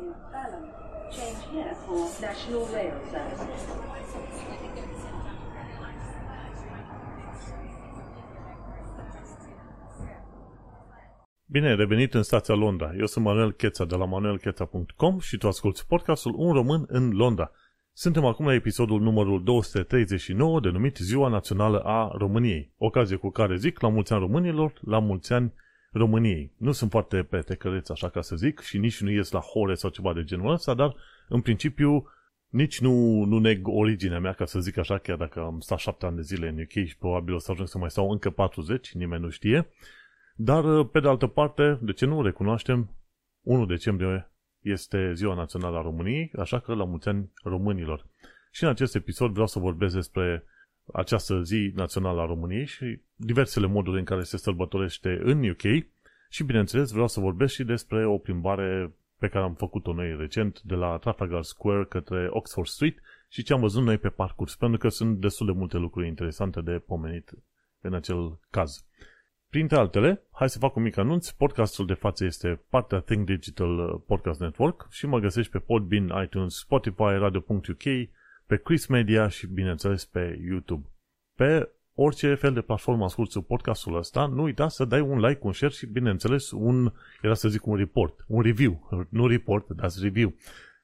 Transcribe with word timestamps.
in 0.00 0.12
Balham. 0.32 0.64
Change 1.10 1.40
here 1.52 1.74
for 1.86 2.00
National 2.20 2.64
Rail 2.74 2.96
Service. 3.10 3.46
Bine, 11.48 11.74
revenit 11.74 12.14
în 12.14 12.22
stația 12.22 12.54
Londra. 12.54 12.94
Eu 12.98 13.06
sunt 13.06 13.24
Manuel 13.24 13.52
Cheța 13.52 13.84
de 13.84 13.96
la 13.96 14.04
manuelcheța.com 14.04 15.18
și 15.18 15.36
tu 15.36 15.46
asculti 15.46 15.84
podcastul 15.88 16.34
Un 16.36 16.52
Român 16.52 16.84
în 16.88 17.10
Londra. 17.10 17.50
Suntem 17.92 18.24
acum 18.24 18.46
la 18.46 18.54
episodul 18.54 19.00
numărul 19.00 19.44
239, 19.44 20.60
denumit 20.60 20.96
Ziua 20.96 21.28
Națională 21.28 21.78
a 21.78 22.12
României. 22.18 22.72
Ocazie 22.78 23.16
cu 23.16 23.30
care 23.30 23.56
zic 23.56 23.80
la 23.80 23.88
mulți 23.88 24.12
ani 24.12 24.20
românilor, 24.20 24.72
la 24.84 24.98
mulți 24.98 25.32
ani 25.32 25.52
României. 25.96 26.52
Nu 26.56 26.72
sunt 26.72 26.90
foarte 26.90 27.22
pe 27.22 27.40
tecăreț, 27.40 27.88
așa 27.88 28.08
ca 28.08 28.20
să 28.20 28.36
zic, 28.36 28.60
și 28.60 28.78
nici 28.78 29.00
nu 29.00 29.10
ies 29.10 29.30
la 29.30 29.40
hore 29.40 29.74
sau 29.74 29.90
ceva 29.90 30.12
de 30.12 30.24
genul 30.24 30.52
ăsta, 30.52 30.74
dar 30.74 30.96
în 31.28 31.40
principiu 31.40 32.08
nici 32.48 32.80
nu, 32.80 33.24
nu 33.24 33.38
neg 33.38 33.68
originea 33.68 34.20
mea, 34.20 34.32
ca 34.32 34.44
să 34.44 34.60
zic 34.60 34.76
așa, 34.76 34.98
chiar 34.98 35.16
dacă 35.16 35.40
am 35.40 35.60
stat 35.60 35.78
șapte 35.78 36.06
ani 36.06 36.16
de 36.16 36.22
zile 36.22 36.48
în 36.48 36.60
UK 36.60 36.86
și 36.86 36.96
probabil 36.98 37.34
o 37.34 37.38
să 37.38 37.50
ajung 37.50 37.68
să 37.68 37.78
mai 37.78 37.90
stau 37.90 38.10
încă 38.10 38.30
40, 38.30 38.92
nimeni 38.92 39.22
nu 39.22 39.28
știe. 39.28 39.68
Dar, 40.34 40.84
pe 40.84 41.00
de 41.00 41.08
altă 41.08 41.26
parte, 41.26 41.78
de 41.82 41.92
ce 41.92 42.06
nu 42.06 42.22
recunoaștem, 42.22 42.90
1 43.42 43.66
decembrie 43.66 44.30
este 44.60 45.12
Ziua 45.14 45.34
Națională 45.34 45.76
a 45.76 45.82
României, 45.82 46.32
așa 46.38 46.58
că 46.58 46.74
la 46.74 46.84
mulți 46.84 47.08
ani 47.08 47.32
românilor. 47.42 48.06
Și 48.50 48.64
în 48.64 48.68
acest 48.68 48.94
episod 48.94 49.32
vreau 49.32 49.46
să 49.46 49.58
vorbesc 49.58 49.94
despre 49.94 50.44
această 50.92 51.42
zi 51.42 51.72
națională 51.74 52.20
a 52.20 52.26
României 52.26 52.66
și 52.66 53.00
diversele 53.14 53.66
moduri 53.66 53.98
în 53.98 54.04
care 54.04 54.22
se 54.22 54.36
sărbătorește 54.36 55.20
în 55.22 55.48
UK 55.48 55.86
și, 56.28 56.44
bineînțeles, 56.44 56.90
vreau 56.90 57.08
să 57.08 57.20
vorbesc 57.20 57.54
și 57.54 57.64
despre 57.64 58.06
o 58.06 58.18
plimbare 58.18 58.92
pe 59.18 59.28
care 59.28 59.44
am 59.44 59.54
făcut-o 59.54 59.92
noi 59.92 60.16
recent 60.16 60.62
de 60.62 60.74
la 60.74 60.96
Trafalgar 60.96 61.42
Square 61.42 61.84
către 61.84 62.26
Oxford 62.30 62.68
Street 62.68 62.98
și 63.28 63.42
ce 63.42 63.52
am 63.52 63.60
văzut 63.60 63.82
noi 63.82 63.98
pe 63.98 64.08
parcurs, 64.08 64.56
pentru 64.56 64.78
că 64.78 64.88
sunt 64.88 65.20
destul 65.20 65.46
de 65.46 65.52
multe 65.52 65.76
lucruri 65.76 66.06
interesante 66.06 66.60
de 66.60 66.82
pomenit 66.86 67.30
în 67.80 67.94
acel 67.94 68.38
caz. 68.50 68.86
Printre 69.50 69.76
altele, 69.76 70.22
hai 70.32 70.50
să 70.50 70.58
fac 70.58 70.76
un 70.76 70.82
mic 70.82 70.96
anunț, 70.96 71.30
podcastul 71.30 71.86
de 71.86 71.94
față 71.94 72.24
este 72.24 72.60
partea 72.70 73.00
Think 73.00 73.26
Digital 73.26 74.02
Podcast 74.06 74.40
Network 74.40 74.86
și 74.90 75.06
mă 75.06 75.18
găsești 75.18 75.52
pe 75.52 75.58
Podbean, 75.58 76.22
iTunes, 76.24 76.54
Spotify, 76.54 77.02
Radio.uk, 77.18 77.82
pe 78.46 78.56
Chris 78.56 78.86
Media 78.86 79.28
și, 79.28 79.46
bineînțeles, 79.46 80.04
pe 80.04 80.38
YouTube. 80.44 80.88
Pe 81.34 81.70
orice 81.94 82.34
fel 82.34 82.52
de 82.52 82.60
platformă 82.60 83.04
asculti 83.04 83.40
podcastul 83.40 83.96
ăsta, 83.96 84.26
nu 84.26 84.42
uita 84.42 84.68
să 84.68 84.84
dai 84.84 85.00
un 85.00 85.18
like, 85.18 85.40
un 85.42 85.52
share 85.52 85.72
și, 85.72 85.86
bineînțeles, 85.86 86.50
un, 86.50 86.92
era 87.22 87.34
să 87.34 87.48
zic 87.48 87.66
un 87.66 87.76
report, 87.76 88.24
un 88.26 88.42
review, 88.42 89.06
nu 89.08 89.26
report, 89.26 89.68
dar 89.68 89.90
review, 90.00 90.34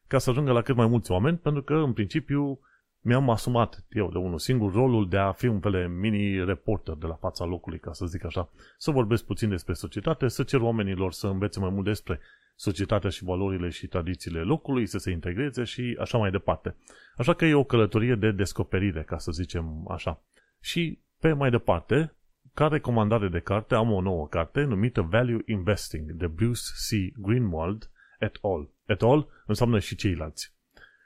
ca 0.07 0.19
să 0.19 0.31
ajungă 0.31 0.53
la 0.53 0.63
cât 0.63 0.77
mai 0.77 0.87
mulți 0.87 1.11
oameni, 1.11 1.37
pentru 1.37 1.63
că, 1.63 1.75
în 1.75 1.93
principiu, 1.93 2.61
mi-am 3.01 3.31
asumat 3.31 3.85
eu 3.91 4.11
de 4.11 4.19
unul 4.19 4.39
singur 4.39 4.73
rolul 4.73 5.09
de 5.09 5.17
a 5.19 5.33
fi 5.33 5.47
un 5.47 5.61
fel 5.61 5.71
de 5.71 5.87
mini-reporter 5.87 6.95
de 6.95 7.07
la 7.07 7.15
fața 7.15 7.45
locului, 7.45 7.79
ca 7.79 7.93
să 7.93 8.07
zic 8.07 8.25
așa, 8.25 8.51
să 8.79 8.91
vorbesc 8.91 9.25
puțin 9.25 9.49
despre 9.49 9.73
societate, 9.73 10.29
să 10.29 10.43
cer 10.43 10.61
oamenilor 10.61 11.13
să 11.13 11.27
învețe 11.27 11.61
mai 11.61 11.71
mult 11.71 11.85
despre 11.85 12.21
societatea 12.55 13.11
și 13.11 13.25
valorile 13.25 13.69
și 13.69 13.87
tradițiile 13.87 14.41
locului, 14.41 14.87
să 14.87 14.99
se 14.99 15.11
integreze 15.11 15.65
și 15.65 15.97
așa 16.01 16.19
mai 16.19 16.31
departe. 16.31 16.77
Așa 17.17 17.35
că 17.35 17.45
e 17.45 17.55
o 17.55 17.65
călătorie 17.65 18.15
de 18.15 18.31
descoperire, 18.31 19.03
ca 19.03 19.19
să 19.19 19.33
zicem 19.33 19.87
așa. 19.89 20.23
Și 20.61 20.99
pe 21.19 21.33
mai 21.33 21.51
departe, 21.51 22.17
ca 22.55 22.69
recomandare 22.69 23.29
de 23.29 23.41
carte, 23.41 23.75
am 23.75 23.93
o 23.93 24.01
nouă 24.01 24.29
carte 24.29 24.63
numită 24.63 25.01
Value 25.01 25.43
Investing 25.47 26.11
de 26.11 26.27
Bruce 26.27 26.61
C. 26.89 27.19
Greenwald 27.21 27.91
et 28.19 28.39
al. 28.43 28.71
Et 28.87 29.03
al 29.03 29.29
înseamnă 29.47 29.79
și 29.79 29.95
ceilalți. 29.95 30.55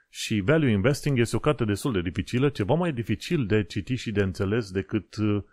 Și 0.09 0.39
Value 0.39 0.71
Investing 0.71 1.19
este 1.19 1.35
o 1.35 1.39
carte 1.39 1.65
destul 1.65 1.93
de 1.93 2.01
dificilă, 2.01 2.49
ceva 2.49 2.73
mai 2.73 2.93
dificil 2.93 3.45
de 3.45 3.63
citit 3.63 3.97
și 3.97 4.11
de 4.11 4.21
înțeles 4.21 4.71
decât 4.71 5.15
uh, 5.15 5.43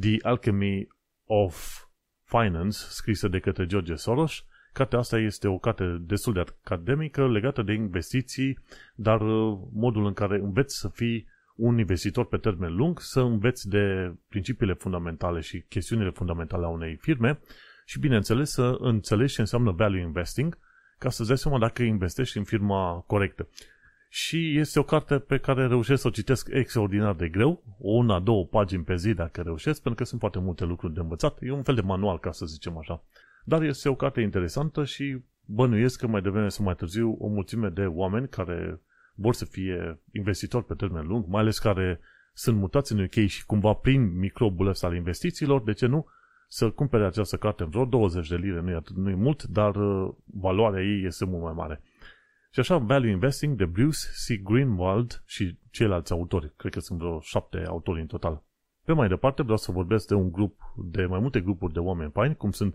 The 0.00 0.16
Alchemy 0.22 0.88
of 1.24 1.84
Finance, 2.24 2.78
scrisă 2.78 3.28
de 3.28 3.38
către 3.38 3.66
George 3.66 3.94
Soros. 3.94 4.44
Cartea 4.78 4.98
asta 4.98 5.18
este 5.18 5.48
o 5.48 5.58
carte 5.58 5.98
destul 6.00 6.32
de 6.32 6.44
academică, 6.62 7.28
legată 7.28 7.62
de 7.62 7.72
investiții, 7.72 8.58
dar 8.94 9.20
uh, 9.20 9.58
modul 9.72 10.06
în 10.06 10.12
care 10.12 10.38
înveți 10.38 10.78
să 10.78 10.88
fii 10.88 11.26
un 11.56 11.78
investitor 11.78 12.26
pe 12.26 12.36
termen 12.36 12.74
lung, 12.74 13.00
să 13.00 13.20
înveți 13.20 13.68
de 13.68 14.14
principiile 14.28 14.72
fundamentale 14.72 15.40
și 15.40 15.64
chestiunile 15.68 16.10
fundamentale 16.10 16.64
a 16.64 16.68
unei 16.68 16.96
firme 16.96 17.40
și, 17.84 17.98
bineînțeles, 17.98 18.50
să 18.50 18.76
înțelegi 18.78 19.34
ce 19.34 19.40
înseamnă 19.40 19.70
value 19.70 20.00
investing, 20.00 20.58
ca 20.98 21.10
să-ți 21.10 21.28
dai 21.28 21.38
seama 21.38 21.58
dacă 21.58 21.82
investești 21.82 22.38
în 22.38 22.44
firma 22.44 23.04
corectă 23.06 23.48
și 24.08 24.58
este 24.58 24.78
o 24.78 24.82
carte 24.82 25.18
pe 25.18 25.38
care 25.38 25.66
reușesc 25.66 26.00
să 26.00 26.08
o 26.08 26.10
citesc 26.10 26.48
extraordinar 26.50 27.14
de 27.14 27.28
greu, 27.28 27.62
o 27.78 27.90
una, 27.90 28.20
două 28.20 28.46
pagini 28.46 28.84
pe 28.84 28.96
zi 28.96 29.14
dacă 29.14 29.40
reușesc, 29.40 29.82
pentru 29.82 30.02
că 30.02 30.08
sunt 30.08 30.20
foarte 30.20 30.38
multe 30.38 30.64
lucruri 30.64 30.94
de 30.94 31.00
învățat. 31.00 31.38
E 31.40 31.52
un 31.52 31.62
fel 31.62 31.74
de 31.74 31.80
manual, 31.80 32.18
ca 32.18 32.32
să 32.32 32.46
zicem 32.46 32.78
așa. 32.78 33.04
Dar 33.48 33.62
este 33.62 33.88
o 33.88 33.94
carte 33.94 34.20
interesantă 34.20 34.84
și 34.84 35.22
bănuiesc 35.44 36.00
că 36.00 36.06
mai 36.06 36.20
devreme 36.20 36.48
sau 36.48 36.64
mai 36.64 36.74
târziu 36.74 37.16
o 37.18 37.26
mulțime 37.28 37.68
de 37.68 37.86
oameni 37.86 38.28
care 38.28 38.80
vor 39.14 39.34
să 39.34 39.44
fie 39.44 40.00
investitori 40.12 40.64
pe 40.64 40.74
termen 40.74 41.06
lung, 41.06 41.26
mai 41.26 41.40
ales 41.40 41.58
care 41.58 42.00
sunt 42.32 42.56
mutați 42.56 42.92
în 42.92 43.02
UK 43.02 43.14
și 43.26 43.46
cumva 43.46 43.72
prin 43.72 44.18
microbul 44.18 44.66
ăsta 44.66 44.86
al 44.86 44.94
investițiilor, 44.94 45.62
de 45.62 45.72
ce 45.72 45.86
nu, 45.86 46.06
să 46.48 46.70
cumpere 46.70 47.06
această 47.06 47.36
carte 47.36 47.62
în 47.62 47.68
vreo 47.68 47.84
20 47.84 48.28
de 48.28 48.36
lire, 48.36 48.60
nu 48.60 48.70
e, 48.70 48.74
atât, 48.74 48.96
nu 48.96 49.10
e 49.10 49.14
mult, 49.14 49.42
dar 49.42 49.76
uh, 49.76 50.14
valoarea 50.24 50.82
ei 50.82 51.04
este 51.04 51.24
mult 51.24 51.42
mai 51.42 51.52
mare. 51.52 51.82
Și 52.50 52.60
așa, 52.60 52.76
Value 52.76 53.10
Investing 53.10 53.56
de 53.56 53.64
Bruce 53.64 53.98
C. 54.26 54.42
Greenwald 54.42 55.22
și 55.26 55.58
ceilalți 55.70 56.12
autori. 56.12 56.52
Cred 56.56 56.72
că 56.72 56.80
sunt 56.80 56.98
vreo 56.98 57.20
șapte 57.20 57.64
autori 57.66 58.00
în 58.00 58.06
total. 58.06 58.44
Pe 58.84 58.92
mai 58.92 59.08
departe, 59.08 59.42
vreau 59.42 59.58
să 59.58 59.72
vorbesc 59.72 60.06
de 60.06 60.14
un 60.14 60.32
grup, 60.32 60.60
de 60.76 61.06
mai 61.06 61.20
multe 61.20 61.40
grupuri 61.40 61.72
de 61.72 61.78
oameni 61.78 62.10
faini, 62.10 62.36
cum 62.36 62.50
sunt 62.50 62.74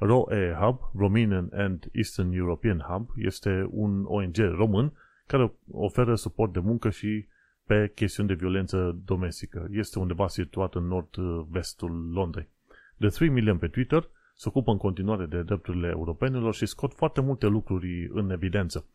ROE 0.00 0.56
Hub, 0.60 0.80
Romanian 0.94 1.48
and 1.52 1.88
Eastern 1.92 2.32
European 2.32 2.78
Hub, 2.78 3.08
este 3.16 3.66
un 3.70 4.04
ONG 4.04 4.36
român 4.36 4.92
care 5.26 5.52
oferă 5.70 6.14
suport 6.14 6.52
de 6.52 6.58
muncă 6.58 6.90
și 6.90 7.26
pe 7.64 7.92
chestiuni 7.94 8.28
de 8.28 8.34
violență 8.34 9.00
domestică. 9.04 9.68
Este 9.70 9.98
undeva 9.98 10.28
situat 10.28 10.74
în 10.74 10.86
nord-vestul 10.86 12.10
Londrei. 12.12 12.48
De 12.96 13.08
3 13.08 13.28
Million 13.28 13.58
pe 13.58 13.68
Twitter 13.68 14.08
se 14.34 14.48
ocupă 14.48 14.70
în 14.70 14.76
continuare 14.76 15.26
de 15.26 15.42
drepturile 15.42 15.88
europenilor 15.88 16.54
și 16.54 16.66
scot 16.66 16.92
foarte 16.94 17.20
multe 17.20 17.46
lucruri 17.46 18.08
în 18.12 18.30
evidență. 18.30 18.86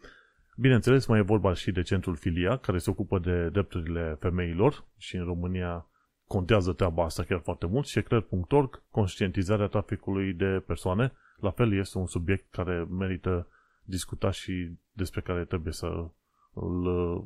Bineînțeles, 0.58 1.06
mai 1.06 1.20
e 1.20 1.22
vorba 1.22 1.54
și 1.54 1.72
de 1.72 1.82
centrul 1.82 2.16
Filia, 2.16 2.58
care 2.58 2.78
se 2.78 2.90
ocupă 2.90 3.20
de 3.20 3.50
drepturile 3.50 4.18
femeilor 4.20 4.86
și 4.98 5.16
în 5.16 5.24
România 5.24 5.86
contează 6.28 6.74
treaba 6.74 7.04
asta 7.04 7.24
chiar 7.24 7.40
foarte 7.40 7.66
mult 7.66 7.88
și 7.88 7.98
eclair.org, 7.98 8.84
conștientizarea 8.90 9.68
traficului 9.68 10.34
de 10.34 10.64
persoane, 10.68 11.14
la 11.36 11.52
fel 11.52 11.74
este 11.74 11.98
un 11.98 12.08
subiect 12.08 12.52
care 12.52 12.88
merită 12.90 13.48
discutat 13.84 14.34
și 14.34 14.72
despre 14.92 15.22
care 15.22 15.46
trebuie 15.46 15.74
să 15.74 16.10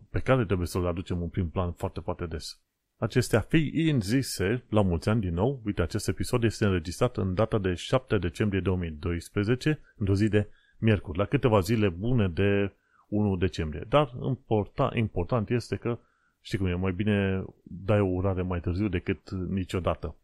pe 0.10 0.20
care 0.20 0.46
trebuie 0.46 0.68
să-l 0.68 0.86
aducem 0.86 1.22
în 1.22 1.30
prim 1.30 1.50
plan 1.50 1.72
foarte, 1.72 2.00
foarte 2.00 2.26
des. 2.26 2.62
Acestea 2.98 3.40
fiind 3.40 4.04
zise, 4.04 4.64
la 4.70 4.82
mulți 4.82 5.10
ani 5.10 5.22
din 5.22 5.34
nou, 5.34 5.62
uite, 5.66 5.82
acest 5.82 6.08
episod 6.08 6.44
este 6.44 6.66
înregistrat 6.66 7.18
în 7.18 7.34
data 7.34 7.58
de 7.58 7.74
7 7.74 8.18
decembrie 8.18 8.60
2012, 8.62 9.80
într-o 9.96 10.16
zi 10.16 10.28
de 10.28 10.50
miercuri, 10.78 11.18
la 11.18 11.26
câteva 11.26 11.60
zile 11.60 11.90
bune 11.90 12.28
de 12.28 12.74
1 13.08 13.36
decembrie. 13.36 13.86
Dar 13.90 14.12
important, 14.22 14.96
important 14.96 15.50
este 15.50 15.76
că, 15.76 16.00
știi 16.42 16.58
cum 16.58 16.68
e, 16.68 16.74
mai 16.74 16.92
bine 16.92 17.46
dai 17.64 18.00
o 18.00 18.06
urare 18.06 18.42
mai 18.42 18.60
târziu 18.60 18.88
decât 18.88 19.32
niciodată. 19.32 20.16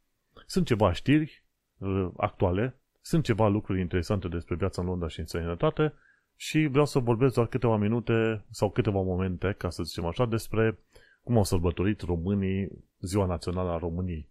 Sunt 0.45 0.65
ceva 0.65 0.91
știri 0.93 1.43
uh, 1.77 2.07
actuale, 2.17 2.75
sunt 3.01 3.23
ceva 3.23 3.47
lucruri 3.47 3.79
interesante 3.79 4.27
despre 4.27 4.55
viața 4.55 4.81
în 4.81 4.87
Londra 4.87 5.07
și 5.07 5.19
în 5.19 5.25
sănătate 5.25 5.93
și 6.35 6.65
vreau 6.65 6.85
să 6.85 6.99
vorbesc 6.99 7.33
doar 7.33 7.47
câteva 7.47 7.77
minute 7.77 8.45
sau 8.49 8.69
câteva 8.69 9.01
momente, 9.01 9.55
ca 9.57 9.69
să 9.69 9.83
zicem 9.83 10.05
așa, 10.05 10.25
despre 10.25 10.77
cum 11.23 11.37
au 11.37 11.43
sărbătorit 11.43 12.01
românii 12.01 12.71
Ziua 12.99 13.25
Națională 13.25 13.69
a 13.69 13.77
României. 13.77 14.29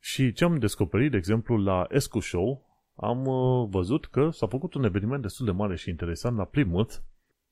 Și 0.00 0.32
ce 0.32 0.44
am 0.44 0.58
descoperit, 0.58 1.10
de 1.10 1.16
exemplu, 1.16 1.56
la 1.56 1.86
Escu 1.90 2.20
Show, 2.20 2.66
am 2.94 3.26
uh, 3.26 3.68
văzut 3.70 4.06
că 4.06 4.30
s-a 4.30 4.46
făcut 4.46 4.74
un 4.74 4.84
eveniment 4.84 5.22
destul 5.22 5.46
de 5.46 5.52
mare 5.52 5.76
și 5.76 5.88
interesant 5.88 6.36
la 6.36 6.44
Plymouth 6.44 6.94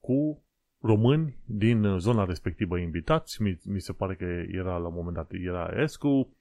cu 0.00 0.42
români 0.84 1.38
din 1.44 1.98
zona 1.98 2.24
respectivă 2.24 2.78
invitați, 2.78 3.42
mi, 3.42 3.60
mi 3.64 3.80
se 3.80 3.92
pare 3.92 4.14
că 4.14 4.24
era 4.48 4.76
la 4.76 4.88
un 4.88 4.94
moment 4.94 5.14
dat, 5.14 5.30
era 5.30 5.70
Escu, 5.82 6.36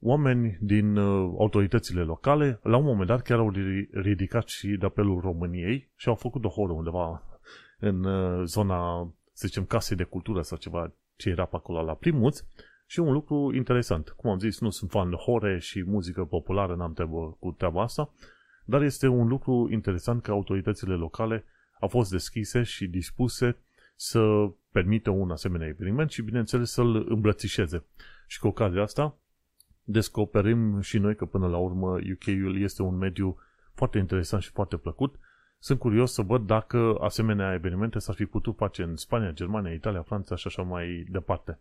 oameni 0.00 0.58
din 0.60 0.96
uh, 0.96 1.34
autoritățile 1.38 2.02
locale, 2.02 2.60
la 2.62 2.76
un 2.76 2.84
moment 2.84 3.06
dat 3.06 3.22
chiar 3.22 3.38
au 3.38 3.52
ridicat 3.92 4.48
și 4.48 4.68
de 4.68 4.86
apelul 4.86 5.20
României 5.20 5.90
și 5.96 6.08
au 6.08 6.14
făcut 6.14 6.44
o 6.44 6.48
horă 6.48 6.72
undeva 6.72 7.22
în 7.78 8.04
uh, 8.04 8.44
zona, 8.44 9.12
să 9.32 9.46
zicem, 9.46 9.64
casei 9.64 9.96
de 9.96 10.04
cultură 10.04 10.42
sau 10.42 10.58
ceva 10.58 10.92
ce 11.16 11.28
era 11.28 11.44
pe 11.44 11.56
acolo 11.56 11.82
la 11.82 11.94
Primuț 11.94 12.44
și 12.86 13.00
un 13.00 13.12
lucru 13.12 13.54
interesant. 13.54 14.08
Cum 14.08 14.30
am 14.30 14.38
zis, 14.38 14.60
nu 14.60 14.70
sunt 14.70 14.90
fan 14.90 15.10
de 15.10 15.16
hore 15.16 15.58
și 15.58 15.84
muzică 15.86 16.24
populară, 16.24 16.74
n-am 16.74 16.92
treabă 16.92 17.36
cu 17.40 17.50
treaba 17.50 17.82
asta, 17.82 18.12
dar 18.64 18.82
este 18.82 19.06
un 19.06 19.28
lucru 19.28 19.68
interesant 19.70 20.22
că 20.22 20.30
autoritățile 20.30 20.94
locale 20.94 21.44
au 21.80 21.88
fost 21.88 22.10
deschise 22.10 22.62
și 22.62 22.86
dispuse 22.86 23.56
să 23.94 24.50
permită 24.70 25.10
un 25.10 25.30
asemenea 25.30 25.66
eveniment 25.66 26.10
și, 26.10 26.22
bineînțeles, 26.22 26.70
să-l 26.70 27.06
îmbrățișeze. 27.08 27.84
Și 28.26 28.38
cu 28.38 28.46
ocazia 28.46 28.82
asta, 28.82 29.16
descoperim 29.84 30.80
și 30.80 30.98
noi 30.98 31.16
că 31.16 31.24
până 31.24 31.46
la 31.46 31.56
urmă 31.56 31.88
UK-ul 31.88 32.60
este 32.60 32.82
un 32.82 32.96
mediu 32.96 33.36
foarte 33.74 33.98
interesant 33.98 34.42
și 34.42 34.50
foarte 34.50 34.76
plăcut. 34.76 35.14
Sunt 35.58 35.78
curios 35.78 36.12
să 36.12 36.22
văd 36.22 36.46
dacă 36.46 36.96
asemenea 37.00 37.54
evenimente 37.54 37.98
s-ar 37.98 38.14
fi 38.14 38.26
putut 38.26 38.56
face 38.56 38.82
în 38.82 38.96
Spania, 38.96 39.30
Germania, 39.30 39.72
Italia, 39.72 40.02
Franța 40.02 40.36
și 40.36 40.46
așa 40.46 40.62
mai 40.62 41.06
departe. 41.10 41.58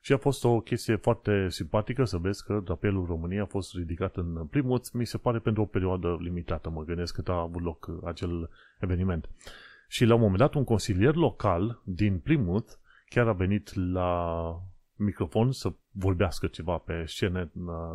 Și 0.00 0.12
a 0.12 0.16
fost 0.16 0.44
o 0.44 0.60
chestie 0.60 0.96
foarte 0.96 1.48
simpatică 1.48 2.04
să 2.04 2.16
vezi 2.16 2.44
că 2.44 2.60
drapelul 2.64 3.06
României 3.06 3.40
a 3.40 3.46
fost 3.46 3.74
ridicat 3.74 4.16
în 4.16 4.46
Plymouth, 4.50 4.88
mi 4.92 5.06
se 5.06 5.18
pare 5.18 5.38
pentru 5.38 5.62
o 5.62 5.66
perioadă 5.66 6.18
limitată, 6.20 6.70
mă 6.70 6.84
gândesc 6.84 7.14
cât 7.14 7.28
a 7.28 7.40
avut 7.40 7.62
loc 7.62 7.90
acel 8.04 8.50
eveniment. 8.80 9.28
Și 9.92 10.04
la 10.04 10.14
un 10.14 10.20
moment 10.20 10.38
dat 10.38 10.54
un 10.54 10.64
consilier 10.64 11.14
local 11.14 11.82
din 11.84 12.18
Plymouth 12.18 12.72
chiar 13.08 13.28
a 13.28 13.32
venit 13.32 13.74
la 13.74 14.54
microfon 14.96 15.52
să 15.52 15.72
vorbească 15.90 16.46
ceva 16.46 16.78
pe 16.78 17.04
scenă 17.06 17.50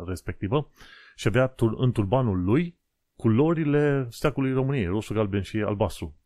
respectivă 0.06 0.70
și 1.16 1.26
avea 1.26 1.54
în 1.76 1.92
turbanul 1.92 2.44
lui 2.44 2.78
culorile 3.16 4.06
steacului 4.10 4.52
României, 4.52 4.86
roșu, 4.86 5.14
galben 5.14 5.42
și 5.42 5.56
albastru. 5.56 6.16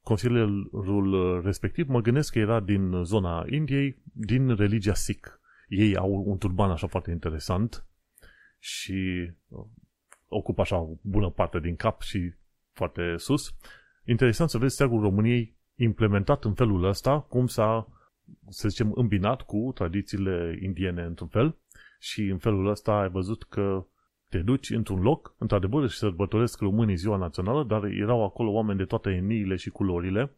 Consilierul 0.00 1.40
respectiv 1.44 1.88
mă 1.88 2.00
gândesc 2.00 2.32
că 2.32 2.38
era 2.38 2.60
din 2.60 3.04
zona 3.04 3.44
Indiei, 3.48 4.02
din 4.12 4.54
religia 4.54 4.94
Sikh. 4.94 5.28
Ei 5.68 5.96
au 5.96 6.22
un 6.26 6.38
turban 6.38 6.70
așa 6.70 6.86
foarte 6.86 7.10
interesant 7.10 7.86
și 8.58 9.30
ocupă 10.28 10.60
așa 10.60 10.76
o 10.76 10.96
bună 11.02 11.30
parte 11.30 11.60
din 11.60 11.76
cap 11.76 12.00
și 12.00 12.34
foarte 12.72 13.14
sus. 13.16 13.54
Interesant 14.08 14.50
să 14.50 14.58
vezi 14.58 14.74
steagul 14.74 15.00
României 15.00 15.56
implementat 15.74 16.44
în 16.44 16.54
felul 16.54 16.84
ăsta, 16.84 17.20
cum 17.20 17.46
s-a, 17.46 17.88
să 18.48 18.68
zicem, 18.68 18.92
îmbinat 18.94 19.42
cu 19.42 19.72
tradițiile 19.74 20.58
indiene 20.62 21.02
într-un 21.02 21.28
fel 21.28 21.56
și 21.98 22.22
în 22.22 22.38
felul 22.38 22.66
ăsta 22.68 22.92
ai 22.92 23.08
văzut 23.08 23.42
că 23.42 23.86
te 24.28 24.38
duci 24.38 24.70
într-un 24.70 25.00
loc, 25.00 25.34
într-adevăr 25.38 25.88
și 25.88 25.98
sărbătoresc 25.98 26.60
românii 26.60 26.96
ziua 26.96 27.16
națională, 27.16 27.64
dar 27.64 27.84
erau 27.84 28.24
acolo 28.24 28.50
oameni 28.50 28.78
de 28.78 28.84
toate 28.84 29.10
etniile 29.10 29.56
și 29.56 29.70
culorile 29.70 30.30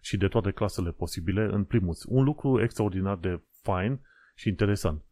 și 0.00 0.16
de 0.16 0.28
toate 0.28 0.50
clasele 0.50 0.90
posibile 0.90 1.48
în 1.52 1.64
primus. 1.64 2.04
Un 2.08 2.24
lucru 2.24 2.62
extraordinar 2.62 3.16
de 3.16 3.40
fain 3.62 4.00
și 4.34 4.48
interesant. 4.48 5.02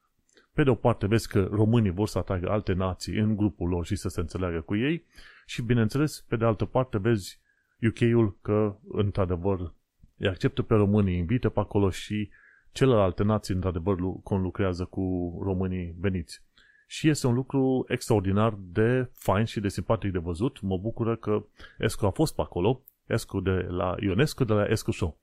Pe 0.52 0.62
de 0.62 0.70
o 0.70 0.74
parte 0.74 1.06
vezi 1.06 1.28
că 1.28 1.48
românii 1.50 1.90
vor 1.90 2.08
să 2.08 2.18
atragă 2.18 2.50
alte 2.50 2.72
nații 2.72 3.16
în 3.16 3.36
grupul 3.36 3.68
lor 3.68 3.86
și 3.86 3.96
să 3.96 4.08
se 4.08 4.20
înțeleagă 4.20 4.60
cu 4.60 4.76
ei 4.76 5.04
și 5.46 5.62
bineînțeles, 5.62 6.24
pe 6.28 6.36
de 6.36 6.44
altă 6.44 6.64
parte 6.64 6.98
vezi 6.98 7.42
UK-ul 7.86 8.38
că 8.42 8.76
într-adevăr 8.88 9.74
îi 10.16 10.28
acceptă 10.28 10.62
pe 10.62 10.74
românii, 10.74 11.16
invită 11.16 11.48
pe 11.48 11.60
acolo 11.60 11.90
și 11.90 12.30
celelalte 12.72 13.22
nații 13.22 13.54
într-adevăr 13.54 13.96
conlucrează 14.22 14.84
cu 14.84 15.02
românii 15.42 15.94
veniți. 15.98 16.42
Și 16.86 17.08
este 17.08 17.26
un 17.26 17.34
lucru 17.34 17.84
extraordinar 17.88 18.58
de 18.58 19.10
fain 19.12 19.44
și 19.44 19.60
de 19.60 19.68
simpatic 19.68 20.12
de 20.12 20.18
văzut. 20.18 20.60
Mă 20.60 20.78
bucură 20.78 21.16
că 21.16 21.44
Escu 21.78 22.06
a 22.06 22.10
fost 22.10 22.34
pe 22.34 22.40
acolo, 22.40 22.82
Escu 23.06 23.40
de 23.40 23.50
la 23.50 23.94
Ionescu, 24.00 24.44
de 24.44 24.52
la 24.52 24.64
Escu 24.64 24.90
Show. 24.90 25.18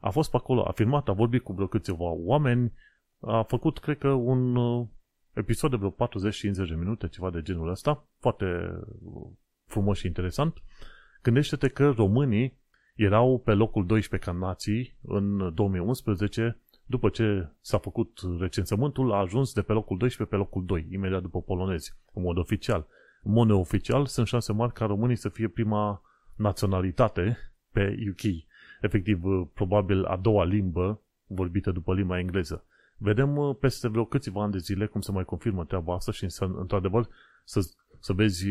A 0.00 0.10
fost 0.10 0.30
pe 0.30 0.36
acolo, 0.36 0.62
a 0.62 0.72
filmat, 0.72 1.08
a 1.08 1.12
vorbit 1.12 1.42
cu 1.42 1.52
vreo 1.52 1.66
câțiva 1.66 2.10
oameni, 2.10 2.72
a 3.20 3.42
făcut, 3.42 3.78
cred 3.78 3.98
că, 3.98 4.08
un 4.08 4.56
uh, 4.56 4.86
episod 5.32 5.70
de 5.70 5.76
vreo 5.76 5.90
40-50 5.90 6.68
de 6.68 6.74
minute, 6.74 7.08
ceva 7.08 7.30
de 7.30 7.42
genul 7.42 7.68
ăsta, 7.68 8.06
foarte 8.18 8.46
frumos 9.66 9.98
și 9.98 10.06
interesant. 10.06 10.62
Gândește-te 11.22 11.68
că 11.68 11.90
românii 11.90 12.58
erau 12.94 13.38
pe 13.38 13.52
locul 13.52 13.86
12 13.86 14.30
ca 14.30 14.36
nații 14.36 14.96
în 15.02 15.54
2011 15.54 16.58
după 16.86 17.08
ce 17.08 17.48
s-a 17.60 17.78
făcut 17.78 18.20
recensământul, 18.38 19.12
a 19.12 19.16
ajuns 19.16 19.52
de 19.52 19.62
pe 19.62 19.72
locul 19.72 19.96
12 19.98 20.36
pe 20.36 20.42
locul 20.42 20.64
2, 20.64 20.86
imediat 20.90 21.22
după 21.22 21.42
polonezi, 21.42 21.94
în 22.12 22.22
mod 22.22 22.38
oficial. 22.38 22.86
În 23.22 23.32
mod 23.32 23.46
neoficial, 23.46 24.06
sunt 24.06 24.26
șanse 24.26 24.52
mari 24.52 24.72
ca 24.72 24.84
românii 24.84 25.16
să 25.16 25.28
fie 25.28 25.48
prima 25.48 26.02
naționalitate 26.36 27.38
pe 27.72 27.96
UK. 28.10 28.22
Efectiv, 28.80 29.22
probabil 29.54 30.04
a 30.04 30.16
doua 30.16 30.44
limbă 30.44 31.00
vorbită 31.26 31.70
după 31.70 31.94
limba 31.94 32.18
engleză. 32.18 32.64
Vedem 32.96 33.36
uh, 33.36 33.56
peste 33.60 33.88
vreo 33.88 34.04
câțiva 34.04 34.42
ani 34.42 34.52
de 34.52 34.58
zile 34.58 34.86
cum 34.86 35.00
se 35.00 35.12
mai 35.12 35.24
confirmă 35.24 35.64
treaba 35.64 35.94
asta 35.94 36.12
și 36.12 36.26
într-adevăr 36.38 37.08
să, 37.44 37.60
să 37.98 38.12
vezi 38.12 38.46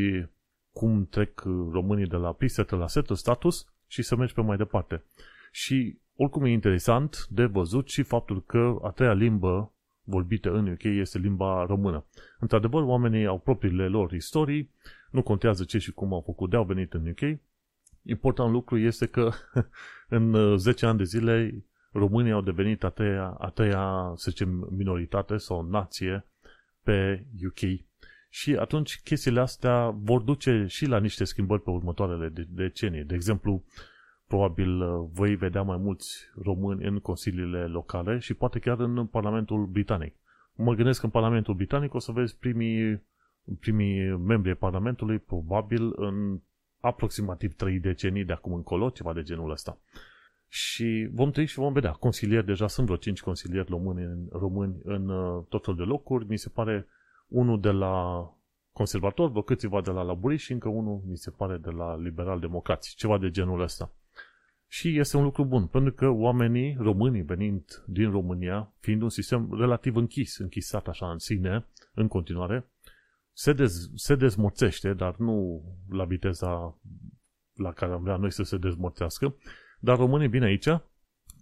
cum 0.71 1.06
trec 1.06 1.42
românii 1.71 2.07
de 2.07 2.16
la 2.16 2.33
preset 2.33 2.69
la 2.69 2.88
set 2.88 3.06
status 3.13 3.66
și 3.88 4.01
să 4.01 4.16
mergi 4.16 4.33
pe 4.33 4.42
mai 4.42 4.57
departe. 4.57 5.04
Și 5.51 6.00
oricum 6.16 6.44
e 6.44 6.51
interesant 6.51 7.27
de 7.30 7.45
văzut 7.45 7.89
și 7.89 8.04
faptul 8.04 8.44
că 8.44 8.75
a 8.83 8.89
treia 8.89 9.13
limbă 9.13 9.74
vorbită 10.04 10.51
în 10.51 10.71
UK 10.71 10.83
este 10.83 11.18
limba 11.18 11.66
română. 11.66 12.06
Într-adevăr, 12.39 12.83
oamenii 12.83 13.25
au 13.25 13.39
propriile 13.39 13.88
lor 13.88 14.12
istorii, 14.12 14.71
nu 15.12 15.24
contează 15.24 15.63
ce 15.63 15.77
și 15.77 15.92
cum 15.92 16.13
au 16.13 16.21
făcut 16.21 16.50
de 16.50 16.56
au 16.56 16.63
venit 16.63 16.94
în 16.94 17.07
UK. 17.07 17.39
Important 18.04 18.51
lucru 18.51 18.77
este 18.77 19.06
că 19.06 19.31
în 20.18 20.57
10 20.57 20.86
ani 20.86 20.98
de 20.98 21.04
zile 21.04 21.63
românii 21.92 22.31
au 22.31 22.42
devenit 22.42 22.83
a 22.83 22.89
treia, 22.89 23.36
a 23.39 23.50
treia 23.50 24.13
să 24.16 24.30
zicem, 24.30 24.68
minoritate 24.71 25.38
sau 25.38 25.62
nație 25.62 26.25
pe 26.83 27.25
UK. 27.45 27.88
Și 28.29 28.55
atunci 28.55 29.01
chestiile 29.03 29.39
astea 29.39 29.89
vor 29.89 30.21
duce 30.21 30.65
și 30.67 30.85
la 30.85 30.99
niște 30.99 31.23
schimbări 31.23 31.61
pe 31.61 31.69
următoarele 31.69 32.33
decenii. 32.49 33.03
De 33.03 33.15
exemplu, 33.15 33.63
probabil 34.27 34.81
uh, 34.81 35.09
voi 35.13 35.35
vedea 35.35 35.61
mai 35.61 35.77
mulți 35.77 36.29
români 36.43 36.85
în 36.85 36.99
consiliile 36.99 37.65
locale 37.65 38.17
și 38.17 38.33
poate 38.33 38.59
chiar 38.59 38.79
în 38.79 39.05
Parlamentul 39.05 39.65
Britanic. 39.65 40.15
Mă 40.55 40.73
gândesc 40.73 40.99
că 40.99 41.05
în 41.05 41.11
Parlamentul 41.11 41.53
Britanic 41.53 41.93
o 41.93 41.99
să 41.99 42.11
vezi 42.11 42.37
primii, 42.37 43.01
primii 43.59 44.17
membri 44.17 44.49
ai 44.49 44.55
Parlamentului 44.55 45.19
probabil 45.19 45.93
în 45.95 46.39
aproximativ 46.79 47.55
3 47.55 47.79
decenii 47.79 48.25
de 48.25 48.33
acum 48.33 48.53
încolo, 48.53 48.89
ceva 48.89 49.13
de 49.13 49.21
genul 49.23 49.51
ăsta. 49.51 49.77
Și 50.47 51.09
vom 51.11 51.31
trăi 51.31 51.45
și 51.45 51.59
vom 51.59 51.73
vedea. 51.73 51.91
Consilieri, 51.91 52.45
deja 52.45 52.67
sunt 52.67 52.85
vreo 52.85 52.97
5 52.97 53.21
consilieri 53.21 53.69
români, 53.69 54.27
români 54.31 54.75
în 54.83 55.09
uh, 55.09 55.43
tot 55.49 55.63
felul 55.63 55.79
de 55.79 55.85
locuri. 55.85 56.25
Mi 56.27 56.37
se 56.37 56.49
pare 56.49 56.87
unul 57.29 57.59
de 57.59 57.71
la 57.71 58.23
conservator, 58.71 59.29
vreo 59.29 59.41
câțiva 59.41 59.81
de 59.81 59.91
la 59.91 60.01
laburiști 60.01 60.45
și 60.45 60.51
încă 60.51 60.69
unul, 60.69 61.01
mi 61.05 61.17
se 61.17 61.31
pare, 61.31 61.57
de 61.57 61.69
la 61.69 61.97
liberal-democrați. 61.97 62.95
Ceva 62.95 63.17
de 63.17 63.29
genul 63.29 63.61
ăsta. 63.61 63.93
Și 64.67 64.97
este 64.99 65.17
un 65.17 65.23
lucru 65.23 65.45
bun, 65.45 65.65
pentru 65.65 65.93
că 65.93 66.07
oamenii 66.07 66.75
românii 66.80 67.21
venind 67.21 67.83
din 67.87 68.11
România, 68.11 68.73
fiind 68.80 69.01
un 69.01 69.09
sistem 69.09 69.54
relativ 69.54 69.95
închis, 69.95 70.37
închisat 70.37 70.87
așa 70.87 71.11
în 71.11 71.18
sine, 71.18 71.65
în 71.94 72.07
continuare, 72.07 72.69
se, 73.33 73.54
dez, 73.54 73.89
se 73.95 74.15
dezmorțește, 74.15 74.94
dar 74.94 75.15
nu 75.18 75.63
la 75.89 76.06
viteza 76.06 76.80
la 77.54 77.71
care 77.71 77.92
am 77.92 78.04
vrea 78.04 78.15
noi 78.15 78.31
să 78.31 78.44
se 78.44 78.57
dezmorțească, 78.57 79.35
dar 79.80 79.97
românii 79.97 80.27
vin 80.27 80.44
aici 80.44 80.69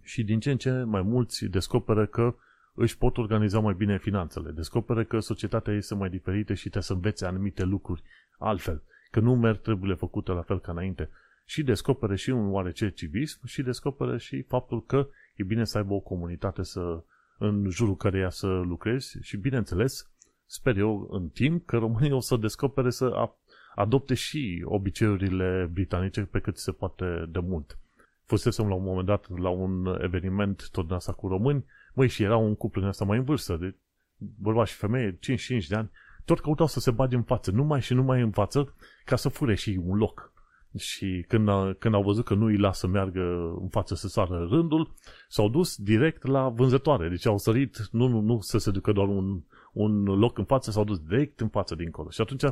și 0.02 0.24
din 0.24 0.40
ce 0.40 0.50
în 0.50 0.56
ce 0.56 0.70
mai 0.70 1.02
mulți 1.02 1.44
descoperă 1.44 2.06
că 2.06 2.34
își 2.78 2.98
pot 2.98 3.16
organiza 3.16 3.58
mai 3.58 3.74
bine 3.74 3.98
finanțele, 3.98 4.50
descoperă 4.50 5.04
că 5.04 5.18
societatea 5.18 5.74
este 5.74 5.94
mai 5.94 6.10
diferită 6.10 6.52
și 6.54 6.60
trebuie 6.60 6.82
să 6.82 6.92
învețe 6.92 7.26
anumite 7.26 7.64
lucruri 7.64 8.02
altfel, 8.38 8.82
că 9.10 9.20
nu 9.20 9.36
merg 9.36 9.60
treburile 9.60 9.94
făcute 9.94 10.32
la 10.32 10.42
fel 10.42 10.60
ca 10.60 10.72
înainte 10.72 11.10
și 11.44 11.62
descopere 11.62 12.16
și 12.16 12.30
un 12.30 12.50
oarece 12.50 12.90
civism 12.90 13.46
și 13.46 13.62
descopere 13.62 14.18
și 14.18 14.42
faptul 14.42 14.84
că 14.84 15.08
e 15.36 15.42
bine 15.42 15.64
să 15.64 15.78
aibă 15.78 15.94
o 15.94 16.00
comunitate 16.00 16.62
să, 16.62 17.04
în 17.38 17.70
jurul 17.70 17.96
căreia 17.96 18.30
să 18.30 18.46
lucrezi 18.46 19.18
și, 19.20 19.36
bineînțeles, 19.36 20.10
sper 20.46 20.76
eu 20.76 21.08
în 21.10 21.28
timp 21.28 21.66
că 21.66 21.76
românii 21.76 22.12
o 22.12 22.20
să 22.20 22.36
descopere 22.36 22.90
să 22.90 23.30
adopte 23.74 24.14
și 24.14 24.62
obiceiurile 24.64 25.70
britanice 25.72 26.20
pe 26.20 26.38
cât 26.38 26.56
se 26.56 26.72
poate 26.72 27.26
de 27.28 27.38
mult. 27.38 27.78
Fusesem 28.24 28.68
la 28.68 28.74
un 28.74 28.84
moment 28.84 29.06
dat 29.06 29.38
la 29.38 29.48
un 29.48 29.98
eveniment 30.00 30.70
tot 30.70 30.86
din 30.86 30.94
asta 30.94 31.12
cu 31.12 31.28
români, 31.28 31.64
măi, 31.98 32.08
și 32.08 32.22
era 32.22 32.36
un 32.36 32.54
cuplu 32.54 32.80
din 32.80 32.90
asta 32.90 33.04
mai 33.04 33.18
în 33.18 33.24
vârstă, 33.24 33.56
de 33.56 33.74
bărbați 34.16 34.70
și 34.70 34.76
femeie, 34.76 35.16
55 35.20 35.66
de 35.66 35.74
ani, 35.74 35.90
tot 36.24 36.40
căutau 36.40 36.66
să 36.66 36.80
se 36.80 36.90
bage 36.90 37.16
în 37.16 37.22
față, 37.22 37.50
numai 37.50 37.80
și 37.80 37.94
numai 37.94 38.20
în 38.20 38.30
față, 38.30 38.74
ca 39.04 39.16
să 39.16 39.28
fure 39.28 39.54
și 39.54 39.80
un 39.84 39.96
loc. 39.96 40.32
Și 40.76 41.24
când, 41.28 41.48
a, 41.48 41.74
când 41.78 41.94
au 41.94 42.02
văzut 42.02 42.24
că 42.24 42.34
nu 42.34 42.44
îi 42.44 42.56
lasă 42.56 42.78
să 42.78 42.86
meargă 42.86 43.20
în 43.60 43.68
față 43.68 43.94
să 43.94 44.08
sară 44.08 44.46
rândul, 44.50 44.94
s-au 45.28 45.48
dus 45.48 45.76
direct 45.76 46.26
la 46.26 46.48
vânzătoare. 46.48 47.08
Deci 47.08 47.26
au 47.26 47.38
sărit, 47.38 47.88
nu, 47.90 48.06
nu, 48.06 48.20
nu 48.20 48.40
să 48.40 48.58
se 48.58 48.70
ducă 48.70 48.92
doar 48.92 49.08
un, 49.08 49.42
un 49.72 50.02
loc 50.04 50.38
în 50.38 50.44
față, 50.44 50.70
s-au 50.70 50.84
dus 50.84 50.98
direct 50.98 51.40
în 51.40 51.48
față 51.48 51.74
dincolo. 51.74 52.10
Și 52.10 52.20
atunci 52.20 52.42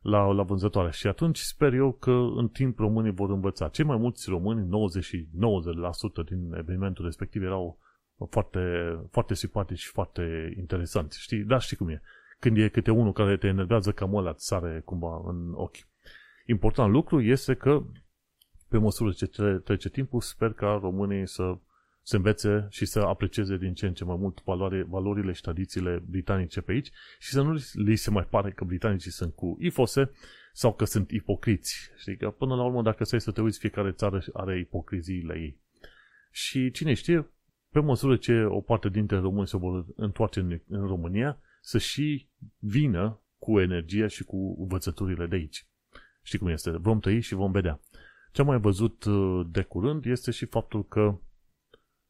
la, 0.00 0.32
la 0.32 0.42
vânzătoare. 0.42 0.90
Și 0.90 1.06
atunci 1.06 1.38
sper 1.38 1.72
eu 1.72 1.92
că 1.92 2.10
în 2.36 2.48
timp 2.48 2.78
românii 2.78 3.12
vor 3.12 3.30
învăța. 3.30 3.68
Cei 3.68 3.84
mai 3.84 3.96
mulți 3.96 4.30
români, 4.30 4.68
90 4.68 5.04
și 5.04 5.26
90% 6.22 6.24
din 6.28 6.52
evenimentul 6.56 7.04
respectiv 7.04 7.42
erau 7.42 7.78
foarte, 8.30 8.60
foarte 9.10 9.34
simpatici 9.34 9.78
și 9.78 9.88
foarte 9.88 10.54
interesanți. 10.56 11.20
Știi? 11.20 11.42
Da, 11.42 11.58
știi 11.58 11.76
cum 11.76 11.88
e. 11.88 12.02
Când 12.38 12.58
e 12.58 12.68
câte 12.68 12.90
unul 12.90 13.12
care 13.12 13.36
te 13.36 13.46
enervează, 13.46 13.92
cam 13.92 14.14
ăla 14.14 14.30
îți 14.30 14.46
sare 14.46 14.82
cumva 14.84 15.22
în 15.24 15.52
ochi. 15.54 15.76
Important 16.46 16.92
lucru 16.92 17.20
este 17.20 17.54
că 17.54 17.82
pe 18.68 18.78
măsură 18.78 19.12
ce 19.12 19.26
trece 19.64 19.88
timpul, 19.88 20.20
sper 20.20 20.52
ca 20.52 20.78
românii 20.82 21.28
să 21.28 21.58
se 22.02 22.16
învețe 22.16 22.66
și 22.70 22.84
să 22.84 23.00
aprecieze 23.00 23.56
din 23.56 23.74
ce 23.74 23.86
în 23.86 23.94
ce 23.94 24.04
mai 24.04 24.16
mult 24.18 24.42
valoare, 24.44 24.82
valorile 24.82 25.32
și 25.32 25.40
tradițiile 25.40 26.02
britanice 26.10 26.60
pe 26.60 26.72
aici 26.72 26.90
și 27.18 27.30
să 27.30 27.42
nu 27.42 27.58
li 27.72 27.96
se 27.96 28.10
mai 28.10 28.24
pare 28.30 28.50
că 28.50 28.64
britanicii 28.64 29.10
sunt 29.10 29.34
cu 29.34 29.56
ifose 29.60 30.10
sau 30.52 30.74
că 30.74 30.84
sunt 30.84 31.10
ipocriți. 31.10 31.90
Știi 31.96 32.16
că 32.16 32.30
până 32.30 32.54
la 32.54 32.64
urmă, 32.64 32.82
dacă 32.82 33.04
stai 33.04 33.20
să 33.20 33.30
te 33.30 33.40
uiți, 33.40 33.58
fiecare 33.58 33.92
țară 33.92 34.22
are 34.32 34.58
ipocriziile 34.58 35.34
ei. 35.38 35.60
Și 36.30 36.70
cine 36.70 36.94
știe, 36.94 37.30
pe 37.70 37.80
măsură 37.80 38.16
ce 38.16 38.44
o 38.44 38.60
parte 38.60 38.88
dintre 38.88 39.18
români 39.18 39.48
se 39.48 39.56
vor 39.56 39.86
întoarce 39.96 40.40
în, 40.40 40.60
în 40.68 40.86
România, 40.86 41.38
să 41.60 41.78
și 41.78 42.28
vină 42.58 43.20
cu 43.38 43.60
energie 43.60 44.06
și 44.06 44.24
cu 44.24 44.56
învățăturile 44.60 45.26
de 45.26 45.34
aici. 45.34 45.66
Știi 46.22 46.38
cum 46.38 46.48
este? 46.48 46.70
Vom 46.70 47.00
trăi 47.00 47.20
și 47.20 47.34
vom 47.34 47.52
vedea. 47.52 47.80
Ce 48.32 48.40
am 48.40 48.46
mai 48.46 48.58
văzut 48.58 49.04
uh, 49.04 49.46
de 49.50 49.62
curând 49.62 50.04
este 50.04 50.30
și 50.30 50.44
faptul 50.44 50.86
că 50.86 51.18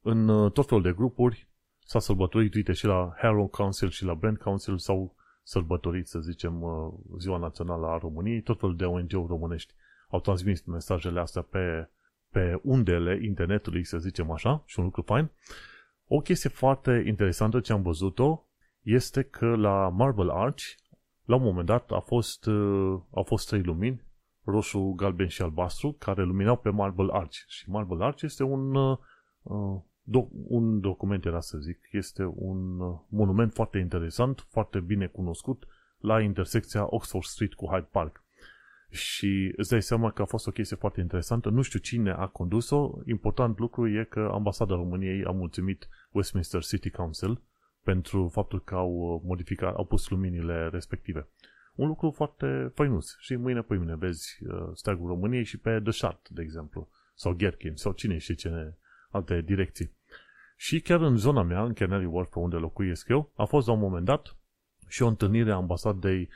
în 0.01 0.29
uh, 0.29 0.53
tot 0.53 0.67
felul 0.67 0.83
de 0.83 0.93
grupuri 0.93 1.49
s-a 1.79 1.99
sărbătorit, 1.99 2.55
uite, 2.55 2.73
și 2.73 2.87
la 2.87 3.15
Harrow 3.17 3.47
Council 3.47 3.89
și 3.89 4.05
la 4.05 4.15
Brand 4.15 4.39
Council 4.39 4.79
s-au 4.79 5.15
sărbătorit, 5.43 6.07
să 6.07 6.19
zicem, 6.19 6.63
uh, 6.63 6.93
Ziua 7.19 7.39
Națională 7.39 7.87
a 7.87 7.99
României, 7.99 8.43
tot 8.43 8.59
felul 8.59 8.77
de 8.77 8.85
ONG-uri 8.85 9.27
românești 9.27 9.75
au 10.09 10.21
transmis 10.21 10.65
mesajele 10.65 11.21
astea 11.21 11.43
pe, 11.43 11.91
pe 12.39 12.61
undele 12.63 13.19
internetului, 13.23 13.85
să 13.85 13.99
zicem 13.99 14.31
așa, 14.31 14.63
și 14.67 14.79
un 14.79 14.85
lucru 14.85 15.03
fain. 15.03 15.31
O 16.07 16.19
chestie 16.19 16.51
foarte 16.51 17.03
interesantă 17.07 17.61
ce 17.61 17.73
am 17.73 17.83
văzut-o 17.83 18.45
este 18.83 19.23
că 19.23 19.57
la 19.57 19.89
Marble 19.89 20.33
Arch, 20.33 20.63
la 21.25 21.37
un 21.37 21.43
moment 21.43 21.67
dat, 21.67 21.91
a 21.91 22.01
fost, 22.01 22.47
uh, 22.47 23.01
au 23.11 23.23
fost 23.23 23.49
trei 23.49 23.63
lumini, 23.63 24.03
roșu, 24.45 24.93
galben 24.97 25.29
și 25.29 25.43
albastru, 25.43 25.93
care 25.93 26.23
luminau 26.23 26.57
pe 26.57 26.71
Marble 26.71 27.09
Arch. 27.11 27.37
Și 27.47 27.71
Marble 27.71 28.05
Arch 28.05 28.23
este 28.23 28.43
un, 28.43 28.75
uh, 28.75 28.99
do- 30.03 30.31
un 30.49 30.81
document, 30.81 31.25
era 31.25 31.41
să 31.41 31.59
zic, 31.59 31.79
este 31.93 32.25
un 32.35 32.81
uh, 32.81 32.99
monument 33.09 33.53
foarte 33.53 33.79
interesant, 33.79 34.47
foarte 34.51 34.81
bine 34.81 35.07
cunoscut, 35.07 35.67
la 35.99 36.21
intersecția 36.21 36.87
Oxford 36.91 37.25
Street 37.25 37.55
cu 37.55 37.67
Hyde 37.67 37.89
Park. 37.91 38.25
Și 38.91 39.53
îți 39.57 39.71
dai 39.71 39.83
seama 39.83 40.11
că 40.11 40.23
a 40.23 40.25
fost 40.25 40.47
o 40.47 40.51
chestie 40.51 40.77
foarte 40.77 41.01
interesantă. 41.01 41.49
Nu 41.49 41.63
știu 41.63 41.79
cine 41.79 42.11
a 42.11 42.27
condus-o. 42.27 42.91
Important 43.07 43.59
lucru 43.59 43.89
e 43.89 44.05
că 44.05 44.31
ambasada 44.33 44.75
României 44.75 45.25
a 45.25 45.31
mulțumit 45.31 45.89
Westminster 46.11 46.63
City 46.63 46.91
Council 46.91 47.41
pentru 47.83 48.29
faptul 48.29 48.63
că 48.63 48.75
au 48.75 48.91
uh, 48.91 49.21
modificat, 49.25 49.75
au 49.75 49.85
pus 49.85 50.09
luminile 50.09 50.69
respective. 50.69 51.29
Un 51.75 51.87
lucru 51.87 52.11
foarte 52.11 52.71
făinuț. 52.75 53.11
Și 53.19 53.37
mâine 53.37 53.61
pe 53.61 53.75
mine 53.75 53.97
vezi 53.97 54.39
uh, 54.47 54.71
steagul 54.75 55.09
României 55.09 55.45
și 55.45 55.59
pe 55.59 55.81
The 55.83 55.91
Shard, 55.91 56.29
de 56.29 56.43
exemplu. 56.43 56.89
Sau 57.15 57.33
Gherkin, 57.33 57.75
sau 57.75 57.93
cine 57.93 58.19
știe 58.19 58.35
ce 58.35 58.75
alte 59.11 59.41
direcții. 59.41 59.97
Și 60.57 60.81
chiar 60.81 61.01
în 61.01 61.17
zona 61.17 61.43
mea, 61.43 61.63
în 61.65 61.73
Canary 61.73 62.05
Wharf, 62.05 62.31
pe 62.31 62.39
unde 62.39 62.57
locuiesc 62.57 63.09
eu, 63.09 63.33
a 63.37 63.45
fost 63.45 63.67
la 63.67 63.73
un 63.73 63.79
moment 63.79 64.05
dat 64.05 64.37
și 64.89 65.03
o 65.03 65.07
întâlnire 65.07 65.51
a 65.51 65.55
ambasadei, 65.55 66.29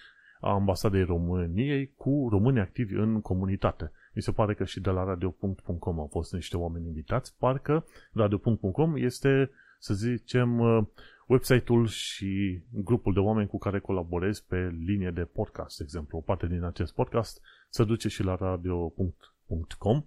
a 0.42 0.52
ambasadei 0.52 1.04
României 1.04 1.92
cu 1.96 2.28
români 2.30 2.60
activi 2.60 2.94
în 2.94 3.20
comunitate. 3.20 3.92
Mi 4.14 4.22
se 4.22 4.32
pare 4.32 4.54
că 4.54 4.64
și 4.64 4.80
de 4.80 4.90
la 4.90 5.04
radio.com 5.04 5.98
au 5.98 6.08
fost 6.10 6.32
niște 6.32 6.56
oameni 6.56 6.86
invitați. 6.86 7.36
Parcă 7.38 7.84
radio.com 8.12 8.96
este, 8.96 9.50
să 9.78 9.94
zicem, 9.94 10.58
uh, 10.58 10.84
website-ul 11.26 11.86
și 11.86 12.62
grupul 12.70 13.12
de 13.12 13.18
oameni 13.18 13.48
cu 13.48 13.58
care 13.58 13.78
colaborez 13.78 14.40
pe 14.40 14.76
linie 14.86 15.10
de 15.10 15.24
podcast, 15.24 15.76
de 15.76 15.82
exemplu. 15.82 16.18
O 16.18 16.20
parte 16.20 16.46
din 16.46 16.64
acest 16.64 16.94
podcast 16.94 17.40
se 17.68 17.84
duce 17.84 18.08
și 18.08 18.22
la 18.22 18.34
radio.com 18.34 20.04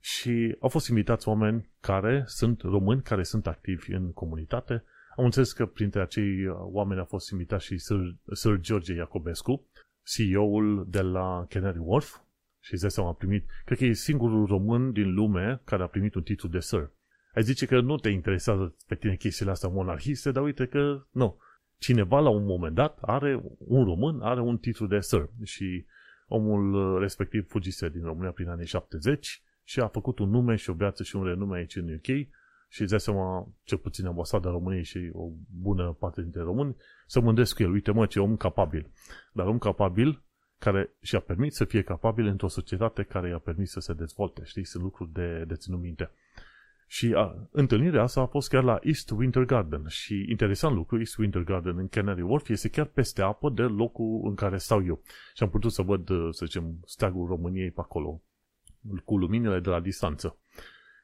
și 0.00 0.56
au 0.60 0.68
fost 0.68 0.88
invitați 0.88 1.28
oameni 1.28 1.70
care 1.80 2.24
sunt 2.26 2.60
români, 2.60 3.02
care 3.02 3.22
sunt 3.22 3.46
activi 3.46 3.92
în 3.92 4.12
comunitate. 4.12 4.84
Am 5.16 5.24
înțeles 5.24 5.52
că 5.52 5.66
printre 5.66 6.00
acei 6.00 6.46
oameni 6.48 7.00
a 7.00 7.04
fost 7.04 7.30
invitat 7.30 7.60
și 7.60 7.78
Sir, 7.78 8.16
Sir 8.32 8.56
George 8.56 8.94
Iacobescu, 8.94 9.68
CEO-ul 10.02 10.86
de 10.88 11.00
la 11.00 11.46
Canary 11.48 11.78
Wharf, 11.80 12.16
și 12.60 12.72
îți 12.72 12.88
seama, 12.88 13.08
a 13.08 13.12
primit, 13.12 13.46
cred 13.64 13.78
că 13.78 13.84
e 13.84 13.92
singurul 13.92 14.46
român 14.46 14.92
din 14.92 15.14
lume 15.14 15.60
care 15.64 15.82
a 15.82 15.86
primit 15.86 16.14
un 16.14 16.22
titlu 16.22 16.48
de 16.48 16.60
Sir. 16.60 16.92
Ai 17.34 17.42
zice 17.42 17.66
că 17.66 17.80
nu 17.80 17.96
te 17.96 18.08
interesează 18.08 18.76
pe 18.86 18.94
tine 18.94 19.16
chestiile 19.16 19.50
astea 19.50 19.68
monarhiste, 19.68 20.30
dar 20.30 20.42
uite 20.42 20.66
că 20.66 21.06
nu. 21.10 21.38
Cineva 21.78 22.20
la 22.20 22.28
un 22.28 22.44
moment 22.44 22.74
dat 22.74 22.98
are, 23.00 23.42
un 23.58 23.84
român 23.84 24.20
are 24.20 24.40
un 24.40 24.58
titlu 24.58 24.86
de 24.86 25.00
Sir 25.00 25.28
și 25.42 25.86
omul 26.26 26.98
respectiv 27.00 27.48
fugise 27.48 27.88
din 27.88 28.02
România 28.02 28.30
prin 28.30 28.48
anii 28.48 28.66
70 28.66 29.42
și 29.62 29.80
a 29.80 29.88
făcut 29.88 30.18
un 30.18 30.30
nume 30.30 30.56
și 30.56 30.70
o 30.70 30.74
viață 30.74 31.02
și 31.02 31.16
un 31.16 31.24
renume 31.24 31.56
aici 31.56 31.76
în 31.76 31.94
UK 31.94 32.28
și 32.74 32.80
îți 32.80 32.90
dai 32.90 33.00
seama, 33.00 33.48
cel 33.62 33.78
puțin 33.78 34.06
ambasada 34.06 34.50
României 34.50 34.84
și 34.84 35.10
o 35.12 35.30
bună 35.60 35.96
parte 35.98 36.22
dintre 36.22 36.40
români, 36.40 36.76
să 37.06 37.20
mândresc 37.20 37.56
cu 37.56 37.62
el. 37.62 37.70
Uite 37.70 37.90
mă, 37.90 38.06
ce 38.06 38.20
om 38.20 38.36
capabil. 38.36 38.90
Dar 39.32 39.46
om 39.46 39.58
capabil 39.58 40.22
care 40.58 40.90
și-a 41.00 41.20
permis 41.20 41.54
să 41.54 41.64
fie 41.64 41.82
capabil 41.82 42.26
într-o 42.26 42.48
societate 42.48 43.02
care 43.02 43.28
i-a 43.28 43.38
permis 43.38 43.70
să 43.70 43.80
se 43.80 43.92
dezvolte. 43.92 44.44
Știi? 44.44 44.64
Sunt 44.64 44.82
lucruri 44.82 45.12
de, 45.12 45.44
de 45.46 45.54
ținut 45.54 45.80
minte. 45.80 46.10
Și 46.86 47.12
a, 47.16 47.48
întâlnirea 47.50 48.02
asta 48.02 48.20
a 48.20 48.26
fost 48.26 48.48
chiar 48.48 48.62
la 48.62 48.78
East 48.82 49.10
Winter 49.10 49.44
Garden. 49.44 49.84
Și 49.88 50.26
interesant 50.28 50.74
lucru, 50.74 50.98
East 50.98 51.16
Winter 51.16 51.42
Garden 51.42 51.78
în 51.78 51.88
Canary 51.88 52.22
Wharf 52.22 52.48
este 52.48 52.68
chiar 52.68 52.86
peste 52.86 53.22
apă 53.22 53.50
de 53.50 53.62
locul 53.62 54.20
în 54.24 54.34
care 54.34 54.58
stau 54.58 54.84
eu. 54.84 55.02
Și 55.34 55.42
am 55.42 55.50
putut 55.50 55.72
să 55.72 55.82
văd, 55.82 56.06
să 56.30 56.44
zicem, 56.44 56.78
steagul 56.84 57.26
României 57.26 57.70
pe 57.70 57.80
acolo 57.80 58.22
cu 59.04 59.16
luminile 59.16 59.60
de 59.60 59.68
la 59.68 59.80
distanță. 59.80 60.38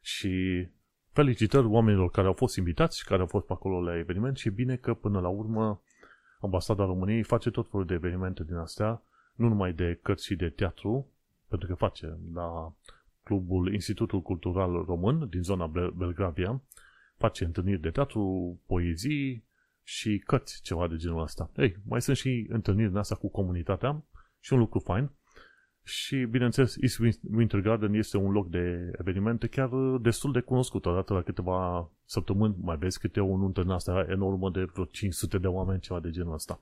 Și 0.02 0.68
felicitări 1.12 1.66
oamenilor 1.66 2.10
care 2.10 2.26
au 2.26 2.32
fost 2.32 2.56
invitați 2.56 2.98
și 2.98 3.04
care 3.04 3.20
au 3.20 3.26
fost 3.26 3.46
pe 3.46 3.52
acolo 3.52 3.82
la 3.82 3.98
eveniment 3.98 4.36
și 4.36 4.48
e 4.48 4.50
bine 4.50 4.76
că 4.76 4.94
până 4.94 5.20
la 5.20 5.28
urmă 5.28 5.82
Ambasada 6.40 6.84
României 6.84 7.22
face 7.22 7.50
tot 7.50 7.70
felul 7.70 7.86
de 7.86 7.94
evenimente 7.94 8.44
din 8.44 8.54
astea, 8.54 9.02
nu 9.34 9.48
numai 9.48 9.72
de 9.72 9.98
cărți 10.02 10.24
și 10.24 10.36
de 10.36 10.48
teatru, 10.48 11.06
pentru 11.48 11.68
că 11.68 11.74
face 11.74 12.18
la 12.34 12.74
clubul 13.22 13.72
Institutul 13.72 14.22
Cultural 14.22 14.84
Român 14.84 15.28
din 15.28 15.42
zona 15.42 15.66
Belgravia, 15.96 16.62
face 17.16 17.44
întâlniri 17.44 17.80
de 17.80 17.90
teatru, 17.90 18.58
poezii 18.66 19.44
și 19.82 20.18
cărți, 20.18 20.62
ceva 20.62 20.88
de 20.88 20.96
genul 20.96 21.22
ăsta. 21.22 21.50
Ei, 21.56 21.76
mai 21.86 22.02
sunt 22.02 22.16
și 22.16 22.46
întâlniri 22.48 22.88
în 22.88 22.96
asta 22.96 23.14
cu 23.14 23.30
comunitatea 23.30 24.04
și 24.40 24.52
un 24.52 24.58
lucru 24.58 24.78
fain, 24.78 25.10
și, 25.82 26.25
bineînțeles, 26.30 26.76
East 26.80 27.20
Winter 27.34 27.60
Garden 27.60 27.94
este 27.94 28.16
un 28.16 28.32
loc 28.32 28.49
de 28.49 28.90
evenimente 28.99 29.46
chiar 29.46 29.70
destul 30.00 30.32
de 30.32 30.40
cunoscut. 30.40 30.87
Odată 30.87 31.12
la 31.12 31.22
câteva 31.22 31.90
săptămâni 32.04 32.56
mai 32.60 32.76
vezi 32.76 32.99
câte 32.99 33.20
o 33.20 33.37
nuntă 33.37 33.60
în 33.60 33.70
asta 33.70 34.06
enormă 34.08 34.50
de 34.50 34.64
vreo 34.64 34.84
500 34.84 35.38
de 35.38 35.46
oameni, 35.46 35.80
ceva 35.80 36.00
de 36.00 36.10
genul 36.10 36.32
ăsta. 36.32 36.60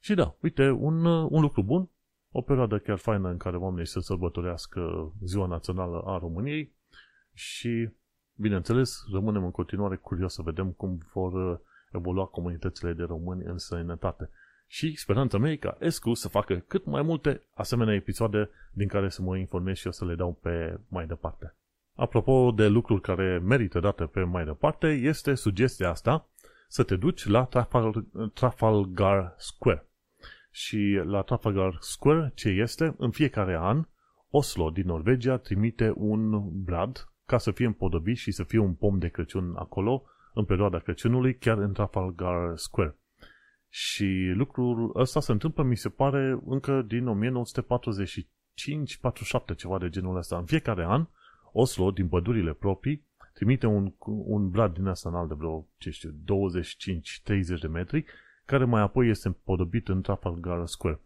Și 0.00 0.14
da, 0.14 0.34
uite, 0.40 0.70
un, 0.70 1.04
un 1.04 1.40
lucru 1.40 1.62
bun, 1.62 1.88
o 2.30 2.40
perioadă 2.40 2.78
chiar 2.78 2.96
faină 2.96 3.28
în 3.28 3.36
care 3.36 3.56
oamenii 3.56 3.86
să 3.86 4.00
sărbătorească 4.00 5.12
Ziua 5.24 5.46
Națională 5.46 6.02
a 6.04 6.18
României 6.18 6.72
și, 7.32 7.90
bineînțeles, 8.34 9.04
rămânem 9.12 9.44
în 9.44 9.50
continuare 9.50 9.96
curios 9.96 10.32
să 10.32 10.42
vedem 10.42 10.70
cum 10.70 10.98
vor 11.12 11.60
evolua 11.92 12.24
comunitățile 12.24 12.92
de 12.92 13.02
români 13.02 13.44
în 13.44 13.58
sănătate 13.58 14.30
și 14.70 14.96
speranța 14.96 15.38
mea 15.38 15.50
e 15.50 15.56
ca 15.56 15.76
Escu 15.80 16.14
să 16.14 16.28
facă 16.28 16.54
cât 16.54 16.84
mai 16.84 17.02
multe 17.02 17.42
asemenea 17.54 17.94
episoade 17.94 18.50
din 18.72 18.88
care 18.88 19.08
să 19.08 19.22
mă 19.22 19.36
informez 19.36 19.76
și 19.76 19.86
o 19.86 19.90
să 19.90 20.04
le 20.04 20.14
dau 20.14 20.38
pe 20.42 20.80
mai 20.88 21.06
departe. 21.06 21.54
Apropo 21.94 22.50
de 22.50 22.66
lucruri 22.66 23.00
care 23.00 23.38
merită 23.38 23.80
date 23.80 24.04
pe 24.04 24.20
mai 24.20 24.44
departe, 24.44 24.86
este 24.86 25.34
sugestia 25.34 25.90
asta 25.90 26.28
să 26.68 26.82
te 26.82 26.96
duci 26.96 27.26
la 27.26 27.48
Trafalgar 28.34 29.34
Square. 29.36 29.86
Și 30.50 31.00
la 31.04 31.22
Trafalgar 31.22 31.76
Square 31.80 32.32
ce 32.34 32.48
este? 32.48 32.94
În 32.98 33.10
fiecare 33.10 33.56
an 33.56 33.86
Oslo 34.30 34.70
din 34.70 34.86
Norvegia 34.86 35.36
trimite 35.36 35.92
un 35.96 36.50
brad 36.64 37.12
ca 37.26 37.38
să 37.38 37.50
fie 37.50 37.66
împodobit 37.66 38.16
și 38.16 38.30
să 38.30 38.42
fie 38.42 38.58
un 38.58 38.74
pom 38.74 38.98
de 38.98 39.08
Crăciun 39.08 39.54
acolo 39.56 40.02
în 40.34 40.44
perioada 40.44 40.78
Crăciunului, 40.78 41.36
chiar 41.36 41.58
în 41.58 41.72
Trafalgar 41.72 42.56
Square. 42.56 42.96
Și 43.68 44.32
lucrul 44.34 44.92
ăsta 44.94 45.20
se 45.20 45.32
întâmplă, 45.32 45.62
mi 45.62 45.76
se 45.76 45.88
pare, 45.88 46.40
încă 46.46 46.82
din 46.82 47.06
1945-47, 47.06 47.10
ceva 49.56 49.78
de 49.78 49.88
genul 49.88 50.16
ăsta. 50.16 50.36
În 50.36 50.44
fiecare 50.44 50.84
an, 50.84 51.06
Oslo, 51.52 51.90
din 51.90 52.08
pădurile 52.08 52.52
proprii, 52.52 53.06
trimite 53.32 53.66
un, 53.66 53.94
un 54.06 54.50
brad 54.50 54.74
din 54.74 54.86
asta 54.86 55.08
înalt 55.08 55.28
de 55.28 55.34
vreo, 55.34 55.68
ce 55.76 55.90
știu, 55.90 56.10
25-30 56.10 56.14
de 57.60 57.66
metri, 57.66 58.04
care 58.44 58.64
mai 58.64 58.80
apoi 58.80 59.08
este 59.08 59.28
împodobit 59.28 59.88
în 59.88 60.02
Trafalgar 60.02 60.66
Square. 60.66 61.00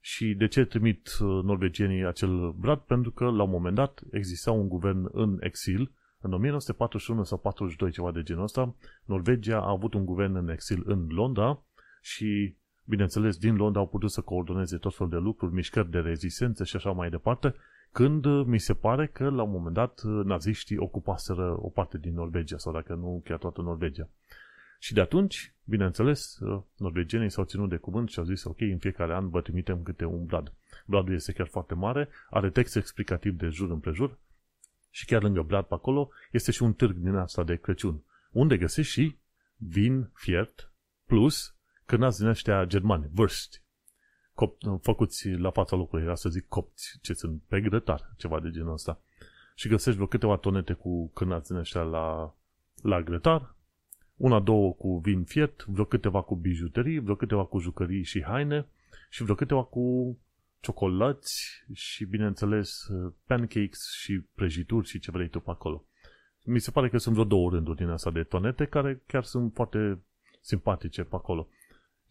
Și 0.00 0.34
de 0.34 0.46
ce 0.46 0.64
trimit 0.64 1.08
uh, 1.20 1.44
norvegienii 1.44 2.06
acel 2.06 2.50
brad? 2.50 2.78
Pentru 2.78 3.10
că 3.10 3.24
la 3.24 3.42
un 3.42 3.50
moment 3.50 3.74
dat 3.74 4.00
exista 4.10 4.50
un 4.50 4.68
guvern 4.68 5.08
în 5.12 5.38
exil, 5.40 5.92
în 6.20 6.32
1941 6.32 7.24
sau 7.24 7.38
42, 7.38 7.90
ceva 7.90 8.12
de 8.12 8.22
genul 8.22 8.42
ăsta, 8.42 8.74
Norvegia 9.04 9.60
a 9.60 9.70
avut 9.70 9.94
un 9.94 10.04
guvern 10.04 10.34
în 10.34 10.48
exil 10.48 10.82
în 10.84 11.06
Londra, 11.08 11.62
și, 12.02 12.56
bineînțeles, 12.84 13.36
din 13.36 13.56
Londra 13.56 13.80
au 13.80 13.88
putut 13.88 14.10
să 14.10 14.20
coordoneze 14.20 14.76
tot 14.76 14.94
felul 14.94 15.12
de 15.12 15.18
lucruri, 15.18 15.54
mișcări 15.54 15.90
de 15.90 15.98
rezistență 15.98 16.64
și 16.64 16.76
așa 16.76 16.90
mai 16.90 17.10
departe, 17.10 17.54
când 17.92 18.24
uh, 18.24 18.46
mi 18.46 18.58
se 18.58 18.74
pare 18.74 19.06
că 19.06 19.28
la 19.28 19.42
un 19.42 19.50
moment 19.50 19.74
dat 19.74 20.02
uh, 20.04 20.24
naziștii 20.24 20.78
ocupaseră 20.78 21.56
o 21.58 21.68
parte 21.68 21.98
din 21.98 22.14
Norvegia, 22.14 22.58
sau 22.58 22.72
dacă 22.72 22.94
nu 22.94 23.22
chiar 23.24 23.38
toată 23.38 23.60
Norvegia. 23.60 24.08
Și 24.78 24.92
de 24.92 25.00
atunci, 25.00 25.54
bineînțeles, 25.64 26.38
uh, 26.38 26.62
norvegienii 26.76 27.30
s-au 27.30 27.44
ținut 27.44 27.68
de 27.68 27.76
cuvânt 27.76 28.08
și 28.08 28.18
au 28.18 28.24
zis, 28.24 28.44
ok, 28.44 28.60
în 28.60 28.78
fiecare 28.78 29.14
an 29.14 29.28
vă 29.28 29.40
trimitem 29.40 29.82
câte 29.82 30.04
un 30.04 30.24
brad. 30.24 30.52
Bradul 30.86 31.14
este 31.14 31.32
chiar 31.32 31.46
foarte 31.46 31.74
mare, 31.74 32.08
are 32.30 32.50
text 32.50 32.76
explicativ 32.76 33.32
de 33.32 33.48
jur 33.48 33.70
împrejur 33.70 34.18
și 34.90 35.04
chiar 35.04 35.22
lângă 35.22 35.42
brad 35.42 35.64
pe 35.64 35.74
acolo 35.74 36.10
este 36.30 36.50
și 36.50 36.62
un 36.62 36.72
târg 36.72 36.96
din 36.96 37.14
asta 37.14 37.44
de 37.44 37.56
Crăciun, 37.56 38.04
unde 38.30 38.56
găsești 38.56 38.92
și 38.92 39.16
vin 39.56 40.10
fiert 40.14 40.72
plus 41.06 41.56
cârnați 41.92 42.18
din 42.18 42.28
ăștia 42.28 42.64
germani, 42.64 43.10
vârsti, 43.12 43.58
cop- 44.34 44.80
făcuți 44.82 45.28
la 45.28 45.50
fața 45.50 45.76
locului, 45.76 46.04
era 46.04 46.14
să 46.14 46.28
zic 46.28 46.48
copți, 46.48 46.98
ce 47.02 47.12
sunt 47.12 47.42
pe 47.48 47.60
grătar, 47.60 48.12
ceva 48.16 48.40
de 48.40 48.50
genul 48.50 48.72
ăsta. 48.72 49.00
Și 49.54 49.68
găsești 49.68 49.94
vreo 49.94 50.06
câteva 50.06 50.36
tonete 50.36 50.72
cu 50.72 51.08
cârnați 51.08 51.48
din 51.48 51.56
ăștia 51.56 51.82
la, 51.82 52.34
la 52.82 53.02
grătar, 53.02 53.54
una, 54.16 54.40
două 54.40 54.72
cu 54.72 54.98
vin 54.98 55.24
fiert, 55.24 55.64
vreo 55.64 55.84
câteva 55.84 56.22
cu 56.22 56.36
bijuterii, 56.36 56.98
vreo 56.98 57.14
câteva 57.14 57.44
cu 57.44 57.58
jucării 57.58 58.02
și 58.02 58.22
haine 58.22 58.66
și 59.10 59.22
vreo 59.22 59.34
câteva 59.34 59.64
cu 59.64 60.18
ciocolăți 60.60 61.64
și, 61.72 62.04
bineînțeles, 62.04 62.88
pancakes 63.26 63.90
și 63.90 64.24
prăjituri 64.34 64.86
și 64.86 64.98
ce 64.98 65.10
vrei 65.10 65.28
tu 65.28 65.40
pe 65.40 65.50
acolo. 65.50 65.84
Mi 66.44 66.60
se 66.60 66.70
pare 66.70 66.88
că 66.88 66.98
sunt 66.98 67.14
vreo 67.14 67.26
două 67.26 67.50
rânduri 67.50 67.76
din 67.76 67.88
asta 67.88 68.10
de 68.10 68.22
tonete 68.22 68.64
care 68.64 69.02
chiar 69.06 69.24
sunt 69.24 69.54
foarte 69.54 70.02
simpatice 70.40 71.02
pe 71.02 71.14
acolo. 71.14 71.48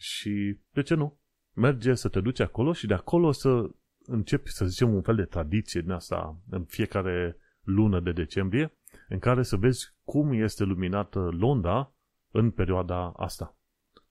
Și 0.02 0.58
de 0.72 0.82
ce 0.82 0.96
nu? 0.96 1.20
Merge 1.54 1.94
să 1.94 2.10
te 2.10 2.20
duci 2.20 2.40
acolo 2.40 2.74
și 2.74 2.88
de 2.88 2.94
acolo 2.94 3.32
să 3.32 3.70
începi, 4.06 4.50
să 4.50 4.66
zicem, 4.66 4.94
un 4.94 5.02
fel 5.02 5.16
de 5.16 5.26
tradiție 5.26 5.82
din 5.82 5.92
asta 5.92 6.38
în 6.50 6.64
fiecare 6.64 7.38
lună 7.64 8.00
de 8.00 8.12
decembrie, 8.12 8.74
în 9.10 9.20
care 9.20 9.44
să 9.44 9.56
vezi 9.56 9.94
cum 10.04 10.32
este 10.32 10.64
luminată 10.64 11.20
Londra 11.20 11.94
în 12.32 12.52
perioada 12.52 13.14
asta. 13.16 13.56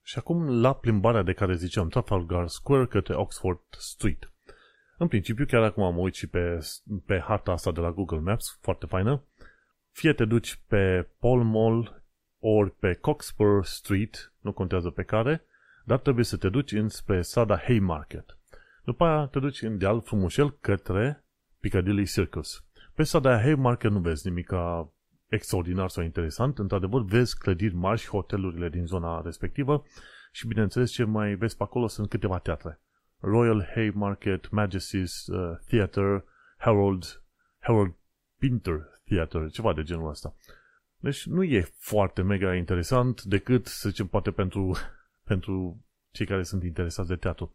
Și 0.03 0.19
acum 0.19 0.61
la 0.61 0.75
plimbarea 0.75 1.23
de 1.23 1.33
care 1.33 1.55
ziceam, 1.55 1.89
Trafalgar 1.89 2.47
Square 2.47 2.87
către 2.87 3.15
Oxford 3.15 3.61
Street. 3.71 4.33
În 4.99 5.09
principiu, 5.09 5.45
chiar 5.45 5.63
acum 5.63 5.83
am 5.83 5.99
uit 5.99 6.15
și 6.15 6.27
pe, 6.27 6.59
pe 7.07 7.19
harta 7.19 7.53
asta 7.53 7.73
de 7.73 7.81
la 7.81 7.93
Google 7.93 8.21
Maps, 8.21 8.59
foarte 8.61 8.87
faină, 8.87 9.23
fie 9.91 10.13
te 10.13 10.25
duci 10.25 10.61
pe 10.67 11.09
Pall 11.19 11.43
Mall 11.43 12.03
ori 12.39 12.71
pe 12.71 12.95
Cockspur 12.95 13.65
Street, 13.65 14.33
nu 14.41 14.53
contează 14.53 14.91
pe 14.91 15.03
care, 15.03 15.45
dar 15.85 15.99
trebuie 15.99 16.25
să 16.25 16.37
te 16.37 16.49
duci 16.49 16.73
înspre 16.73 17.23
Sada 17.23 17.59
Haymarket. 17.59 18.39
După 18.85 19.05
aia 19.05 19.27
te 19.27 19.39
duci 19.39 19.63
în 19.63 19.79
deal 19.79 20.01
frumușel 20.01 20.51
către 20.61 21.25
Piccadilly 21.61 22.07
Circus. 22.07 22.65
Pe 22.95 23.03
Sada 23.03 23.41
Haymarket 23.41 23.91
nu 23.91 24.01
vezi 24.01 24.29
nimic 24.29 24.53
extraordinar 25.27 25.89
sau 25.89 26.05
interesant. 26.05 26.59
Într-adevăr, 26.59 27.03
vezi 27.03 27.39
clădiri 27.39 27.75
mari 27.75 28.01
și 28.01 28.09
hotelurile 28.09 28.69
din 28.69 28.87
zona 28.87 29.21
respectivă 29.21 29.85
și, 30.33 30.47
bineînțeles, 30.47 30.91
ce 30.91 31.05
mai 31.05 31.35
vezi 31.35 31.57
pe 31.57 31.63
acolo 31.63 31.87
sunt 31.87 32.09
câteva 32.09 32.39
teatre. 32.39 32.81
Royal 33.19 33.71
Haymarket, 33.75 34.47
Majesty's 34.47 35.27
uh, 35.27 35.59
Theatre, 35.67 36.25
Harold, 36.57 37.23
Harold 37.59 37.95
Pinter 38.39 39.01
Theatre, 39.05 39.49
ceva 39.49 39.73
de 39.73 39.83
genul 39.83 40.09
ăsta. 40.09 40.35
Deci 40.97 41.27
nu 41.27 41.43
e 41.43 41.73
foarte 41.79 42.23
mega 42.23 42.55
interesant 42.55 43.23
decât, 43.23 43.67
să 43.67 43.89
zicem, 43.89 44.07
poate 44.07 44.31
pentru, 44.31 44.77
pentru 45.31 45.85
cei 46.11 46.27
care 46.27 46.43
sunt 46.43 46.63
interesați 46.63 47.09
de 47.09 47.17
teatru. 47.17 47.53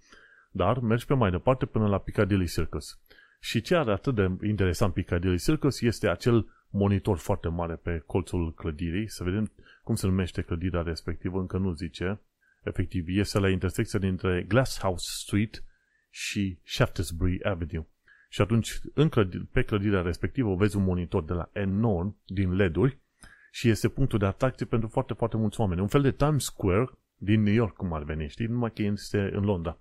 Dar 0.51 0.79
mergi 0.79 1.05
pe 1.05 1.13
mai 1.13 1.31
departe 1.31 1.65
până 1.65 1.87
la 1.87 1.97
Piccadilly 1.97 2.47
Circus. 2.47 2.99
Și 3.39 3.61
ce 3.61 3.75
are 3.75 3.91
atât 3.91 4.15
de 4.15 4.47
interesant 4.47 4.93
Piccadilly 4.93 5.37
Circus 5.37 5.81
este 5.81 6.07
acel 6.07 6.47
monitor 6.69 7.17
foarte 7.17 7.47
mare 7.47 7.75
pe 7.75 8.03
colțul 8.05 8.53
clădirii, 8.53 9.09
să 9.09 9.23
vedem 9.23 9.51
cum 9.83 9.95
se 9.95 10.07
numește 10.07 10.41
clădirea 10.41 10.81
respectivă, 10.81 11.39
încă 11.39 11.57
nu 11.57 11.71
zice. 11.71 12.19
Efectiv, 12.63 13.05
este 13.07 13.39
la 13.39 13.49
intersecția 13.49 13.99
dintre 13.99 14.45
Glasshouse 14.47 15.05
Street 15.21 15.63
și 16.09 16.59
Shaftesbury 16.63 17.43
Avenue. 17.43 17.87
Și 18.29 18.41
atunci, 18.41 18.79
în 18.93 19.09
clădire, 19.09 19.47
pe 19.51 19.61
clădirea 19.61 20.01
respectivă, 20.01 20.55
vezi 20.55 20.75
un 20.75 20.83
monitor 20.83 21.23
de 21.23 21.33
la 21.33 21.49
enorm, 21.53 22.17
din 22.25 22.55
LED-uri, 22.55 22.97
și 23.51 23.69
este 23.69 23.89
punctul 23.89 24.19
de 24.19 24.25
atracție 24.25 24.65
pentru 24.65 24.87
foarte, 24.87 25.13
foarte 25.13 25.37
mulți 25.37 25.59
oameni. 25.59 25.81
Un 25.81 25.87
fel 25.87 26.01
de 26.01 26.11
Times 26.11 26.43
Square 26.43 26.89
din 27.17 27.41
New 27.41 27.53
York, 27.53 27.75
cum 27.75 27.93
ar 27.93 28.03
veni, 28.03 28.27
știi? 28.29 28.45
Numai 28.45 28.71
că 28.71 28.81
este 28.81 29.29
în 29.33 29.43
Londra. 29.43 29.77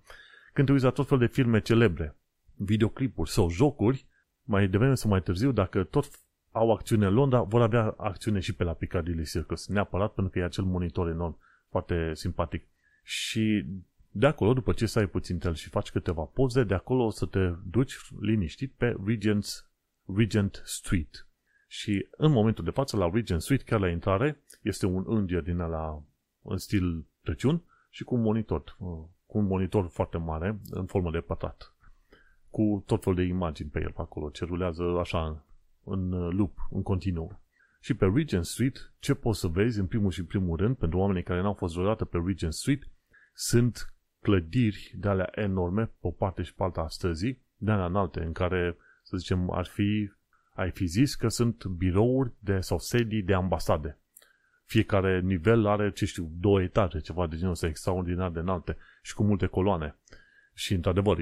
Când 0.53 0.67
te 0.67 0.73
uiți 0.73 0.85
la 0.85 0.91
tot 0.91 1.07
fel 1.07 1.17
de 1.17 1.27
filme 1.27 1.61
celebre, 1.61 2.15
videoclipuri 2.55 3.29
sau 3.29 3.49
jocuri, 3.49 4.07
mai 4.43 4.67
devreme 4.67 4.95
sau 4.95 5.09
mai 5.09 5.21
târziu, 5.21 5.51
dacă 5.51 5.83
tot 5.83 6.05
au 6.51 6.71
acțiune 6.71 7.05
în 7.05 7.13
Londra, 7.13 7.41
vor 7.41 7.61
avea 7.61 7.93
acțiune 7.97 8.39
și 8.39 8.53
pe 8.53 8.63
la 8.63 8.73
Piccadilly 8.73 9.25
Circus. 9.25 9.67
Neapărat 9.67 10.13
pentru 10.13 10.33
că 10.33 10.39
e 10.39 10.43
acel 10.43 10.63
monitor 10.63 11.09
enorm, 11.09 11.39
foarte 11.69 12.11
simpatic. 12.13 12.67
Și 13.03 13.65
de 14.11 14.25
acolo, 14.25 14.53
după 14.53 14.73
ce 14.73 14.85
stai 14.85 15.07
puțin 15.07 15.37
tel 15.37 15.53
și 15.53 15.69
faci 15.69 15.91
câteva 15.91 16.23
poze, 16.23 16.63
de 16.63 16.73
acolo 16.73 17.03
o 17.03 17.09
să 17.09 17.25
te 17.25 17.53
duci 17.69 17.97
liniștit 18.19 18.73
pe 18.73 18.95
Regent's, 19.09 19.65
Regent 20.15 20.61
Street. 20.65 21.27
Și 21.67 22.07
în 22.11 22.31
momentul 22.31 22.63
de 22.63 22.69
față, 22.69 22.97
la 22.97 23.09
Regent 23.13 23.41
Street, 23.41 23.63
chiar 23.63 23.79
la 23.79 23.89
intrare, 23.89 24.43
este 24.61 24.85
un 24.85 25.03
înger 25.07 25.41
din 25.41 25.57
la 25.57 26.03
în 26.41 26.57
stil 26.57 27.05
Crăciun 27.25 27.63
și 27.89 28.03
cu 28.03 28.15
un 28.15 28.21
monitor, 28.21 28.75
uh, 28.79 28.87
cu 29.25 29.37
un 29.37 29.45
monitor 29.45 29.87
foarte 29.87 30.17
mare, 30.17 30.59
în 30.69 30.85
formă 30.85 31.11
de 31.11 31.19
pătrat, 31.19 31.75
cu 32.49 32.83
tot 32.85 33.03
fel 33.03 33.13
de 33.13 33.21
imagini 33.21 33.69
pe 33.69 33.81
el 33.81 33.91
pe 33.91 34.01
acolo, 34.01 34.29
ce 34.29 34.45
rulează 34.45 34.83
așa 34.99 35.45
în 35.83 36.11
uh, 36.11 36.33
loop, 36.33 36.57
în 36.71 36.81
continuu. 36.81 37.39
Și 37.79 37.93
pe 37.93 38.11
Regent 38.13 38.45
Street, 38.45 38.93
ce 38.99 39.13
poți 39.13 39.39
să 39.39 39.47
vezi 39.47 39.79
în 39.79 39.85
primul 39.87 40.11
și 40.11 40.23
primul 40.23 40.57
rând, 40.57 40.75
pentru 40.75 40.97
oamenii 40.97 41.23
care 41.23 41.41
n-au 41.41 41.53
fost 41.53 41.73
vreodată 41.73 42.05
pe 42.05 42.21
Regent 42.25 42.53
Street, 42.53 42.87
sunt 43.33 43.93
clădiri 44.19 44.93
de 44.97 45.07
alea 45.07 45.29
enorme, 45.31 45.85
pe 45.85 46.07
o 46.07 46.11
parte 46.11 46.41
și 46.41 46.53
pe 46.53 46.63
alta 46.63 46.81
a 46.81 46.87
străzii, 46.87 47.41
de 47.57 47.71
alea 47.71 47.85
înalte, 47.85 48.23
în 48.23 48.31
care, 48.31 48.77
să 49.03 49.17
zicem, 49.17 49.51
ar 49.51 49.65
fi, 49.65 50.11
ai 50.53 50.71
fi 50.71 50.85
zis 50.85 51.15
că 51.15 51.27
sunt 51.27 51.65
birouri 51.65 52.33
de, 52.39 52.59
sau 52.59 52.79
sedii 52.79 53.23
de 53.23 53.33
ambasade. 53.33 53.99
Fiecare 54.65 55.19
nivel 55.19 55.65
are, 55.65 55.91
ce 55.91 56.05
știu, 56.05 56.31
două 56.39 56.61
etaje, 56.61 56.99
ceva 56.99 57.27
de 57.27 57.35
genul 57.35 57.51
ăsta 57.51 57.67
extraordinar 57.67 58.31
de 58.31 58.39
înalte 58.39 58.77
și 59.01 59.13
cu 59.13 59.23
multe 59.23 59.45
coloane. 59.45 59.95
Și, 60.53 60.73
într-adevăr, 60.73 61.17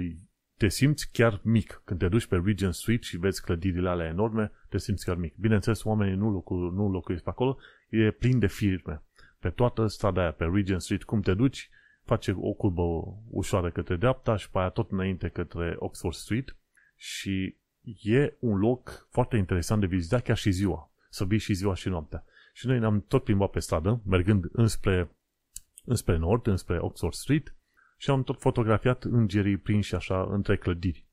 te 0.58 0.68
simți 0.68 1.12
chiar 1.12 1.40
mic. 1.44 1.82
Când 1.86 2.00
te 2.00 2.08
duci 2.08 2.26
pe 2.26 2.42
Regent 2.46 2.74
Street 2.74 3.04
și 3.04 3.18
vezi 3.18 3.42
clădirile 3.42 3.90
alea 3.90 4.08
enorme, 4.08 4.52
te 4.70 4.78
simți 4.78 5.06
chiar 5.06 5.16
mic. 5.16 5.36
Bineînțeles, 5.36 5.84
oamenii 5.84 6.16
nu, 6.16 6.30
locu, 6.30 6.54
nu 6.54 6.90
locuiesc 6.90 7.24
pe 7.24 7.30
acolo, 7.30 7.58
e 7.90 8.12
plin 8.12 8.40
de 8.40 8.48
firme. 8.48 9.04
Pe 9.40 9.50
toată 9.50 9.88
strada 9.88 10.22
aia, 10.22 10.32
pe 10.32 10.50
Regent 10.54 10.82
Street, 10.82 11.04
cum 11.04 11.22
te 11.22 11.34
duci, 11.34 11.70
face 12.04 12.36
o 12.38 12.54
curbă 12.54 12.82
ușoară 13.30 13.72
către 13.72 13.96
dreapta 13.96 14.36
și 14.36 14.50
pe 14.50 14.58
aia 14.58 14.70
tot 14.70 14.92
înainte 14.92 15.28
către 15.28 15.76
Oxford 15.78 16.16
Street 16.16 16.56
și 16.96 17.58
e 18.02 18.36
un 18.40 18.58
loc 18.58 19.08
foarte 19.12 19.38
interesant 19.38 19.82
de 19.82 19.88
vizitat 19.88 20.24
chiar 20.24 20.38
și 20.38 20.52
ziua. 20.52 20.92
Să 21.10 21.26
vii 21.26 21.38
și 21.38 21.54
ziua 21.54 21.76
și 21.76 21.90
noaptea. 21.90 22.26
Și 22.56 22.68
noi 22.68 22.80
ne-am 22.80 23.06
tot 23.08 23.24
plimbat 23.24 23.50
pe 23.50 23.60
stradă, 23.60 24.02
mergând 24.06 24.50
înspre, 24.52 25.16
înspre 25.86 26.18
nord, 26.18 26.48
înspre 26.48 26.78
Oxford 26.80 27.14
Street 27.14 27.56
și 27.98 28.10
am 28.10 28.24
tot 28.24 28.40
fotografiat 28.40 29.04
îngerii 29.04 29.58
prinși 29.58 29.96
așa 29.96 30.28
între 30.30 30.58
clădiri. 30.58 31.06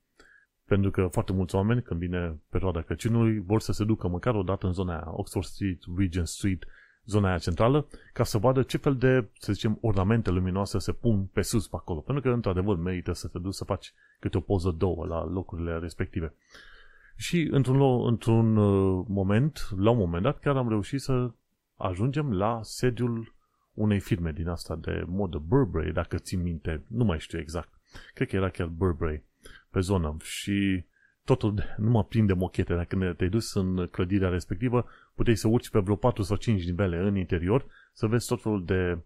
Pentru 0.64 0.90
că 0.90 1.06
foarte 1.10 1.32
mulți 1.32 1.54
oameni, 1.54 1.82
când 1.82 2.00
vine 2.00 2.40
perioada 2.50 2.82
Crăciunului, 2.82 3.38
vor 3.38 3.60
să 3.60 3.72
se 3.72 3.84
ducă 3.84 4.08
măcar 4.08 4.34
o 4.34 4.42
dată 4.42 4.66
în 4.66 4.72
zona 4.72 4.92
aia, 4.92 5.12
Oxford 5.16 5.46
Street, 5.46 5.82
Regent 5.96 6.28
Street, 6.28 6.66
zona 7.04 7.28
aia 7.28 7.38
centrală, 7.38 7.86
ca 8.12 8.24
să 8.24 8.38
vadă 8.38 8.62
ce 8.62 8.76
fel 8.76 8.96
de, 8.96 9.28
să 9.38 9.52
zicem, 9.52 9.78
ornamente 9.80 10.30
luminoase 10.30 10.78
se 10.78 10.92
pun 10.92 11.24
pe 11.24 11.42
sus 11.42 11.68
pe 11.68 11.76
acolo. 11.76 12.00
Pentru 12.00 12.22
că, 12.22 12.28
într-adevăr, 12.28 12.76
merită 12.76 13.12
să 13.12 13.28
te 13.28 13.38
duci 13.38 13.54
să 13.54 13.64
faci 13.64 13.92
câte 14.20 14.36
o 14.36 14.40
poză 14.40 14.70
două 14.70 15.06
la 15.06 15.24
locurile 15.24 15.78
respective. 15.78 16.34
Și 17.20 17.48
într-un, 17.50 18.06
într-un 18.06 18.56
uh, 18.56 19.04
moment, 19.08 19.68
la 19.76 19.90
un 19.90 19.98
moment 19.98 20.22
dat, 20.22 20.38
chiar 20.38 20.56
am 20.56 20.68
reușit 20.68 21.00
să 21.00 21.30
ajungem 21.76 22.32
la 22.32 22.60
sediul 22.62 23.34
unei 23.72 24.00
firme 24.00 24.32
din 24.32 24.48
asta 24.48 24.76
de 24.76 25.04
modă 25.06 25.38
Burberry, 25.38 25.92
dacă 25.92 26.16
țin 26.16 26.42
minte, 26.42 26.84
nu 26.86 27.04
mai 27.04 27.20
știu 27.20 27.38
exact. 27.38 27.80
Cred 28.14 28.28
că 28.28 28.36
era 28.36 28.48
chiar 28.48 28.66
Burberry 28.66 29.22
pe 29.70 29.80
zonă 29.80 30.16
și 30.22 30.84
totul 31.24 31.74
nu 31.76 31.90
mă 31.90 32.04
prinde 32.04 32.32
mochete. 32.32 32.74
Dacă 32.74 33.14
te-ai 33.16 33.30
dus 33.30 33.54
în 33.54 33.86
clădirea 33.86 34.28
respectivă, 34.28 34.86
puteai 35.14 35.36
să 35.36 35.48
urci 35.48 35.70
pe 35.70 35.78
vreo 35.78 35.96
4 35.96 36.22
sau 36.22 36.36
5 36.36 36.64
nivele 36.64 36.96
în 36.96 37.16
interior, 37.16 37.66
să 37.92 38.06
vezi 38.06 38.26
tot 38.26 38.42
felul 38.42 38.64
de, 38.64 38.98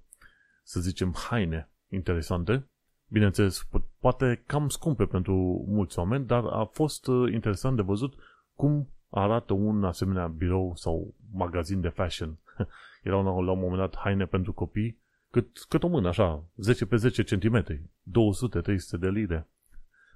să 0.63 0.81
zicem, 0.81 1.15
haine 1.29 1.71
interesante. 1.89 2.69
Bineînțeles, 3.09 3.69
poate 4.01 4.43
cam 4.47 4.69
scumpe 4.69 5.05
pentru 5.05 5.65
mulți 5.69 5.99
oameni, 5.99 6.27
dar 6.27 6.45
a 6.45 6.65
fost 6.65 7.07
uh, 7.07 7.33
interesant 7.33 7.77
de 7.77 7.83
văzut 7.83 8.15
cum 8.55 8.89
arată 9.11 9.53
un 9.53 9.85
asemenea 9.85 10.27
birou 10.27 10.73
sau 10.75 11.15
magazin 11.33 11.81
de 11.81 11.89
fashion. 11.89 12.39
Erau 13.03 13.43
la 13.43 13.51
un 13.51 13.59
moment 13.59 13.79
dat 13.79 13.97
haine 13.97 14.27
pentru 14.27 14.53
copii 14.53 15.03
cât, 15.31 15.65
cât 15.69 15.83
o 15.83 15.89
mână, 15.89 16.09
așa, 16.09 16.45
10 16.57 16.87
pe 16.87 16.97
10 16.97 17.23
cm, 17.23 17.65
200-300 17.65 18.99
de 18.99 19.09
lire 19.09 19.49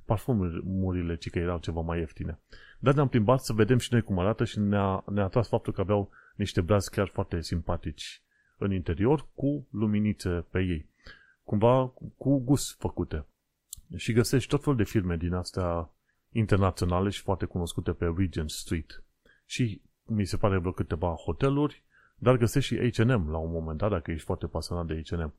parfumurile, 0.05 1.17
ci 1.17 1.31
că 1.31 1.39
erau 1.39 1.59
ceva 1.59 1.81
mai 1.81 1.99
ieftine. 1.99 2.39
Dar 2.79 2.95
ne-am 2.95 3.09
plimbat 3.09 3.41
să 3.41 3.53
vedem 3.53 3.79
și 3.79 3.93
noi 3.93 4.03
cum 4.03 4.19
arată 4.19 4.45
și 4.45 4.59
ne-a, 4.59 5.05
ne-a 5.07 5.25
atras 5.25 5.49
faptul 5.49 5.73
că 5.73 5.81
aveau 5.81 6.11
niște 6.37 6.61
brazi 6.61 6.91
chiar 6.91 7.09
foarte 7.09 7.41
simpatici 7.41 8.23
în 8.59 8.73
interior, 8.73 9.27
cu 9.35 9.67
luminițe 9.71 10.45
pe 10.51 10.61
ei. 10.61 10.88
Cumva 11.49 11.93
cu 12.19 12.39
gust 12.39 12.77
făcute. 12.79 13.27
Și 13.97 14.13
găsești 14.13 14.49
tot 14.49 14.63
fel 14.63 14.77
de 14.77 14.85
firme 14.85 15.17
din 15.17 15.33
astea 15.33 15.91
internaționale 16.31 17.09
și 17.09 17.21
foarte 17.21 17.45
cunoscute 17.45 17.93
pe 17.93 18.13
Regent 18.17 18.51
Street. 18.51 19.03
Și 19.47 19.83
mi 20.05 20.25
se 20.25 20.37
pare 20.37 20.59
vreo 20.59 20.73
câteva 20.73 21.09
hoteluri, 21.09 21.83
dar 22.17 22.37
găsești 22.37 22.75
și 22.75 22.91
H&M 22.91 23.31
la 23.31 23.39
un 23.39 23.51
moment 23.51 23.79
dat, 23.79 23.91
dacă 23.91 24.11
ești 24.11 24.25
foarte 24.25 24.47
pasionat 24.47 24.87
de 24.87 25.03
H&M. 25.07 25.35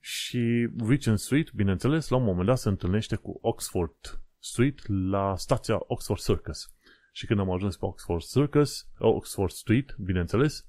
Și 0.00 0.68
Regent 0.86 1.18
Street, 1.18 1.52
bineînțeles, 1.52 2.08
la 2.08 2.16
un 2.16 2.24
moment 2.24 2.46
dat 2.46 2.58
se 2.58 2.68
întâlnește 2.68 3.16
cu 3.16 3.38
Oxford 3.42 4.20
Street 4.38 4.88
la 4.88 5.36
stația 5.36 5.80
Oxford 5.86 6.20
Circus. 6.20 6.72
Și 7.12 7.26
când 7.26 7.40
am 7.40 7.50
ajuns 7.50 7.76
pe 7.76 7.84
Oxford 7.84 8.22
Circus, 8.22 8.88
Oxford 8.98 9.52
Street, 9.52 9.96
bineînțeles, 9.98 10.66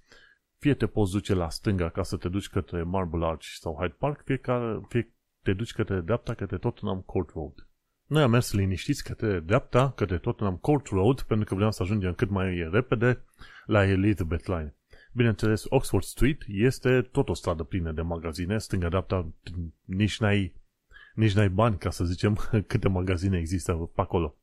fie 0.61 0.73
te 0.73 0.87
poți 0.87 1.11
duce 1.11 1.33
la 1.33 1.49
stânga 1.49 1.89
ca 1.89 2.03
să 2.03 2.17
te 2.17 2.29
duci 2.29 2.49
către 2.49 2.83
Marble 2.83 3.25
Arch 3.25 3.45
sau 3.59 3.75
Hyde 3.79 3.95
Park, 3.97 4.21
fie, 4.23 4.37
ca, 4.37 4.81
fie 4.89 5.13
te 5.43 5.53
duci 5.53 5.73
către 5.73 6.01
dreapta, 6.01 6.33
către 6.33 6.57
Tottenham 6.57 7.01
Court 7.01 7.29
Road. 7.29 7.67
Noi 8.05 8.23
am 8.23 8.31
mers 8.31 8.53
liniștiți 8.53 9.03
către 9.03 9.39
dreapta, 9.39 9.91
către 9.91 10.17
Tottenham 10.17 10.57
Court 10.57 10.87
Road, 10.87 11.21
pentru 11.21 11.45
că 11.45 11.55
vreau 11.55 11.71
să 11.71 11.83
ajungem 11.83 12.13
cât 12.13 12.29
mai 12.29 12.69
repede 12.71 13.23
la 13.65 13.83
Elizabeth 13.83 14.45
Line. 14.45 14.75
Bineînțeles, 15.13 15.63
Oxford 15.69 16.03
Street 16.03 16.43
este 16.47 17.01
tot 17.01 17.29
o 17.29 17.33
stradă 17.33 17.63
plină 17.63 17.91
de 17.91 18.01
magazine, 18.01 18.57
stânga-dreapta 18.57 19.33
nici 19.85 20.19
n-ai, 20.19 20.55
nici 21.13 21.33
n-ai 21.33 21.49
bani, 21.49 21.77
ca 21.77 21.89
să 21.89 22.05
zicem, 22.05 22.37
câte 22.67 22.89
magazine 22.89 23.37
există 23.37 23.73
pe 23.73 24.01
acolo. 24.01 24.35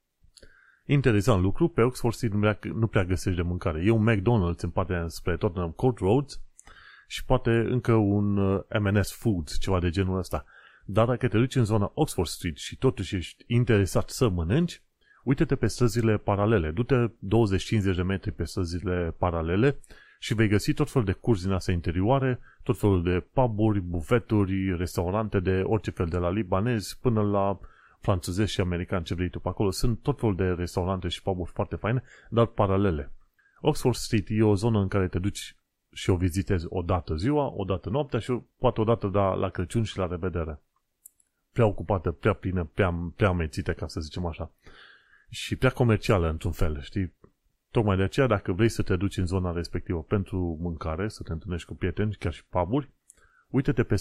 Interesant 0.91 1.43
lucru, 1.43 1.69
pe 1.69 1.83
Oxford 1.83 2.15
Street 2.15 2.33
nu 2.33 2.39
prea, 2.39 2.59
nu 2.75 2.87
prea 2.87 3.05
găsești 3.05 3.41
de 3.41 3.47
mâncare. 3.49 3.83
E 3.85 3.91
un 3.91 4.11
McDonald's 4.11 4.61
în 4.61 4.71
partea 4.71 5.09
spre 5.09 5.37
Tottenham 5.37 5.71
Court 5.71 5.99
Road 5.99 6.27
și 7.07 7.25
poate 7.25 7.51
încă 7.51 7.93
un 7.93 8.37
uh, 8.37 8.61
M&S 8.81 9.13
Foods, 9.13 9.59
ceva 9.59 9.81
de 9.81 9.91
genul 9.91 10.19
ăsta. 10.19 10.45
Dar 10.85 11.07
dacă 11.07 11.29
te 11.29 11.39
duci 11.39 11.55
în 11.55 11.65
zona 11.65 11.91
Oxford 11.95 12.29
Street 12.29 12.57
și 12.57 12.77
totuși 12.77 13.17
ești 13.17 13.45
interesat 13.47 14.11
să 14.11 14.29
mănânci, 14.29 14.83
uite-te 15.25 15.57
pe 15.57 15.67
străzile 15.67 16.17
paralele. 16.17 16.71
Du-te 16.71 17.07
20-50 17.07 17.95
de 17.97 18.03
metri 18.03 18.33
pe 18.33 18.45
străzile 18.45 19.15
paralele 19.19 19.79
și 20.19 20.35
vei 20.35 20.49
găsi 20.49 20.73
tot 20.73 20.91
felul 20.91 21.07
de 21.07 21.13
curzi 21.13 21.45
din 21.45 21.53
astea 21.53 21.75
interioare, 21.75 22.41
tot 22.63 22.79
felul 22.79 23.03
de 23.03 23.27
puburi, 23.33 23.81
bufeturi, 23.81 24.77
restaurante 24.77 25.41
de 25.41 25.63
orice 25.65 25.91
fel, 25.91 26.07
de 26.07 26.17
la 26.17 26.31
libanezi 26.31 26.99
până 27.01 27.23
la 27.23 27.59
franțuzezi 28.01 28.53
și 28.53 28.61
americani, 28.61 29.05
ce 29.05 29.15
vrei 29.15 29.29
tu 29.29 29.41
pe 29.41 29.49
acolo. 29.49 29.71
Sunt 29.71 30.03
tot 30.03 30.19
felul 30.19 30.37
de 30.37 30.45
restaurante 30.45 31.09
și 31.09 31.23
puburi 31.23 31.51
foarte 31.51 31.77
faine, 31.77 32.03
dar 32.31 32.47
paralele. 32.47 33.13
Oxford 33.61 33.95
Street 33.95 34.27
e 34.31 34.43
o 34.43 34.55
zonă 34.55 34.79
în 34.79 34.89
care 34.89 35.09
te 35.09 35.19
duci 35.19 35.57
și 35.93 36.11
o 36.11 36.17
vizitezi 36.17 36.67
o 36.69 36.83
dată 36.83 37.15
ziua, 37.15 37.53
o 37.57 37.65
dată 37.65 37.89
noaptea 37.89 38.19
și 38.19 38.41
poate 38.59 38.81
o 38.81 38.85
dată 38.85 39.07
da, 39.07 39.35
la 39.35 39.49
Crăciun 39.49 39.83
și 39.83 39.99
la 39.99 40.07
revedere. 40.07 40.61
Prea 41.53 41.67
ocupată, 41.67 42.11
prea 42.11 42.33
plină, 42.33 42.65
prea, 42.75 43.13
prea 43.17 43.29
amețită, 43.29 43.73
ca 43.73 43.87
să 43.87 44.01
zicem 44.01 44.27
așa. 44.27 44.51
Și 45.31 45.57
prea 45.57 45.71
comercială, 45.71 46.29
într-un 46.29 46.53
fel, 46.53 46.81
știi? 46.81 47.13
Tocmai 47.71 47.97
de 47.97 48.03
aceea, 48.03 48.27
dacă 48.27 48.53
vrei 48.53 48.69
să 48.69 48.83
te 48.83 48.97
duci 48.97 49.17
în 49.17 49.27
zona 49.27 49.53
respectivă 49.53 50.03
pentru 50.03 50.59
mâncare, 50.61 51.09
să 51.09 51.23
te 51.23 51.33
întâlnești 51.33 51.69
cu 51.69 51.75
prieteni, 51.75 52.15
chiar 52.19 52.33
și 52.33 52.45
puburi, 52.45 52.89
uite-te 53.49 53.83
pe 53.83 53.97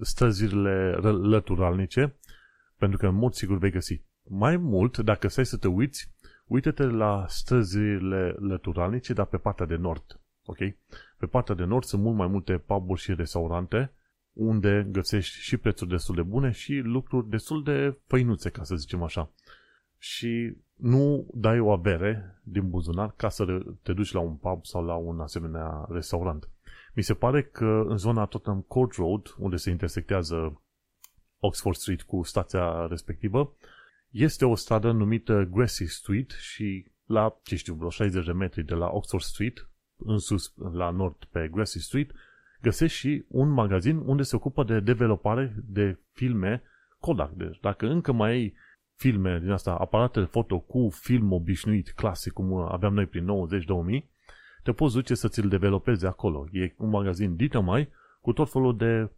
străzile 0.00 0.92
lăturalnice, 1.02 2.14
pentru 2.78 2.98
că 2.98 3.06
în 3.06 3.14
mod 3.14 3.32
sigur 3.32 3.58
vei 3.58 3.70
găsi. 3.70 4.02
Mai 4.28 4.56
mult, 4.56 4.98
dacă 4.98 5.28
stai 5.28 5.46
să 5.46 5.56
te 5.56 5.68
uiți, 5.68 6.12
uite-te 6.46 6.82
la 6.82 7.24
străzile 7.28 8.34
lăturalnice, 8.38 9.12
dar 9.12 9.26
pe 9.26 9.36
partea 9.36 9.66
de 9.66 9.76
nord. 9.76 10.20
Ok? 10.44 10.58
Pe 11.18 11.26
partea 11.26 11.54
de 11.54 11.64
nord 11.64 11.84
sunt 11.84 12.02
mult 12.02 12.16
mai 12.16 12.26
multe 12.26 12.58
puburi 12.58 13.00
și 13.00 13.14
restaurante 13.14 13.92
unde 14.32 14.88
găsești 14.90 15.40
și 15.40 15.56
prețuri 15.56 15.90
destul 15.90 16.14
de 16.14 16.22
bune 16.22 16.50
și 16.50 16.74
lucruri 16.74 17.28
destul 17.28 17.62
de 17.62 17.98
făinuțe, 18.06 18.50
ca 18.50 18.62
să 18.62 18.76
zicem 18.76 19.02
așa. 19.02 19.30
Și 19.98 20.56
nu 20.74 21.26
dai 21.34 21.58
o 21.58 21.70
avere 21.70 22.40
din 22.42 22.70
buzunar 22.70 23.14
ca 23.16 23.28
să 23.28 23.44
te 23.82 23.92
duci 23.92 24.12
la 24.12 24.20
un 24.20 24.36
pub 24.36 24.64
sau 24.64 24.84
la 24.84 24.94
un 24.94 25.20
asemenea 25.20 25.86
restaurant. 25.88 26.50
Mi 26.94 27.02
se 27.02 27.14
pare 27.14 27.42
că 27.42 27.84
în 27.86 27.96
zona 27.96 28.24
Tottenham 28.24 28.64
Court 28.68 28.92
Road, 28.92 29.34
unde 29.38 29.56
se 29.56 29.70
intersectează 29.70 30.60
Oxford 31.38 31.76
Street 31.76 32.02
cu 32.02 32.22
stația 32.22 32.86
respectivă, 32.86 33.56
este 34.10 34.44
o 34.44 34.54
stradă 34.54 34.90
numită 34.90 35.48
Grassy 35.50 35.84
Street 35.84 36.30
și 36.30 36.86
la, 37.04 37.40
ce 37.42 37.56
știu, 37.56 37.74
vreo 37.74 37.90
60 37.90 38.24
de 38.24 38.32
metri 38.32 38.64
de 38.64 38.74
la 38.74 38.88
Oxford 38.88 39.22
Street, 39.22 39.68
în 39.96 40.18
sus, 40.18 40.54
la 40.72 40.90
nord 40.90 41.24
pe 41.30 41.48
Grassy 41.52 41.78
Street, 41.78 42.10
găsești 42.62 42.98
și 42.98 43.24
un 43.28 43.48
magazin 43.48 43.96
unde 43.96 44.22
se 44.22 44.36
ocupă 44.36 44.64
de 44.64 44.80
developare 44.80 45.54
de 45.64 45.98
filme 46.12 46.62
Kodak. 46.98 47.32
Deci 47.32 47.60
dacă 47.60 47.86
încă 47.86 48.12
mai 48.12 48.30
ai 48.30 48.54
filme 48.94 49.38
din 49.38 49.50
asta, 49.50 49.74
aparate 49.74 50.20
de 50.20 50.26
foto 50.26 50.58
cu 50.58 50.88
film 50.92 51.32
obișnuit, 51.32 51.92
clasic, 51.92 52.32
cum 52.32 52.52
aveam 52.54 52.94
noi 52.94 53.06
prin 53.06 53.28
90-2000, 54.00 54.04
te 54.62 54.72
poți 54.72 54.94
duce 54.94 55.14
să 55.14 55.28
ți-l 55.28 55.48
developezi 55.48 56.06
acolo. 56.06 56.46
E 56.52 56.74
un 56.76 56.88
magazin 56.88 57.36
dită 57.36 57.60
mai 57.60 57.88
cu 58.20 58.32
tot 58.32 58.50
felul 58.50 58.76
de 58.76 59.10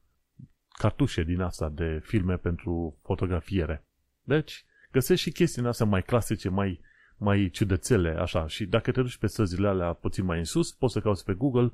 cartușe 0.78 1.22
din 1.22 1.40
asta 1.40 1.68
de 1.68 2.00
filme 2.02 2.36
pentru 2.36 2.98
fotografiere. 3.02 3.84
Deci, 4.22 4.64
găsești 4.92 5.28
și 5.28 5.34
chestiile 5.34 5.68
astea 5.68 5.86
mai 5.86 6.02
clasice, 6.02 6.48
mai, 6.48 6.80
mai 7.16 7.48
ciudățele, 7.52 8.10
așa. 8.10 8.46
Și 8.46 8.66
dacă 8.66 8.90
te 8.90 9.02
duci 9.02 9.16
pe 9.16 9.26
străzile 9.26 9.68
alea 9.68 9.92
puțin 9.92 10.24
mai 10.24 10.38
în 10.38 10.44
sus, 10.44 10.72
poți 10.72 10.92
să 10.92 11.00
cauți 11.00 11.24
pe 11.24 11.32
Google 11.32 11.72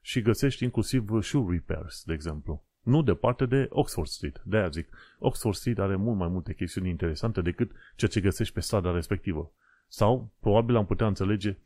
și 0.00 0.22
găsești 0.22 0.64
inclusiv 0.64 1.04
shoe 1.20 1.46
repairs, 1.50 2.02
de 2.04 2.12
exemplu. 2.12 2.64
Nu 2.82 3.02
departe 3.02 3.46
de 3.46 3.66
Oxford 3.70 4.08
Street. 4.08 4.42
De 4.44 4.56
aia 4.56 4.68
zic, 4.68 4.88
Oxford 5.18 5.56
Street 5.56 5.78
are 5.78 5.96
mult 5.96 6.18
mai 6.18 6.28
multe 6.28 6.54
chestiuni 6.54 6.88
interesante 6.88 7.40
decât 7.40 7.70
ceea 7.96 8.10
ce 8.10 8.20
găsești 8.20 8.54
pe 8.54 8.60
strada 8.60 8.92
respectivă. 8.92 9.52
Sau, 9.88 10.32
probabil 10.40 10.76
am 10.76 10.86
putea 10.86 11.06
înțelege, 11.06 11.56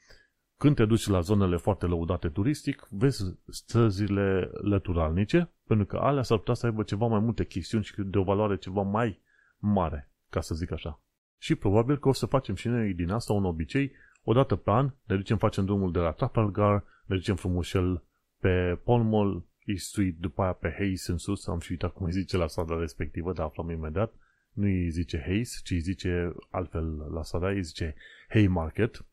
când 0.58 0.76
te 0.76 0.84
duci 0.84 1.06
la 1.06 1.20
zonele 1.20 1.56
foarte 1.56 1.86
lăudate 1.86 2.28
turistic, 2.28 2.86
vezi 2.90 3.38
străzile 3.48 4.50
lăturalnice, 4.52 5.50
pentru 5.66 5.86
că 5.86 5.96
alea 5.96 6.22
s-ar 6.22 6.38
putea 6.38 6.54
să 6.54 6.66
aibă 6.66 6.82
ceva 6.82 7.06
mai 7.06 7.20
multe 7.20 7.44
chestiuni 7.44 7.84
și 7.84 7.94
de 7.96 8.18
o 8.18 8.22
valoare 8.22 8.56
ceva 8.56 8.82
mai 8.82 9.20
mare, 9.58 10.10
ca 10.30 10.40
să 10.40 10.54
zic 10.54 10.72
așa. 10.72 11.00
Și 11.38 11.54
probabil 11.54 11.98
că 11.98 12.08
o 12.08 12.12
să 12.12 12.26
facem 12.26 12.54
și 12.54 12.68
noi 12.68 12.94
din 12.94 13.10
asta 13.10 13.32
un 13.32 13.44
obicei, 13.44 13.92
odată 14.22 14.56
pe 14.56 14.70
an, 14.70 14.92
ne 15.04 15.16
ducem, 15.16 15.36
facem 15.36 15.64
drumul 15.64 15.92
de 15.92 15.98
la 15.98 16.10
Trafalgar, 16.10 16.84
ne 17.06 17.16
ducem 17.16 17.36
frumușel 17.36 18.02
pe 18.40 18.80
Pall 18.84 19.02
Mall, 19.02 19.46
East 19.64 19.86
Street, 19.86 20.16
după 20.18 20.42
aia 20.42 20.52
pe 20.52 20.74
Hayes 20.76 21.06
în 21.06 21.18
sus, 21.18 21.46
am 21.46 21.60
și 21.60 21.70
uitat 21.70 21.92
cum 21.92 22.06
îi 22.06 22.12
zice 22.12 22.36
la 22.36 22.46
strada 22.46 22.78
respectivă, 22.78 23.32
dar 23.32 23.46
aflăm 23.46 23.70
imediat. 23.70 24.14
Nu 24.52 24.64
îi 24.64 24.90
zice 24.90 25.22
Hayes, 25.26 25.60
ci 25.64 25.70
îi 25.70 25.78
zice 25.78 26.34
altfel 26.50 27.10
la 27.12 27.22
strada, 27.22 27.48
îi 27.48 27.62
zice 27.62 27.94
Haymarket. 28.28 29.06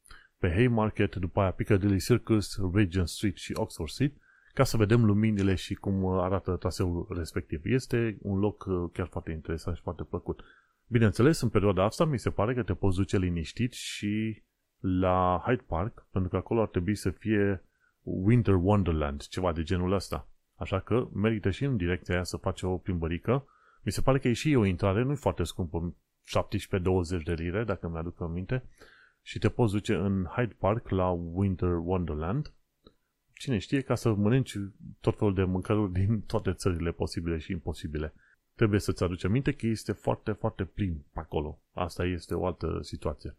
Pe 0.45 0.51
Haymarket, 0.51 1.15
după 1.15 1.39
aia 1.39 1.51
Piccadilly 1.51 1.99
Circus, 1.99 2.59
Regent 2.73 3.07
Street 3.07 3.35
și 3.35 3.53
Oxford 3.55 3.89
Street, 3.89 4.13
ca 4.53 4.63
să 4.63 4.77
vedem 4.77 5.05
luminile 5.05 5.55
și 5.55 5.73
cum 5.73 6.05
arată 6.05 6.55
traseul 6.55 7.07
respectiv. 7.17 7.61
Este 7.63 8.17
un 8.21 8.39
loc 8.39 8.65
uh, 8.65 8.89
chiar 8.93 9.07
foarte 9.07 9.31
interesant 9.31 9.75
și 9.75 9.81
foarte 9.81 10.03
plăcut. 10.03 10.43
Bineînțeles, 10.87 11.41
în 11.41 11.49
perioada 11.49 11.83
asta 11.83 12.05
mi 12.05 12.19
se 12.19 12.29
pare 12.29 12.53
că 12.53 12.63
te 12.63 12.73
poți 12.73 12.97
duce 12.97 13.17
liniștit 13.17 13.73
și 13.73 14.43
la 14.79 15.41
Hyde 15.45 15.63
Park, 15.67 16.07
pentru 16.11 16.29
că 16.29 16.35
acolo 16.35 16.61
ar 16.61 16.67
trebui 16.67 16.95
să 16.95 17.09
fie 17.09 17.63
Winter 18.01 18.53
Wonderland, 18.53 19.27
ceva 19.27 19.51
de 19.51 19.63
genul 19.63 19.91
ăsta. 19.91 20.29
Așa 20.55 20.79
că 20.79 21.07
merită 21.13 21.49
și 21.49 21.63
în 21.63 21.77
direcția 21.77 22.13
aia 22.13 22.23
să 22.23 22.37
faci 22.37 22.61
o 22.61 22.77
plimbărică. 22.77 23.45
Mi 23.83 23.91
se 23.91 24.01
pare 24.01 24.19
că 24.19 24.27
e 24.27 24.33
și 24.33 24.55
o 24.55 24.65
intrare, 24.65 25.03
nu 25.03 25.15
foarte 25.15 25.43
scumpă, 25.43 25.95
17-20 27.19 27.23
de 27.23 27.33
lire, 27.33 27.63
dacă 27.63 27.89
mi-aduc 27.89 28.21
aminte, 28.21 28.63
și 29.27 29.39
te 29.39 29.49
poți 29.49 29.73
duce 29.73 29.93
în 29.93 30.25
Hyde 30.25 30.55
Park 30.57 30.89
la 30.89 31.09
Winter 31.09 31.69
Wonderland. 31.69 32.53
Cine 33.33 33.57
știe, 33.57 33.81
ca 33.81 33.95
să 33.95 34.13
mănânci 34.13 34.57
tot 34.99 35.17
felul 35.17 35.33
de 35.33 35.43
mâncăruri 35.43 35.91
din 35.91 36.21
toate 36.21 36.53
țările 36.53 36.91
posibile 36.91 37.37
și 37.37 37.51
imposibile. 37.51 38.13
Trebuie 38.55 38.79
să-ți 38.79 39.03
aduci 39.03 39.23
aminte 39.23 39.51
că 39.51 39.67
este 39.67 39.91
foarte, 39.91 40.31
foarte 40.31 40.63
plin 40.63 41.05
acolo. 41.13 41.59
Asta 41.73 42.05
este 42.05 42.33
o 42.35 42.45
altă 42.45 42.79
situație. 42.81 43.35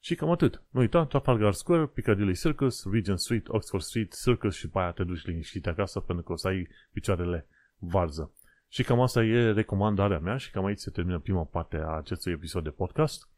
Și 0.00 0.14
cam 0.14 0.30
atât. 0.30 0.62
Nu 0.68 0.80
uita, 0.80 1.04
Trafalgar 1.04 1.52
Square, 1.52 1.86
Piccadilly 1.86 2.34
Circus, 2.34 2.84
Regent 2.90 3.20
Street, 3.20 3.48
Oxford 3.48 3.82
Street, 3.82 4.14
Circus 4.22 4.54
și 4.56 4.68
pe 4.68 4.78
aia 4.78 4.90
te 4.90 5.04
duci 5.04 5.24
liniștit 5.24 5.66
acasă 5.66 6.00
pentru 6.00 6.24
că 6.24 6.32
o 6.32 6.36
să 6.36 6.48
ai 6.48 6.68
picioarele 6.92 7.46
varză. 7.78 8.32
Și 8.68 8.82
cam 8.82 9.00
asta 9.00 9.24
e 9.24 9.52
recomandarea 9.52 10.18
mea 10.18 10.36
și 10.36 10.50
cam 10.50 10.64
aici 10.64 10.78
se 10.78 10.90
termină 10.90 11.18
prima 11.18 11.44
parte 11.44 11.76
a 11.76 11.96
acestui 11.96 12.32
episod 12.32 12.64
de 12.64 12.70
podcast, 12.70 13.28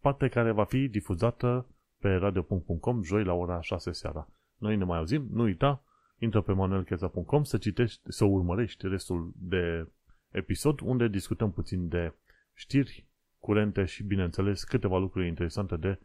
parte 0.00 0.28
care 0.28 0.50
va 0.50 0.64
fi 0.64 0.88
difuzată 0.88 1.66
pe 1.98 2.08
radio.com 2.08 3.02
joi 3.02 3.24
la 3.24 3.32
ora 3.32 3.60
6 3.60 3.92
seara. 3.92 4.28
Noi 4.56 4.76
ne 4.76 4.84
mai 4.84 4.98
auzim, 4.98 5.28
nu 5.30 5.42
uita, 5.42 5.82
intră 6.18 6.40
pe 6.40 6.52
manuelcheza.com 6.52 7.42
să 7.42 7.58
citești, 7.58 8.00
să 8.04 8.24
urmărești 8.24 8.88
restul 8.88 9.32
de 9.36 9.88
episod 10.30 10.80
unde 10.80 11.08
discutăm 11.08 11.52
puțin 11.52 11.88
de 11.88 12.14
știri 12.54 13.06
curente 13.38 13.84
și, 13.84 14.02
bineînțeles, 14.02 14.64
câteva 14.64 14.98
lucruri 14.98 15.26
interesante 15.26 15.76
de 15.76 15.98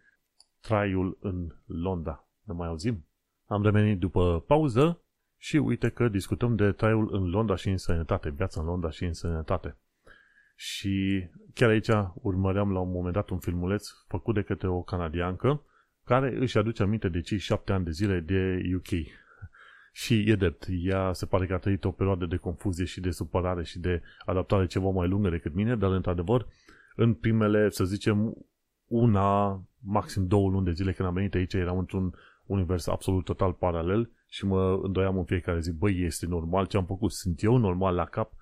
traiul 0.62 1.18
în 1.22 1.56
Londra. 1.66 2.28
Ne 2.44 2.54
mai 2.54 2.68
auzim? 2.68 3.06
Am 3.46 3.64
revenit 3.64 4.00
după 4.00 4.44
pauză 4.48 5.02
și 5.38 5.58
uite 5.58 5.90
că 5.90 6.08
discutăm 6.08 6.56
de 6.56 6.72
traiul 6.72 7.14
în 7.14 7.30
Londra 7.30 7.56
și 7.56 7.70
în 7.70 7.78
sănătate, 7.78 8.30
viața 8.30 8.62
în 8.62 8.66
Londra 8.66 8.90
și 8.90 9.04
în 9.04 9.14
sănătate. 9.14 9.78
Și 10.56 11.28
chiar 11.54 11.70
aici 11.70 11.90
urmăream 12.14 12.72
la 12.72 12.80
un 12.80 12.92
moment 12.92 13.14
dat 13.14 13.30
un 13.30 13.40
filmuleț 13.40 13.88
făcut 14.08 14.36
de 14.36 14.42
către 14.42 14.68
o 14.68 14.82
canadiancă 14.82 15.66
care 16.06 16.36
își 16.40 16.58
aduce 16.58 16.84
aminte 16.84 17.10
de 17.10 17.22
cei 17.22 17.38
șapte 17.38 17.72
ani 17.72 17.86
de 17.86 17.92
zile 17.92 18.20
de 18.20 18.62
UK. 18.76 19.08
Și 19.92 20.30
e 20.30 20.36
drept, 20.36 20.66
ea 20.70 21.14
se 21.14 21.26
pare 21.26 21.46
că 21.46 21.54
a 21.54 21.58
trăit 21.58 21.84
o 21.86 21.92
perioadă 21.92 22.26
de 22.26 22.36
confuzie 22.36 22.86
și 22.86 23.00
de 23.00 23.12
supărare 23.12 23.64
și 23.64 23.80
de 23.80 24.02
adaptare 24.26 24.66
ceva 24.66 24.90
mai 24.90 25.08
lungă 25.08 25.30
decât 25.30 25.54
mine, 25.54 25.76
dar 25.76 25.92
într-adevăr, 25.92 26.48
în 26.96 27.14
primele, 27.14 27.70
să 27.70 27.84
zicem, 27.84 28.36
una, 28.86 29.64
maxim 29.80 30.28
două 30.28 30.50
luni 30.50 30.66
de 30.66 30.72
zile 30.72 30.92
când 30.92 31.08
am 31.08 31.14
venit 31.14 31.34
aici, 31.34 31.54
eram 31.54 31.78
într-un 31.78 32.14
univers 32.46 32.88
absolut 32.88 33.24
total 33.24 33.54
paralel 33.54 34.12
și 34.28 34.46
mă 34.46 34.80
îndoiam 34.84 35.18
în 35.18 35.26
fiecare 35.26 35.60
zi, 35.60 35.74
băi, 35.74 36.04
este 36.04 36.26
normal 36.26 36.66
ce 36.66 36.78
am 36.78 36.86
făcut? 36.86 37.12
Sunt 37.12 37.44
eu 37.44 37.58
normal 37.58 37.96
la 37.96 38.06
cap 38.06 38.34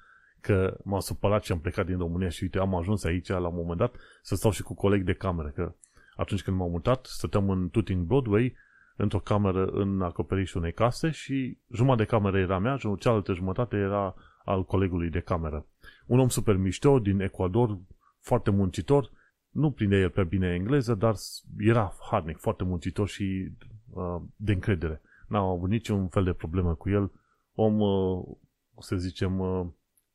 că 0.41 0.77
m-a 0.83 0.99
supărat 0.99 1.43
și 1.43 1.51
am 1.51 1.59
plecat 1.59 1.85
din 1.85 1.97
România 1.97 2.29
și 2.29 2.43
uite, 2.43 2.59
am 2.59 2.75
ajuns 2.75 3.03
aici 3.03 3.27
la 3.27 3.47
un 3.47 3.55
moment 3.55 3.77
dat 3.77 3.95
să 4.21 4.35
stau 4.35 4.51
și 4.51 4.61
cu 4.61 4.73
colegi 4.73 5.03
de 5.03 5.13
cameră, 5.13 5.47
că 5.47 5.75
atunci 6.15 6.43
când 6.43 6.57
m-am 6.57 6.69
mutat, 6.69 7.05
stăteam 7.05 7.49
în 7.49 7.69
Tooting 7.69 8.05
Broadway, 8.05 8.55
într-o 8.95 9.19
cameră 9.19 9.65
în 9.65 10.01
acoperișul 10.01 10.59
unei 10.59 10.73
case 10.73 11.09
și 11.09 11.57
jumătate 11.73 12.03
de 12.03 12.09
cameră 12.09 12.37
era 12.37 12.59
mea, 12.59 12.77
cealaltă 12.99 13.33
jumătate 13.33 13.75
era 13.77 14.15
al 14.43 14.65
colegului 14.65 15.09
de 15.09 15.19
cameră. 15.19 15.65
Un 16.05 16.19
om 16.19 16.27
super 16.27 16.55
mișto 16.55 16.99
din 16.99 17.19
Ecuador, 17.19 17.79
foarte 18.19 18.51
muncitor, 18.51 19.11
nu 19.49 19.71
prinde 19.71 19.95
el 19.95 20.09
pe 20.09 20.23
bine 20.23 20.53
engleză, 20.53 20.95
dar 20.95 21.15
era 21.57 21.93
harnic, 22.09 22.37
foarte 22.37 22.63
muncitor 22.63 23.07
și 23.07 23.51
uh, 23.89 24.21
de 24.35 24.51
încredere. 24.51 25.01
N-am 25.27 25.45
avut 25.45 25.69
niciun 25.69 26.07
fel 26.07 26.23
de 26.23 26.33
problemă 26.33 26.75
cu 26.75 26.89
el. 26.89 27.11
Om, 27.53 27.79
uh, 27.79 28.23
să 28.79 28.95
zicem, 28.95 29.39
uh, 29.39 29.67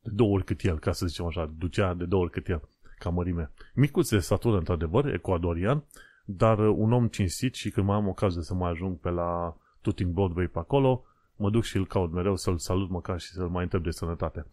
de 0.07 0.13
două 0.15 0.33
ori 0.33 0.43
cât 0.43 0.61
el, 0.61 0.79
ca 0.79 0.91
să 0.91 1.05
zicem 1.05 1.25
așa, 1.25 1.53
ducea 1.57 1.93
de 1.93 2.05
două 2.05 2.21
ori 2.23 2.31
cât 2.31 2.47
el, 2.47 2.61
ca 2.97 3.09
mărime. 3.09 3.51
Micuț 3.73 4.09
de 4.09 4.19
statură, 4.19 4.57
într-adevăr, 4.57 5.05
ecuadorian, 5.05 5.83
dar 6.25 6.59
uh, 6.59 6.75
un 6.77 6.91
om 6.91 7.07
cinstit 7.07 7.53
și 7.53 7.69
când 7.69 7.85
mai 7.87 7.95
am 7.95 8.07
ocazie 8.07 8.41
să 8.41 8.53
mai 8.53 8.71
ajung 8.71 8.99
pe 8.99 9.09
la 9.09 9.57
Tooting 9.81 10.13
Broadway 10.13 10.47
pe 10.47 10.59
acolo, 10.59 11.03
mă 11.35 11.49
duc 11.49 11.63
și 11.63 11.77
îl 11.77 11.87
caut 11.87 12.11
mereu 12.11 12.35
să-l 12.35 12.57
salut 12.57 12.89
măcar 12.89 13.19
și 13.19 13.31
să-l 13.31 13.49
mai 13.49 13.63
întreb 13.63 13.83
de 13.83 13.91
sănătate. 13.91 14.45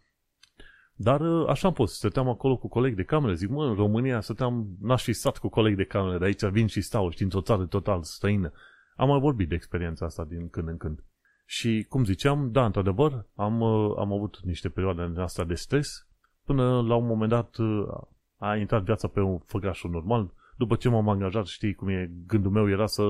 Dar 0.95 1.21
uh, 1.21 1.49
așa 1.49 1.69
am 1.69 1.75
fost, 1.75 1.95
stăteam 1.95 2.29
acolo 2.29 2.57
cu 2.57 2.69
colegi 2.69 2.95
de 2.95 3.05
cameră, 3.05 3.35
zic, 3.35 3.49
mă, 3.49 3.65
în 3.67 3.75
România 3.75 4.21
stăteam, 4.21 4.67
n-aș 4.81 5.03
fi 5.03 5.13
stat 5.13 5.39
cu 5.39 5.49
colegi 5.49 5.77
de 5.77 5.85
cameră, 5.85 6.19
de 6.19 6.25
aici 6.25 6.45
vin 6.45 6.67
și 6.67 6.81
stau, 6.81 7.09
știți, 7.09 7.23
într-o 7.23 7.41
țară 7.41 7.67
total 7.67 8.03
străină. 8.03 8.53
Am 8.97 9.09
mai 9.09 9.21
vorbit 9.21 9.49
de 9.49 9.55
experiența 9.55 10.05
asta 10.05 10.25
din 10.25 10.49
când 10.49 10.69
în 10.69 10.77
când. 10.77 11.05
Și, 11.45 11.87
cum 11.89 12.05
ziceam, 12.05 12.51
da, 12.51 12.65
într-adevăr, 12.65 13.27
am, 13.35 13.61
uh, 13.61 13.95
am 13.99 14.13
avut 14.13 14.41
niște 14.43 14.69
perioade 14.69 15.03
în 15.03 15.19
asta 15.19 15.45
de 15.45 15.55
stres, 15.55 16.09
până 16.45 16.81
la 16.81 16.95
un 16.95 17.07
moment 17.07 17.31
dat 17.31 17.57
a 18.37 18.57
intrat 18.57 18.83
viața 18.83 19.09
pe 19.09 19.21
un 19.21 19.39
făgașul 19.39 19.91
normal, 19.91 20.33
după 20.57 20.77
ce 20.77 20.89
m-am 20.89 21.09
angajat, 21.09 21.47
știi 21.47 21.75
cum 21.75 21.89
e, 21.89 22.11
gândul 22.27 22.51
meu 22.51 22.69
era 22.69 22.87
să 22.87 23.03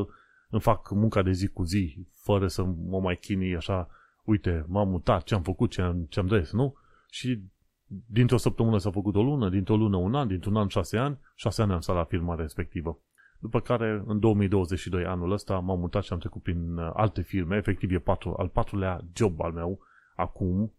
îmi 0.49 0.61
fac 0.61 0.90
munca 0.90 1.23
de 1.23 1.31
zi 1.33 1.49
cu 1.49 1.62
zi, 1.62 2.07
fără 2.14 2.47
să 2.47 2.62
mă 2.64 3.01
mai 3.01 3.16
chinui 3.16 3.57
așa, 3.57 3.88
uite, 4.25 4.64
m-am 4.68 4.88
mutat, 4.88 5.23
ce 5.23 5.35
am 5.35 5.42
făcut, 5.42 5.70
ce 5.70 5.83
am, 5.83 6.07
ce 6.09 6.20
am 6.20 6.27
des, 6.27 6.53
nu? 6.53 6.75
Și 7.11 7.42
dintr-o 8.07 8.37
săptămână 8.37 8.79
s-a 8.79 8.90
făcut 8.90 9.14
o 9.14 9.23
lună, 9.23 9.49
dintr-o 9.49 9.77
lună 9.77 9.97
un 9.97 10.14
an, 10.14 10.29
dintr-un 10.29 10.57
an 10.57 10.68
șase 10.68 10.99
ani, 10.99 11.18
șase 11.35 11.62
ani 11.62 11.73
am 11.73 11.81
stat 11.81 11.97
la 11.97 12.05
firma 12.05 12.35
respectivă. 12.35 12.99
După 13.45 13.61
care, 13.61 14.03
în 14.07 14.19
2022, 14.19 15.05
anul 15.05 15.33
ăsta, 15.33 15.59
m-am 15.59 15.79
mutat 15.79 16.03
și 16.03 16.13
am 16.13 16.19
trecut 16.19 16.43
prin 16.43 16.77
uh, 16.77 16.91
alte 16.95 17.23
firme, 17.23 17.57
efectiv 17.57 17.91
e 17.91 17.99
patru, 17.99 18.35
al 18.39 18.49
patrulea 18.49 19.01
job 19.15 19.41
al 19.41 19.53
meu, 19.53 19.79
acum, 20.17 20.73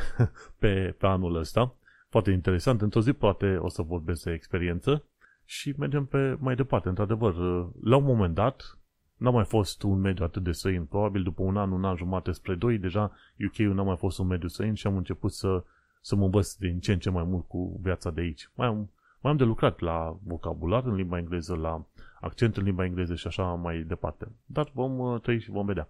pe, 0.60 0.94
pe 0.98 1.06
anul 1.06 1.36
ăsta. 1.36 1.74
Foarte 2.08 2.30
interesant, 2.30 2.82
într-o 2.82 3.00
zi 3.00 3.12
poate 3.12 3.56
o 3.56 3.68
să 3.68 3.82
vorbesc 3.82 4.22
de 4.22 4.32
experiență, 4.32 5.04
și 5.44 5.74
mergem 5.78 6.04
pe 6.04 6.36
mai 6.38 6.54
departe. 6.54 6.88
Într-adevăr, 6.88 7.34
la 7.82 7.96
un 7.96 8.04
moment 8.04 8.34
dat, 8.34 8.78
n-a 9.16 9.30
mai 9.30 9.44
fost 9.44 9.82
un 9.82 10.00
mediu 10.00 10.24
atât 10.24 10.42
de 10.42 10.52
străin. 10.52 10.84
Probabil 10.84 11.22
după 11.22 11.42
un 11.42 11.56
an, 11.56 11.70
un 11.70 11.84
an 11.84 11.96
jumate 11.96 12.32
spre 12.32 12.54
doi, 12.54 12.78
deja 12.78 13.12
UK-ul 13.46 13.74
n-a 13.74 13.82
mai 13.82 13.96
fost 13.96 14.18
un 14.18 14.26
mediu 14.26 14.48
străin 14.48 14.74
și 14.74 14.86
am 14.86 14.96
început 14.96 15.32
să, 15.32 15.64
să 16.00 16.16
mă 16.16 16.24
învăț 16.24 16.54
din 16.54 16.78
ce 16.80 16.92
în 16.92 16.98
ce 16.98 17.10
mai 17.10 17.24
mult 17.24 17.48
cu 17.48 17.80
viața 17.82 18.10
de 18.10 18.20
aici. 18.20 18.50
Mai 18.54 18.66
am, 18.66 18.90
mai 19.20 19.32
am 19.32 19.36
de 19.36 19.44
lucrat 19.44 19.80
la 19.80 20.18
vocabular 20.24 20.84
în 20.84 20.94
limba 20.94 21.18
engleză, 21.18 21.54
la 21.54 21.86
accent 22.22 22.56
în 22.56 22.64
limba 22.64 22.84
engleză 22.84 23.14
și 23.14 23.26
așa 23.26 23.42
mai 23.42 23.82
departe. 23.82 24.32
Dar 24.44 24.70
vom 24.74 24.98
uh, 24.98 25.20
trăi 25.20 25.40
și 25.40 25.50
vom 25.50 25.66
vedea. 25.66 25.88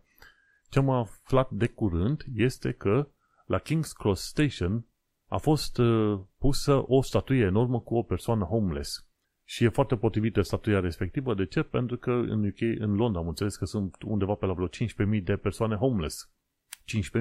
Ce 0.69 0.79
am 0.79 0.91
aflat 0.91 1.51
de 1.51 1.67
curând 1.67 2.25
este 2.35 2.73
că 2.73 3.09
la 3.47 3.61
King's 3.61 3.93
Cross 3.99 4.27
Station 4.29 4.87
a 5.27 5.37
fost 5.37 5.79
uh, 5.79 6.21
pusă 6.39 6.83
o 6.87 7.03
statuie 7.03 7.45
enormă 7.45 7.81
cu 7.81 7.97
o 7.97 8.03
persoană 8.03 8.45
homeless. 8.45 9.07
Și 9.45 9.65
e 9.65 9.69
foarte 9.69 9.97
potrivită 9.97 10.43
statuia 10.43 10.81
respectivă. 10.81 11.35
De 11.35 11.47
ce? 11.47 11.63
Pentru 11.63 11.97
că 11.97 12.11
în 12.11 12.47
UK, 12.47 12.61
în 12.61 12.95
Londra, 12.95 13.21
am 13.21 13.29
înțeles 13.29 13.57
că 13.57 13.65
sunt 13.65 13.97
undeva 14.05 14.35
pe 14.35 14.47
la 14.47 14.53
vreo 14.53 14.69
15.000 14.69 15.23
de 15.23 15.37
persoane 15.37 15.75
homeless. 15.75 16.33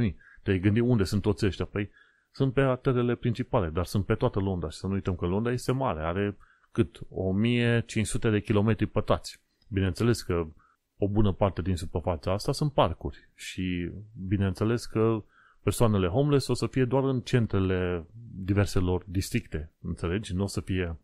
15.000. 0.02 0.16
Te-ai 0.44 0.60
gândit 0.60 0.84
unde 0.84 1.04
sunt 1.04 1.22
toți 1.22 1.46
ăștia? 1.46 1.66
Păi 1.66 1.92
sunt 2.32 2.54
pe 2.54 2.62
arterele 2.62 3.16
principale, 3.16 3.70
dar 3.70 3.86
sunt 3.86 4.06
pe 4.06 4.16
toată 4.16 4.40
Londra. 4.40 4.70
Și 4.70 4.78
să 4.78 4.88
nu 4.88 4.94
uităm 4.94 5.16
că 5.16 5.26
Londra 5.26 5.52
este 5.52 5.72
mare, 5.72 6.02
are 6.02 6.38
cât? 6.72 7.00
1500 7.10 8.30
de 8.30 8.40
kilometri 8.40 8.86
pătrați. 8.86 9.40
Bineînțeles 9.68 10.22
că 10.22 10.48
o 10.98 11.08
bună 11.08 11.34
parte 11.34 11.62
din 11.62 11.76
suprafața 11.76 12.32
asta 12.32 12.52
sunt 12.52 12.74
parcuri 12.74 13.30
și 13.36 13.92
bineînțeles 14.28 14.86
că 14.86 15.24
persoanele 15.64 16.08
homeless 16.08 16.48
o 16.48 16.54
să 16.54 16.68
fie 16.68 16.86
doar 16.86 17.04
în 17.04 17.22
centrele 17.22 18.06
diverselor 18.36 19.04
districte, 19.08 19.72
înțelegi? 19.82 20.34
Nu 20.34 20.44
o 20.44 20.48
să 20.48 20.62
fie 20.62 21.00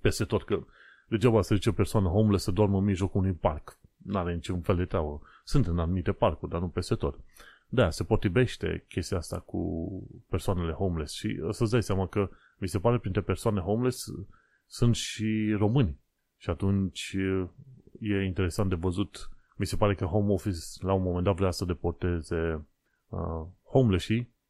peste 0.00 0.24
tot, 0.24 0.44
că 0.44 0.64
degeaba 1.08 1.42
să 1.42 1.54
zice 1.54 1.68
o 1.68 1.72
persoană 1.72 2.08
homeless 2.08 2.44
să 2.44 2.50
doarmă 2.50 2.78
în 2.78 2.84
mijlocul 2.84 3.20
unui 3.20 3.32
parc. 3.32 3.78
N-are 3.96 4.34
niciun 4.34 4.60
fel 4.60 4.76
de 4.76 4.84
treabă. 4.84 5.20
Sunt 5.44 5.66
în 5.66 5.78
anumite 5.78 6.12
parcuri, 6.12 6.50
dar 6.50 6.60
nu 6.60 6.68
peste 6.68 6.94
tot. 6.94 7.20
Da, 7.68 7.90
se 7.90 8.04
potrivește 8.04 8.84
chestia 8.88 9.16
asta 9.16 9.38
cu 9.38 9.88
persoanele 10.28 10.72
homeless 10.72 11.14
și 11.14 11.40
o 11.42 11.52
să-ți 11.52 11.70
dai 11.70 11.82
seama 11.82 12.06
că 12.06 12.30
mi 12.58 12.68
se 12.68 12.78
pare 12.78 12.98
printre 12.98 13.20
persoane 13.20 13.60
homeless 13.60 14.06
sunt 14.68 14.94
și 14.94 15.54
români. 15.58 16.00
Și 16.36 16.50
atunci 16.50 17.16
e 18.00 18.24
interesant 18.24 18.68
de 18.68 18.74
văzut. 18.74 19.30
Mi 19.56 19.66
se 19.66 19.76
pare 19.76 19.94
că 19.94 20.04
Home 20.04 20.32
Office 20.32 20.58
la 20.80 20.92
un 20.92 21.02
moment 21.02 21.24
dat 21.24 21.36
vrea 21.36 21.50
să 21.50 21.64
deporteze 21.64 22.66
uh, 23.08 23.46
homeless 23.64 24.08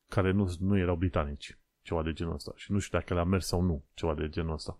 care 0.09 0.31
nu, 0.31 0.54
nu 0.61 0.78
erau 0.78 0.96
britanici. 0.96 1.59
Ceva 1.83 2.02
de 2.02 2.12
genul 2.12 2.35
ăsta. 2.35 2.52
Și 2.54 2.72
nu 2.72 2.78
știu 2.78 2.98
dacă 2.98 3.14
le-a 3.14 3.24
mers 3.24 3.46
sau 3.46 3.62
nu. 3.62 3.85
Ceva 3.94 4.14
de 4.14 4.28
genul 4.28 4.52
ăsta. 4.52 4.78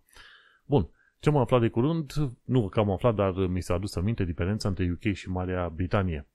Bun. 0.64 0.88
Ce 1.20 1.29
am 1.29 1.37
aflat 1.37 1.61
de 1.61 1.68
curând, 1.68 2.12
nu 2.44 2.68
că 2.68 2.81
am 2.81 2.90
aflat, 2.90 3.14
dar 3.14 3.35
mi 3.35 3.62
s-a 3.62 3.74
adus 3.74 3.94
aminte 3.94 4.24
diferența 4.24 4.68
între 4.68 4.90
UK 4.90 5.14
și 5.14 5.29
Marea 5.29 5.68
Britanie. 5.68 6.27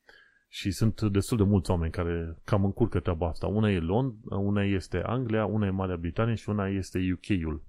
Și 0.49 0.71
sunt 0.71 1.01
destul 1.01 1.37
de 1.37 1.43
mulți 1.43 1.71
oameni 1.71 1.91
care 1.91 2.37
cam 2.43 2.65
încurcă 2.65 2.99
treaba 2.99 3.27
asta. 3.27 3.47
Una 3.47 3.71
e 3.71 3.79
Londra, 3.79 4.37
una 4.37 4.63
este 4.63 5.01
Anglia, 5.01 5.45
una 5.45 5.65
e 5.65 5.69
Marea 5.69 5.95
Britanie 5.95 6.35
și 6.35 6.49
una 6.49 6.67
este 6.67 6.99
UK-ul. 7.13 7.63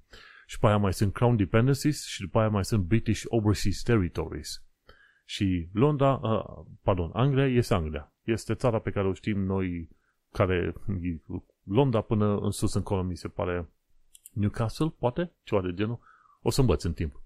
Și 0.47 0.55
după 0.55 0.67
aia 0.67 0.77
mai 0.77 0.93
sunt 0.93 1.13
Crown 1.13 1.37
Dependencies 1.37 2.07
și 2.07 2.21
după 2.21 2.39
aia 2.39 2.49
mai 2.49 2.65
sunt 2.65 2.85
British 2.85 3.23
Overseas 3.27 3.83
Territories. 3.83 4.65
Și 5.25 5.69
Londra, 5.73 6.13
uh, 6.23 6.67
pardon, 6.83 7.11
Anglia 7.13 7.47
este 7.47 7.75
Anglia. 7.75 8.13
Este 8.23 8.55
țara 8.55 8.79
pe 8.79 8.91
care 8.91 9.07
o 9.07 9.13
știm 9.13 9.39
noi, 9.39 9.89
care 10.33 10.75
Londra 11.63 12.01
până 12.01 12.39
în 12.39 12.51
sus 12.51 12.75
încolo 12.75 13.03
mi 13.03 13.17
se 13.17 13.29
pare 13.29 13.69
Newcastle, 14.33 14.95
poate? 14.99 15.33
Ceva 15.43 15.63
de 15.63 15.73
genul 15.75 15.99
o 16.43 16.51
să 16.51 16.61
învăț 16.61 16.83
în 16.83 16.93
timp. 16.93 17.23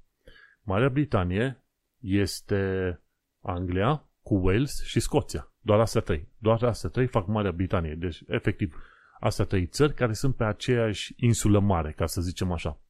Marea 0.62 0.88
Britanie 0.88 1.64
este 1.98 3.00
Anglia 3.40 4.04
cu 4.22 4.35
Wales 4.35 4.83
și 4.85 5.00
Scoția. 5.00 5.52
Doar 5.61 5.81
astea 5.81 6.00
trei. 6.00 6.28
Doar 6.38 6.62
astea 6.62 6.90
trei 6.90 7.07
fac 7.07 7.26
Marea 7.26 7.52
Britanie. 7.52 7.94
Deci, 7.94 8.22
efectiv, 8.26 8.74
astea 9.20 9.44
trei 9.44 9.66
țări 9.66 9.94
care 9.94 10.12
sunt 10.12 10.37
pe 10.37 10.44
aceeași 10.44 11.12
insulă 11.16 11.61
mare, 11.61 11.92
ca 11.92 12.07
să 12.07 12.20
zicem 12.20 12.52
așa. 12.52 12.81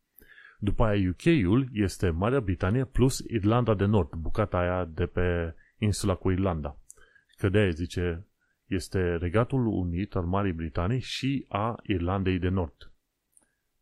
După 0.61 0.85
aia 0.85 1.09
UK-ul 1.09 1.68
este 1.73 2.11
Marea 2.11 2.40
Britanie 2.40 2.85
plus 2.85 3.18
Irlanda 3.18 3.75
de 3.75 3.85
Nord, 3.85 4.14
bucata 4.14 4.59
aia 4.59 4.85
de 4.85 5.07
pe 5.07 5.55
insula 5.79 6.14
cu 6.14 6.31
Irlanda. 6.31 6.79
Că 7.37 7.49
de 7.49 7.71
zice, 7.71 8.27
este 8.66 9.16
Regatul 9.16 9.66
Unit 9.66 10.14
al 10.14 10.25
Marii 10.25 10.53
Britanii 10.53 11.01
și 11.01 11.47
a 11.49 11.79
Irlandei 11.83 12.38
de 12.38 12.49
Nord. 12.49 12.92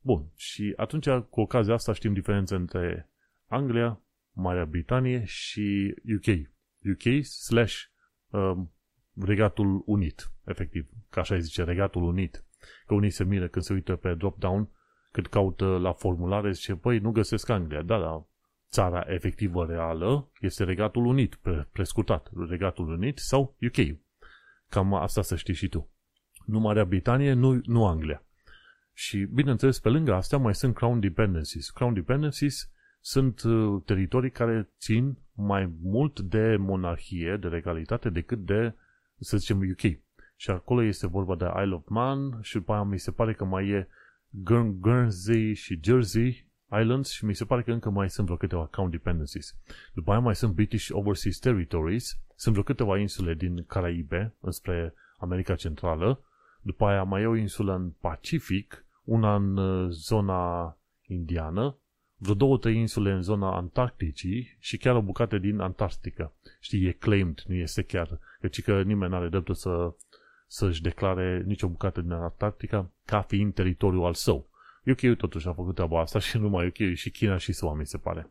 Bun, 0.01 0.31
și 0.35 0.73
atunci 0.77 1.09
cu 1.09 1.41
ocazia 1.41 1.75
asta 1.75 1.93
știm 1.93 2.13
diferența 2.13 2.57
între 2.57 3.11
Anglia, 3.47 4.01
Marea 4.33 4.65
Britanie 4.65 5.25
și 5.25 5.95
UK. 6.17 6.49
UK 6.93 7.25
slash 7.25 7.83
um, 8.31 8.73
Regatul 9.21 9.83
Unit, 9.87 10.31
efectiv, 10.45 10.89
ca 11.11 11.21
așa 11.21 11.39
zice, 11.39 11.63
Regatul 11.63 12.03
Unit. 12.03 12.45
Că 12.87 12.95
unii 12.95 13.11
se 13.11 13.25
miră 13.25 13.49
când 13.49 13.65
se 13.65 13.73
uită 13.73 13.97
pe 13.97 14.15
drop-down 14.15 14.69
Când 15.11 15.27
caută 15.27 15.65
la 15.65 15.93
formulare, 15.93 16.53
zice, 16.53 16.75
băi, 16.75 16.99
nu 16.99 17.11
găsesc 17.11 17.49
Anglia. 17.49 17.83
Da, 17.83 17.99
da, 17.99 18.27
țara 18.71 19.05
efectivă 19.09 19.65
reală 19.65 20.31
este 20.41 20.65
Regatul 20.65 21.07
Unit, 21.07 21.35
pre- 21.35 21.69
prescutat, 21.73 22.31
Regatul 22.49 22.89
Unit 22.89 23.19
sau 23.19 23.57
UK. 23.61 23.99
Cam 24.69 24.95
asta 24.95 25.23
să 25.23 25.37
știi 25.37 25.55
și 25.55 25.69
tu. 25.69 25.91
Nu 26.45 26.59
Marea 26.59 26.85
Britanie, 26.85 27.33
nu, 27.33 27.61
nu 27.65 27.87
Anglia. 27.87 28.23
Și, 28.93 29.19
bineînțeles, 29.19 29.81
pe 29.81 29.89
lângă 29.89 30.15
astea 30.15 30.39
mai 30.39 30.55
sunt 30.55 30.75
Crown 30.75 31.01
Dependencies. 31.01 31.71
Crown 31.71 31.95
Dependencies 31.95 32.71
sunt 33.01 33.43
uh, 33.43 33.83
teritorii 33.85 34.31
care 34.31 34.71
țin 34.79 35.19
mai 35.35 35.73
mult 35.83 36.21
de 36.21 36.57
monarhie, 36.57 37.37
de 37.41 37.49
regalitate, 37.49 38.11
decât 38.11 38.39
de, 38.45 38.75
să 39.19 39.37
zicem, 39.37 39.59
UK. 39.59 39.99
Și 40.37 40.51
acolo 40.51 40.83
este 40.83 41.07
vorba 41.07 41.37
de 41.37 41.45
Isle 41.45 41.75
of 41.75 41.89
Man 41.89 42.39
și 42.41 42.55
după 42.57 42.73
aia 42.73 42.83
mi 42.83 42.99
se 42.99 43.11
pare 43.11 43.35
că 43.35 43.45
mai 43.45 43.69
e 43.69 43.89
Guernsey 44.81 45.55
și 45.55 45.81
Jersey 45.83 46.47
Islands 46.81 47.11
și 47.11 47.25
mi 47.25 47.35
se 47.35 47.45
pare 47.45 47.63
că 47.63 47.73
încă 47.73 47.91
mai 47.91 48.11
sunt 48.11 48.27
vreo 48.27 48.39
câteva 48.39 48.67
Crown 48.67 48.91
Dependencies. 48.91 49.57
După 49.95 50.11
aia 50.11 50.21
mai 50.21 50.37
sunt 50.37 50.55
British 50.55 50.89
Overseas 50.91 51.37
Territories, 51.37 52.21
sunt 52.35 52.55
vreo 52.55 52.65
câteva 52.65 52.99
insule 52.99 53.35
din 53.35 53.65
Caraibe, 53.67 54.35
înspre 54.41 54.95
America 55.19 55.55
Centrală, 55.55 56.25
după 56.61 56.87
aia 56.87 57.03
mai 57.03 57.23
e 57.23 57.27
o 57.27 57.37
insulă 57.37 57.75
în 57.75 57.91
Pacific, 57.91 58.85
una 59.05 59.35
în 59.35 59.57
uh, 59.57 59.89
zona 59.91 60.77
indiană, 61.07 61.79
vreo 62.17 62.35
două, 62.35 62.59
trei 62.59 62.77
insule 62.77 63.13
în 63.13 63.23
zona 63.23 63.57
Antarcticii 63.57 64.57
și 64.59 64.77
chiar 64.77 64.95
o 64.95 65.03
bucată 65.03 65.39
din 65.39 65.59
Antarctica. 65.59 66.33
Știi, 66.61 66.87
e 66.87 66.93
claimed, 66.93 67.43
nu 67.47 67.55
este 67.55 67.83
chiar, 67.83 68.19
căci 68.41 68.63
că 68.63 68.83
nimeni 68.83 69.11
nu 69.11 69.17
are 69.17 69.29
dreptul 69.29 69.55
să, 69.55 69.95
să-și 70.47 70.83
declare 70.83 71.43
nicio 71.47 71.69
bucată 71.69 72.01
din 72.01 72.11
Antarctica 72.11 72.91
ca 73.05 73.21
fiind 73.21 73.55
teritoriul 73.55 74.05
al 74.05 74.15
său. 74.15 74.49
UK 74.87 75.17
totuși 75.17 75.49
a 75.49 75.53
făcut 75.53 75.75
treaba 75.75 76.01
asta 76.01 76.19
și 76.19 76.39
numai 76.39 76.67
UK 76.67 76.95
și 76.95 77.11
China 77.11 77.37
și 77.37 77.53
SUA, 77.53 77.75
mi 77.75 77.87
se 77.87 77.99
pare. 77.99 78.31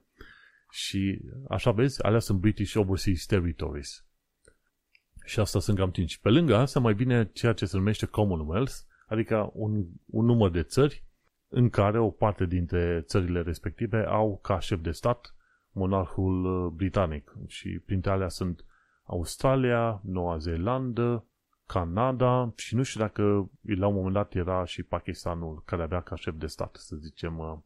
Și 0.69 1.21
așa 1.49 1.71
vezi, 1.71 2.03
alea 2.03 2.19
sunt 2.19 2.39
British 2.39 2.75
Overseas 2.75 3.25
Territories. 3.25 4.05
Și 5.25 5.39
asta 5.39 5.59
sunt 5.59 5.77
cam 5.77 5.89
5. 5.89 6.17
Pe 6.17 6.29
lângă 6.29 6.55
asta 6.55 6.79
mai 6.79 6.93
vine 6.93 7.29
ceea 7.33 7.53
ce 7.53 7.65
se 7.65 7.77
numește 7.77 8.05
Commonwealth, 8.05 8.73
adică 9.07 9.49
un, 9.53 9.85
un 10.05 10.25
număr 10.25 10.51
de 10.51 10.63
țări 10.63 11.03
în 11.47 11.69
care 11.69 11.99
o 11.99 12.09
parte 12.09 12.45
dintre 12.45 13.01
țările 13.05 13.41
respective 13.41 14.05
au 14.07 14.39
ca 14.43 14.59
șef 14.59 14.79
de 14.79 14.91
stat 14.91 15.35
monarhul 15.71 16.65
uh, 16.65 16.71
britanic. 16.71 17.35
Și 17.47 17.81
printre 17.85 18.11
alea 18.11 18.29
sunt 18.29 18.65
Australia, 19.03 20.01
Noua 20.03 20.37
Zeelandă, 20.37 21.25
Canada 21.65 22.53
și 22.55 22.75
nu 22.75 22.83
știu 22.83 22.99
dacă 22.99 23.49
la 23.61 23.87
un 23.87 23.93
moment 23.93 24.13
dat 24.13 24.35
era 24.35 24.65
și 24.65 24.83
Pakistanul 24.83 25.61
care 25.65 25.83
avea 25.83 26.01
ca 26.01 26.15
șef 26.15 26.33
de 26.37 26.47
stat, 26.47 26.75
să 26.75 26.95
zicem, 26.95 27.37
uh, 27.37 27.57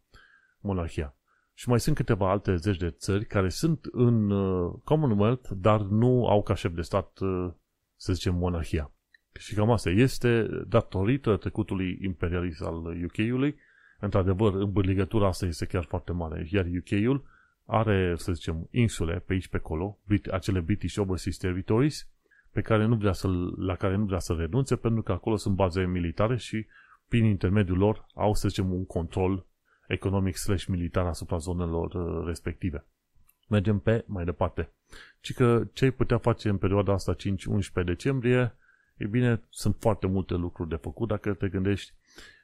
monarhia. 0.60 1.16
Și 1.54 1.70
mai 1.70 1.80
sunt 1.80 1.96
câteva 1.96 2.30
alte 2.30 2.56
zeci 2.56 2.78
de 2.78 2.90
țări 2.90 3.26
care 3.26 3.50
sunt 3.50 3.86
în 3.92 4.30
uh, 4.30 4.74
Commonwealth, 4.84 5.50
dar 5.56 5.82
nu 5.82 6.28
au 6.28 6.44
ca 6.44 6.54
șef 6.54 6.74
de 6.74 6.82
stat, 6.82 7.20
uh, 7.20 7.52
să 7.96 8.14
zicem, 8.14 8.36
monarhia. 8.36 8.92
Și 9.40 9.56
cam 9.56 9.72
asta 9.72 9.90
este 9.90 10.48
datorită 10.68 11.38
trecutului 11.38 11.98
imperialist 12.02 12.62
al 12.62 13.04
UK-ului. 13.04 13.56
Într-adevăr, 14.00 14.54
îmbârligătura 14.54 15.28
asta 15.28 15.46
este 15.46 15.66
chiar 15.66 15.84
foarte 15.84 16.12
mare, 16.12 16.48
iar 16.52 16.66
UK-ul 16.66 17.24
are, 17.66 18.14
să 18.18 18.34
zicem, 18.34 18.68
insule 18.72 19.24
pe 19.26 19.34
aici 19.34 19.48
pe 19.48 19.58
acolo, 19.58 20.00
acele 20.32 20.60
British 20.60 20.98
Overseas 20.98 21.38
Territories, 21.38 22.08
pe 22.52 22.62
care 22.62 22.86
nu 22.86 22.96
vrea 22.96 23.12
să, 23.12 23.28
la 23.58 23.76
care 23.76 23.96
nu 23.96 24.06
vrea 24.06 24.20
să 24.20 24.34
renunțe, 24.34 24.76
pentru 24.76 25.02
că 25.02 25.12
acolo 25.12 25.36
sunt 25.36 25.56
baze 25.56 25.86
militare 25.86 26.38
și 26.38 26.66
prin 27.08 27.26
intermediul 27.26 27.78
lor 27.78 28.06
au, 28.14 28.34
să 28.34 28.48
zicem, 28.48 28.74
un 28.74 28.86
control 28.86 29.48
economic 29.88 30.36
slash 30.36 30.66
militar 30.66 31.06
asupra 31.06 31.38
zonelor 31.38 31.94
uh, 31.94 32.26
respective. 32.26 32.86
Mergem 33.48 33.80
pe 33.80 34.04
mai 34.08 34.26
departe. 34.26 34.74
Ci 35.20 35.34
că 35.34 35.64
ce 35.74 35.84
ai 35.84 35.92
putea 35.92 36.18
face 36.18 36.50
în 36.50 36.58
perioada 36.58 36.94
asta 36.94 37.16
5-11 37.16 37.84
decembrie, 37.86 38.56
e 38.98 39.06
bine, 39.06 39.44
sunt 39.50 39.76
foarte 39.80 40.08
multe 40.08 40.34
lucruri 40.34 40.70
de 40.70 40.76
făcut 40.76 41.08
dacă 41.08 41.34
te 41.34 41.48
gândești 41.48 41.94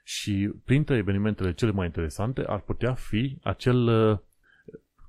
și 0.03 0.51
printre 0.65 0.95
evenimentele 0.95 1.53
cele 1.53 1.71
mai 1.71 1.85
interesante 1.85 2.43
ar 2.45 2.59
putea 2.59 2.93
fi 2.93 3.37
acel 3.43 3.87
uh, 3.87 4.17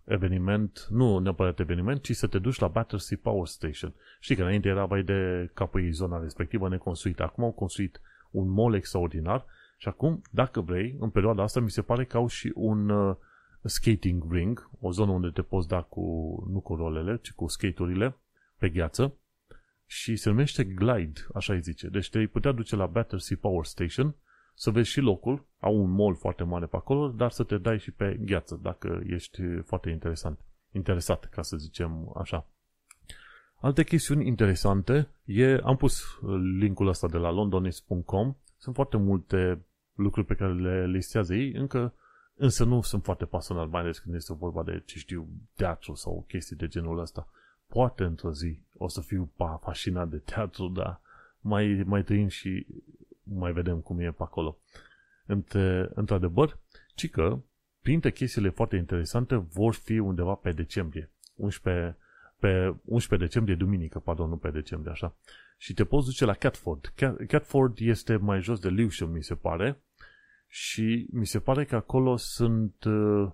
eveniment, 0.07 0.87
nu 0.91 1.19
neapărat 1.19 1.61
eveniment, 1.61 2.03
ci 2.03 2.17
să 2.17 2.27
te 2.27 2.39
duci 2.39 2.59
la 2.59 2.69
Battersea 2.69 3.19
Power 3.23 3.47
Station. 3.47 3.95
Știi 4.21 4.37
că 4.37 4.43
înainte 4.43 4.69
era 4.69 4.85
vai 4.85 5.03
de 5.03 5.51
capul 5.55 5.93
zona 5.93 6.21
respectivă 6.21 6.69
neconstruită. 6.69 7.23
Acum 7.23 7.45
au 7.45 7.53
construit 7.53 8.01
un 8.31 8.49
mall 8.49 8.75
extraordinar 8.75 9.45
și 9.79 9.89
acum, 9.89 10.23
dacă 10.31 10.61
vrei, 10.61 10.97
în 11.01 11.11
perioada 11.11 11.43
asta 11.43 11.61
mi 11.61 11.71
se 11.71 11.83
pare 11.83 12.05
că 12.05 12.17
au 12.17 12.27
și 12.27 12.53
un 12.55 12.89
uh, 12.89 13.17
skating 13.63 14.33
ring, 14.33 14.71
o 14.81 14.91
zonă 14.91 15.11
unde 15.11 15.29
te 15.29 15.43
poți 15.43 15.69
da 15.69 15.83
cu, 15.83 16.03
nu 16.51 16.61
cu 16.61 16.75
rolele, 16.75 17.19
ci 17.23 17.33
cu 17.33 17.47
skateurile 17.47 18.17
pe 18.59 18.69
gheață 18.69 19.15
și 19.87 20.17
se 20.17 20.29
numește 20.29 20.65
Glide, 20.65 21.21
așa 21.35 21.53
îi 21.53 21.61
zice. 21.61 21.89
Deci 21.89 22.11
te 22.11 22.27
putea 22.27 22.53
duce 22.53 22.77
la 22.77 22.87
Battersea 22.87 23.37
Power 23.41 23.65
Station 23.65 24.15
să 24.59 24.71
vezi 24.71 24.89
și 24.89 25.01
locul, 25.01 25.45
au 25.61 25.77
un 25.77 25.91
mall 25.91 26.15
foarte 26.15 26.45
mare 26.45 26.67
pe 26.67 26.77
acolo, 26.77 27.09
dar 27.09 27.31
să 27.31 27.43
te 27.43 27.59
dai 27.59 27.79
și 27.79 27.91
pe 27.91 28.21
gheață, 28.21 28.59
dacă 28.63 29.03
ești 29.07 29.43
foarte 29.65 29.91
interesant, 29.91 30.39
interesat, 30.73 31.25
ca 31.25 31.43
să 31.43 31.57
zicem 31.57 32.13
așa. 32.17 32.47
Alte 33.61 33.85
chestiuni 33.85 34.27
interesante 34.27 35.09
e, 35.25 35.61
am 35.65 35.77
pus 35.77 36.03
linkul 36.59 36.89
ăsta 36.89 37.09
de 37.09 37.17
la 37.17 37.31
londonis.com, 37.31 38.35
sunt 38.57 38.75
foarte 38.75 38.97
multe 38.97 39.65
lucruri 39.95 40.27
pe 40.27 40.35
care 40.35 40.53
le 40.53 40.87
listează 40.87 41.35
ei, 41.35 41.53
încă 41.53 41.95
însă 42.35 42.65
nu 42.65 42.83
sunt 42.83 43.05
foarte 43.05 43.25
pasional, 43.25 43.67
mai 43.67 43.81
ales 43.81 43.99
când 43.99 44.15
este 44.15 44.35
vorba 44.35 44.63
de, 44.63 44.83
ce 44.85 44.99
știu, 44.99 45.29
teatru 45.55 45.95
sau 45.95 46.25
chestii 46.29 46.57
de 46.57 46.67
genul 46.67 46.99
ăsta. 46.99 47.29
Poate 47.67 48.05
într-o 48.05 48.33
zi 48.33 48.59
o 48.77 48.89
să 48.89 49.01
fiu 49.01 49.33
fascinat 49.61 50.09
de 50.09 50.17
teatru, 50.17 50.69
dar 50.69 51.01
mai, 51.41 51.83
mai 51.87 52.03
trăim 52.03 52.29
și 52.29 52.67
mai 53.35 53.53
vedem 53.53 53.81
cum 53.81 54.01
e 54.01 54.11
pe 54.11 54.23
acolo. 54.23 54.59
Între, 55.27 55.91
într-adevăr, 55.95 56.59
ci 56.95 57.11
că 57.11 57.39
printre 57.81 58.13
chestiile 58.13 58.49
foarte 58.49 58.77
interesante 58.77 59.37
vor 59.37 59.75
fi 59.75 59.99
undeva 59.99 60.35
pe 60.35 60.53
decembrie. 60.53 61.11
11, 61.35 61.97
pe 62.39 62.75
11 62.85 63.29
decembrie, 63.29 63.55
duminică, 63.55 63.99
pardon, 63.99 64.29
nu 64.29 64.37
pe 64.37 64.51
decembrie, 64.51 64.93
așa. 64.93 65.17
Și 65.59 65.75
te 65.75 65.85
poți 65.85 66.07
duce 66.07 66.25
la 66.25 66.35
Catford. 66.35 66.93
Catford 67.29 67.77
este 67.81 68.17
mai 68.17 68.41
jos 68.41 68.59
de 68.59 68.69
Lewisham, 68.69 69.11
mi 69.11 69.23
se 69.23 69.35
pare. 69.35 69.83
Și 70.49 71.07
mi 71.13 71.27
se 71.27 71.39
pare 71.39 71.65
că 71.65 71.77
acolo 71.77 72.17
sunt... 72.17 72.85
Uh, 72.85 73.31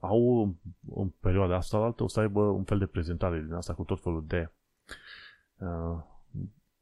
au 0.00 0.56
în 0.94 1.08
perioada 1.08 1.56
asta 1.56 1.76
altă 1.76 2.02
o 2.02 2.08
să 2.08 2.20
aibă 2.20 2.40
un 2.40 2.64
fel 2.64 2.78
de 2.78 2.86
prezentare 2.86 3.40
din 3.40 3.52
asta 3.52 3.74
cu 3.74 3.82
tot 3.82 4.02
felul 4.02 4.24
de 4.26 4.52
uh, 5.58 6.02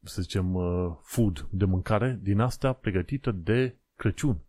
să 0.03 0.21
zicem, 0.21 0.53
uh, 0.53 0.91
food, 1.01 1.47
de 1.49 1.65
mâncare, 1.65 2.19
din 2.21 2.39
astea 2.39 2.73
pregătită 2.73 3.31
de 3.31 3.75
Crăciun. 3.95 4.41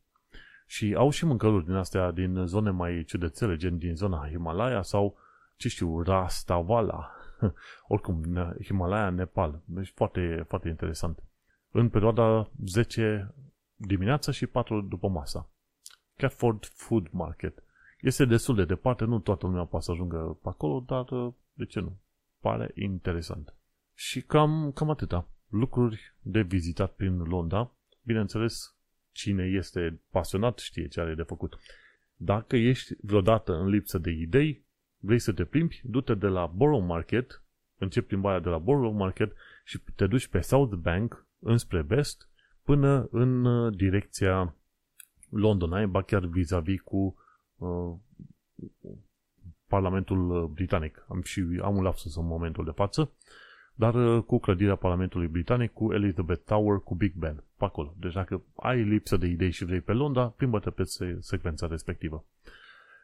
Și 0.66 0.94
au 0.96 1.10
și 1.10 1.24
mâncăruri 1.24 1.64
din 1.64 1.74
astea 1.74 2.10
din 2.10 2.46
zone 2.46 2.70
mai 2.70 3.04
ciudățele, 3.06 3.56
gen 3.56 3.78
din 3.78 3.94
zona 3.94 4.28
Himalaya 4.28 4.82
sau, 4.82 5.16
ce 5.56 5.68
știu, 5.68 6.02
Rastavala. 6.02 7.10
Oricum, 7.88 8.22
Himalaya, 8.64 9.10
Nepal. 9.10 9.62
Deci 9.64 9.92
foarte, 9.94 10.44
foarte 10.48 10.68
interesant. 10.68 11.22
În 11.70 11.88
perioada 11.88 12.50
10 12.64 13.34
dimineața 13.74 14.32
și 14.32 14.46
4 14.46 14.80
după 14.80 15.08
masa. 15.08 15.50
Catford 16.16 16.64
Food 16.64 17.08
Market. 17.10 17.62
Este 18.00 18.24
destul 18.24 18.54
de 18.54 18.64
departe, 18.64 19.04
nu 19.04 19.18
toată 19.18 19.46
lumea 19.46 19.64
poate 19.64 19.84
să 19.84 19.90
ajungă 19.90 20.38
pe 20.42 20.48
acolo, 20.48 20.84
dar 20.86 21.10
uh, 21.10 21.32
de 21.52 21.64
ce 21.64 21.80
nu? 21.80 21.98
Pare 22.40 22.70
interesant. 22.74 23.54
Și 23.94 24.22
cam, 24.22 24.72
cam 24.74 24.90
atâta 24.90 25.26
lucruri 25.52 26.14
de 26.22 26.40
vizitat 26.42 26.92
prin 26.92 27.18
Londra. 27.18 27.76
Bineînțeles, 28.02 28.76
cine 29.10 29.44
este 29.44 30.00
pasionat 30.10 30.58
știe 30.58 30.88
ce 30.88 31.00
are 31.00 31.14
de 31.14 31.22
făcut. 31.22 31.58
Dacă 32.16 32.56
ești 32.56 32.94
vreodată 33.00 33.52
în 33.54 33.68
lipsă 33.68 33.98
de 33.98 34.10
idei, 34.10 34.64
vrei 34.98 35.18
să 35.18 35.32
te 35.32 35.44
plimbi, 35.44 35.80
du-te 35.84 36.14
de 36.14 36.26
la 36.26 36.46
Borough 36.46 36.84
Market, 36.86 37.42
începi 37.76 38.06
plimbarea 38.06 38.40
de 38.40 38.48
la 38.48 38.58
Borough 38.58 38.94
Market 38.96 39.32
și 39.64 39.78
te 39.94 40.06
duci 40.06 40.26
pe 40.26 40.40
South 40.40 40.74
Bank 40.74 41.26
înspre 41.38 41.82
vest 41.82 42.28
până 42.62 43.08
în 43.10 43.44
uh, 43.44 43.76
direcția 43.76 44.56
Londonai, 45.30 45.86
ba 45.86 46.02
chiar 46.02 46.24
vis-a-vis 46.24 46.80
cu 46.80 47.16
uh, 47.56 47.94
Parlamentul 49.66 50.48
Britanic. 50.48 51.04
Am 51.08 51.22
și 51.22 51.60
am 51.62 51.76
un 51.76 51.82
lapsus 51.82 52.16
în 52.16 52.26
momentul 52.26 52.64
de 52.64 52.70
față 52.70 53.12
dar 53.74 53.94
uh, 53.94 54.22
cu 54.22 54.38
clădirea 54.38 54.76
Parlamentului 54.76 55.26
Britanic, 55.26 55.72
cu 55.72 55.92
Elizabeth 55.92 56.42
Tower, 56.44 56.78
cu 56.78 56.94
Big 56.94 57.14
Ben, 57.14 57.44
pe 57.56 57.64
acolo. 57.64 57.94
Deci 57.98 58.12
dacă 58.12 58.42
ai 58.56 58.82
lipsă 58.82 59.16
de 59.16 59.26
idei 59.26 59.50
și 59.50 59.64
vrei 59.64 59.80
pe 59.80 59.92
Londra, 59.92 60.26
plimbă-te 60.26 60.70
pe 60.70 60.82
secvența 61.18 61.66
respectivă. 61.66 62.24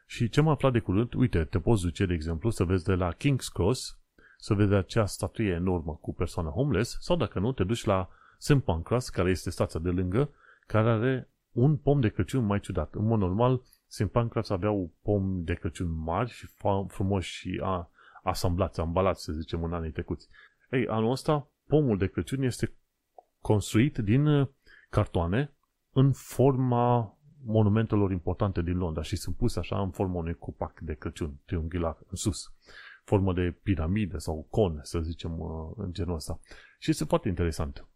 Și 0.05 0.29
ce 0.29 0.39
am 0.39 0.47
aflat 0.47 0.71
de 0.71 0.79
curând, 0.79 1.13
uite, 1.13 1.43
te 1.43 1.59
poți 1.59 1.83
duce, 1.83 2.05
de 2.05 2.13
exemplu, 2.13 2.49
să 2.49 2.63
vezi 2.63 2.83
de 2.83 2.93
la 2.93 3.13
King's 3.13 3.53
Cross, 3.53 3.99
să 4.37 4.53
vezi 4.53 4.73
acea 4.73 5.05
statuie 5.05 5.51
enormă 5.51 5.97
cu 6.01 6.13
persoană 6.13 6.49
homeless, 6.49 6.97
sau 7.01 7.15
dacă 7.15 7.39
nu, 7.39 7.51
te 7.51 7.63
duci 7.63 7.83
la 7.83 8.09
St. 8.37 8.59
Pancras, 8.59 9.09
care 9.09 9.29
este 9.29 9.49
stația 9.49 9.79
de 9.79 9.89
lângă, 9.89 10.29
care 10.67 10.89
are 10.89 11.29
un 11.51 11.77
pom 11.77 11.99
de 11.99 12.09
Crăciun 12.09 12.45
mai 12.45 12.59
ciudat. 12.59 12.93
În 12.93 13.05
mod 13.05 13.19
normal, 13.19 13.61
St. 13.87 14.05
Pancras 14.05 14.49
aveau 14.49 14.91
pom 15.01 15.43
de 15.43 15.53
Crăciun 15.53 16.03
mari 16.03 16.29
și 16.29 16.47
frumoși 16.87 17.31
și 17.31 17.59
a, 17.63 17.89
asamblați, 18.23 18.79
ambalați, 18.79 19.23
să 19.23 19.31
zicem, 19.31 19.63
în 19.63 19.73
anii 19.73 19.91
trecuți. 19.91 20.27
Ei, 20.71 20.87
anul 20.87 21.11
ăsta, 21.11 21.51
pomul 21.67 21.97
de 21.97 22.07
Crăciun 22.07 22.41
este 22.41 22.77
construit 23.41 23.97
din 23.97 24.25
uh, 24.25 24.47
cartoane 24.89 25.53
în 25.91 26.11
forma 26.11 27.17
monumentelor 27.45 28.11
importante 28.11 28.61
din 28.61 28.77
Londra 28.77 29.01
și 29.01 29.15
sunt 29.15 29.35
puse 29.35 29.59
așa 29.59 29.81
în 29.81 29.91
forma 29.91 30.15
unui 30.15 30.33
copac 30.33 30.79
de 30.79 30.93
Crăciun 30.93 31.39
triunghilar 31.45 31.97
în 32.09 32.15
sus. 32.15 32.53
Formă 33.03 33.33
de 33.33 33.59
piramidă 33.63 34.17
sau 34.17 34.47
con, 34.49 34.79
să 34.83 34.99
zicem, 34.99 35.39
uh, 35.39 35.71
în 35.75 35.93
genul 35.93 36.15
ăsta. 36.15 36.39
Și 36.79 36.89
este 36.89 37.03
foarte 37.03 37.27
interesant. 37.27 37.87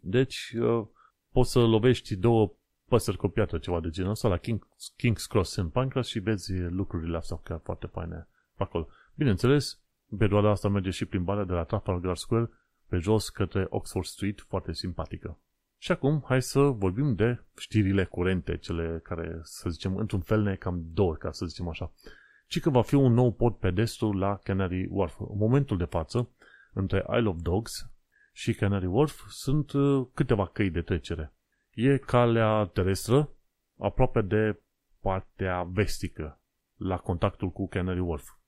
Deci, 0.00 0.54
uh, 0.60 0.86
poți 1.30 1.50
să 1.50 1.58
lovești 1.58 2.16
două 2.16 2.54
păsări 2.88 3.16
cu 3.16 3.28
piatră, 3.28 3.58
ceva 3.58 3.80
de 3.80 3.88
genul 3.88 4.10
ăsta, 4.10 4.28
la 4.28 4.36
King, 4.36 4.66
King's 4.74 5.26
Cross 5.28 5.56
în 5.56 5.68
Pancras 5.68 6.06
și 6.06 6.18
vezi 6.18 6.52
lucrurile 6.52 7.16
astea 7.16 7.36
chiar 7.36 7.60
foarte 7.64 7.86
faine 7.86 8.28
pe 8.56 8.62
acolo. 8.62 8.88
Bineînțeles, 9.14 9.82
în 10.12 10.18
perioada 10.18 10.50
asta 10.50 10.68
merge 10.68 10.90
și 10.90 11.04
plimbarea 11.04 11.44
de 11.44 11.52
la 11.52 11.64
Trafalgar 11.64 12.16
Square 12.16 12.50
pe 12.88 12.96
jos 12.96 13.28
către 13.28 13.66
Oxford 13.68 14.06
Street, 14.06 14.40
foarte 14.48 14.72
simpatică. 14.72 15.38
Și 15.78 15.92
acum, 15.92 16.22
hai 16.26 16.42
să 16.42 16.60
vorbim 16.60 17.14
de 17.14 17.44
știrile 17.56 18.04
curente, 18.04 18.56
cele 18.56 19.00
care, 19.02 19.40
să 19.42 19.70
zicem, 19.70 19.96
într-un 19.96 20.20
fel 20.20 20.42
ne 20.42 20.54
cam 20.54 20.82
dor, 20.92 21.16
ca 21.16 21.30
să 21.30 21.46
zicem 21.46 21.68
așa. 21.68 21.92
Ci 22.46 22.60
că 22.60 22.70
va 22.70 22.82
fi 22.82 22.94
un 22.94 23.12
nou 23.12 23.32
pod 23.32 23.54
pedestru 23.54 24.12
la 24.12 24.36
Canary 24.36 24.86
Wharf. 24.90 25.18
În 25.18 25.38
momentul 25.38 25.76
de 25.76 25.84
față, 25.84 26.28
între 26.72 27.04
Isle 27.16 27.28
of 27.28 27.36
Dogs 27.40 27.90
și 28.32 28.54
Canary 28.54 28.86
Wharf 28.86 29.20
sunt 29.28 29.72
uh, 29.72 30.06
câteva 30.14 30.46
căi 30.46 30.70
de 30.70 30.82
trecere. 30.82 31.34
E 31.70 31.96
calea 31.96 32.64
terestră, 32.64 33.30
aproape 33.78 34.20
de 34.20 34.60
partea 35.00 35.62
vestică, 35.62 36.40
la 36.74 36.96
contactul 36.96 37.50
cu 37.50 37.68
Canary 37.68 38.00
Wharf. 38.00 38.40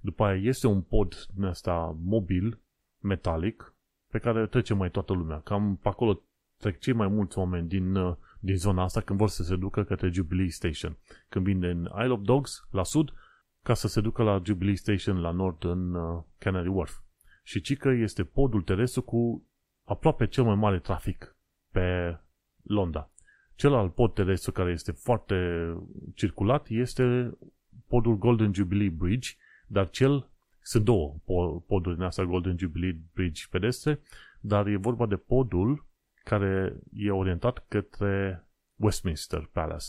După 0.00 0.24
aia 0.24 0.40
este 0.42 0.66
un 0.66 0.80
pod 0.80 1.26
din 1.34 1.44
ăsta 1.44 1.96
mobil, 2.02 2.60
metalic, 2.98 3.74
pe 4.10 4.18
care 4.18 4.46
trece 4.46 4.74
mai 4.74 4.90
toată 4.90 5.12
lumea. 5.12 5.40
Cam 5.40 5.76
pe 5.76 5.88
acolo 5.88 6.22
trec 6.56 6.78
cei 6.78 6.92
mai 6.92 7.08
mulți 7.08 7.38
oameni 7.38 7.68
din, 7.68 7.94
uh, 7.94 8.16
din 8.40 8.56
zona 8.56 8.82
asta 8.82 9.00
când 9.00 9.18
vor 9.18 9.28
să 9.28 9.42
se 9.42 9.56
ducă 9.56 9.84
către 9.84 10.10
Jubilee 10.10 10.48
Station. 10.48 10.96
Când 11.28 11.44
vin 11.44 11.60
din 11.60 11.88
Isle 12.02 12.12
of 12.12 12.20
Dogs, 12.22 12.66
la 12.70 12.82
sud, 12.82 13.12
ca 13.62 13.74
să 13.74 13.88
se 13.88 14.00
ducă 14.00 14.22
la 14.22 14.42
Jubilee 14.44 14.74
Station, 14.74 15.20
la 15.20 15.30
nord, 15.30 15.64
în 15.64 15.94
uh, 15.94 16.22
Canary 16.38 16.68
Wharf. 16.68 16.98
Și 17.42 17.60
Cică 17.60 17.88
este 17.88 18.24
podul 18.24 18.62
terestru 18.62 19.02
cu 19.02 19.46
aproape 19.84 20.26
cel 20.26 20.44
mai 20.44 20.54
mare 20.54 20.78
trafic 20.78 21.36
pe 21.72 22.18
Londra. 22.62 23.10
Celălalt 23.54 23.94
pod 23.94 24.14
terestru 24.14 24.52
care 24.52 24.70
este 24.70 24.92
foarte 24.92 25.36
circulat 26.14 26.68
este 26.68 27.38
podul 27.88 28.18
Golden 28.18 28.54
Jubilee 28.54 28.88
Bridge, 28.88 29.28
dar 29.70 29.90
cel 29.90 30.30
sunt 30.62 30.84
două 30.84 31.16
poduri 31.66 31.94
din 31.94 32.04
asta 32.04 32.24
Golden 32.24 32.58
Jubilee 32.58 33.00
Bridge 33.14 33.44
pedestre, 33.50 34.00
dar 34.40 34.66
e 34.66 34.76
vorba 34.76 35.06
de 35.06 35.16
podul 35.16 35.86
care 36.24 36.76
e 36.92 37.10
orientat 37.10 37.64
către 37.68 38.44
Westminster 38.74 39.48
Palace. 39.52 39.86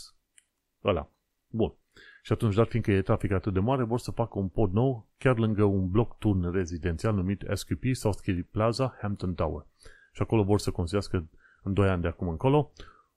Ăla. 0.84 1.10
Bun. 1.48 1.74
Și 2.22 2.32
atunci, 2.32 2.54
dar 2.54 2.66
fiindcă 2.66 2.90
e 2.90 3.02
trafic 3.02 3.30
atât 3.30 3.52
de 3.52 3.60
mare, 3.60 3.82
vor 3.82 3.98
să 3.98 4.10
facă 4.10 4.38
un 4.38 4.48
pod 4.48 4.72
nou 4.72 5.08
chiar 5.18 5.38
lângă 5.38 5.64
un 5.64 5.90
bloc 5.90 6.18
turn 6.18 6.50
rezidențial 6.50 7.14
numit 7.14 7.44
SQP 7.54 7.82
Southgate 7.92 8.48
Plaza 8.50 8.96
Hampton 9.00 9.34
Tower. 9.34 9.66
Și 10.12 10.22
acolo 10.22 10.42
vor 10.42 10.58
să 10.58 10.70
construiască 10.70 11.30
în 11.62 11.72
2 11.72 11.88
ani 11.88 12.02
de 12.02 12.08
acum 12.08 12.28
încolo 12.28 12.72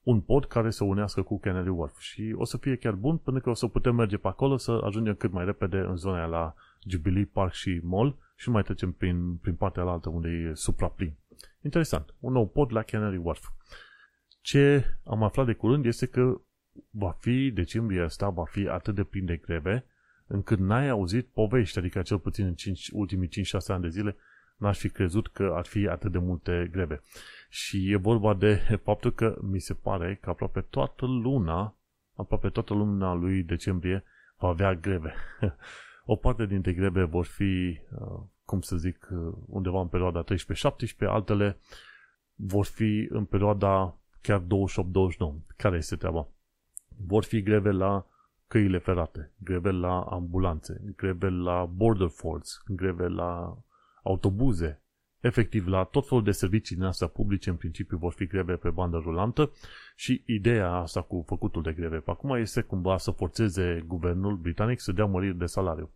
un 0.06 0.22
pod 0.22 0.46
care 0.46 0.70
să 0.70 0.84
unească 0.84 1.22
cu 1.22 1.40
Canary 1.40 1.70
Wharf. 1.70 2.00
Și 2.00 2.34
o 2.38 2.46
să 2.46 2.58
fie 2.58 2.76
chiar 2.76 2.94
bun 2.94 3.18
pentru 3.18 3.44
că 3.44 3.50
o 3.50 3.54
să 3.54 3.68
putem 3.68 3.96
merge 3.96 4.18
pe 4.18 4.28
acolo 4.28 4.58
să 4.58 4.82
ajungem 4.84 5.16
cât 5.16 5.32
mai 5.32 5.46
repede 5.46 5.78
în 5.78 5.96
zona 5.96 6.26
la 6.26 6.54
Jubilee 6.88 7.30
Park 7.34 7.54
și 7.54 7.80
Mall 7.84 8.18
și 8.36 8.50
mai 8.50 8.64
trecem 8.64 8.92
prin, 8.92 9.36
prin 9.36 9.56
partea 9.56 9.84
altă 9.84 10.10
unde 10.10 10.30
e 10.30 10.54
supraplin. 10.54 11.14
Interesant. 11.62 12.14
Un 12.20 12.32
nou 12.32 12.48
pod 12.48 12.72
la 12.72 12.82
Canary 12.82 13.18
Wharf. 13.18 13.50
Ce 14.42 14.86
am 15.04 15.24
aflat 15.24 15.46
de 15.46 15.54
curând 15.54 15.86
este 15.86 16.06
că 16.06 16.42
va 16.90 17.12
fi, 17.20 17.52
decembrie 17.52 18.04
ăsta, 18.04 18.30
va 18.30 18.46
fi 18.46 18.68
atât 18.68 18.96
de 18.96 19.04
plin 19.04 19.26
de 19.26 19.36
greve, 19.36 19.86
încât 20.28 20.60
n-ai 20.60 20.90
auzit 20.90 21.28
povești, 21.28 21.78
adică 21.78 22.02
cel 22.02 22.20
puțin 22.20 22.46
în 22.46 22.54
5, 22.54 22.90
ultimii 22.94 23.30
5-6 23.30 23.32
ani 23.68 23.82
de 23.82 23.90
zile, 23.90 24.16
n-aș 24.58 24.78
fi 24.78 24.90
crezut 24.90 25.28
că 25.28 25.52
ar 25.56 25.66
fi 25.66 25.88
atât 25.88 26.12
de 26.12 26.18
multe 26.18 26.70
greve. 26.72 27.02
Și 27.56 27.92
e 27.92 27.96
vorba 27.96 28.34
de 28.34 28.56
faptul 28.88 29.14
că 29.14 29.38
mi 29.42 29.60
se 29.60 29.74
pare 29.74 30.16
că 30.22 30.30
aproape 30.30 30.62
toată 30.62 31.06
luna, 31.06 31.76
aproape 32.16 32.50
toată 32.50 32.74
luna 32.74 33.14
lui 33.14 33.44
decembrie 33.44 34.04
va 34.38 34.48
avea 34.48 34.74
greve. 34.74 35.14
o 36.06 36.16
parte 36.16 36.46
dintre 36.46 36.74
greve 36.74 37.04
vor 37.04 37.26
fi 37.26 37.80
uh, 38.00 38.22
cum 38.46 38.62
să 38.62 38.76
zic, 38.76 39.08
undeva 39.46 39.82
în 39.82 39.88
perioada 39.88 40.24
13-17, 40.24 40.28
altele 41.00 41.58
vor 42.36 42.66
fi 42.66 43.08
în 43.10 43.26
perioada 43.26 43.98
chiar 44.22 44.40
28-29. 44.40 44.46
Care 45.58 45.78
este 45.78 45.96
treaba? 45.96 46.28
Vor 47.06 47.24
fi 47.24 47.42
greve 47.42 47.72
la 47.72 48.06
căile 48.48 48.78
ferate, 48.78 49.32
greve 49.38 49.72
la 49.72 50.02
ambulanțe, 50.02 50.82
greve 50.96 51.30
la 51.30 51.66
border 51.66 52.08
force, 52.08 52.52
greve 52.68 53.08
la 53.08 53.58
autobuze, 54.04 54.85
efectiv 55.26 55.68
la 55.68 55.84
tot 55.84 56.08
felul 56.08 56.24
de 56.24 56.32
servicii 56.32 56.76
din 56.76 56.86
astea 56.86 57.08
publice 57.08 57.50
în 57.50 57.56
principiu 57.56 57.98
vor 57.98 58.14
fi 58.14 58.26
greve 58.26 58.56
pe 58.56 58.70
bandă 58.70 58.98
rulantă 58.98 59.52
și 59.96 60.24
ideea 60.26 60.72
asta 60.72 61.02
cu 61.02 61.24
făcutul 61.28 61.62
de 61.62 61.72
greve 61.72 61.98
pe 61.98 62.12
acum 62.12 62.36
este 62.36 62.62
cumva 62.62 62.98
să 62.98 63.12
forțeze 63.12 63.84
guvernul 63.88 64.36
britanic 64.36 64.80
să 64.80 64.92
dea 64.92 65.06
măriri 65.06 65.38
de 65.38 65.46
salariu. 65.46 65.92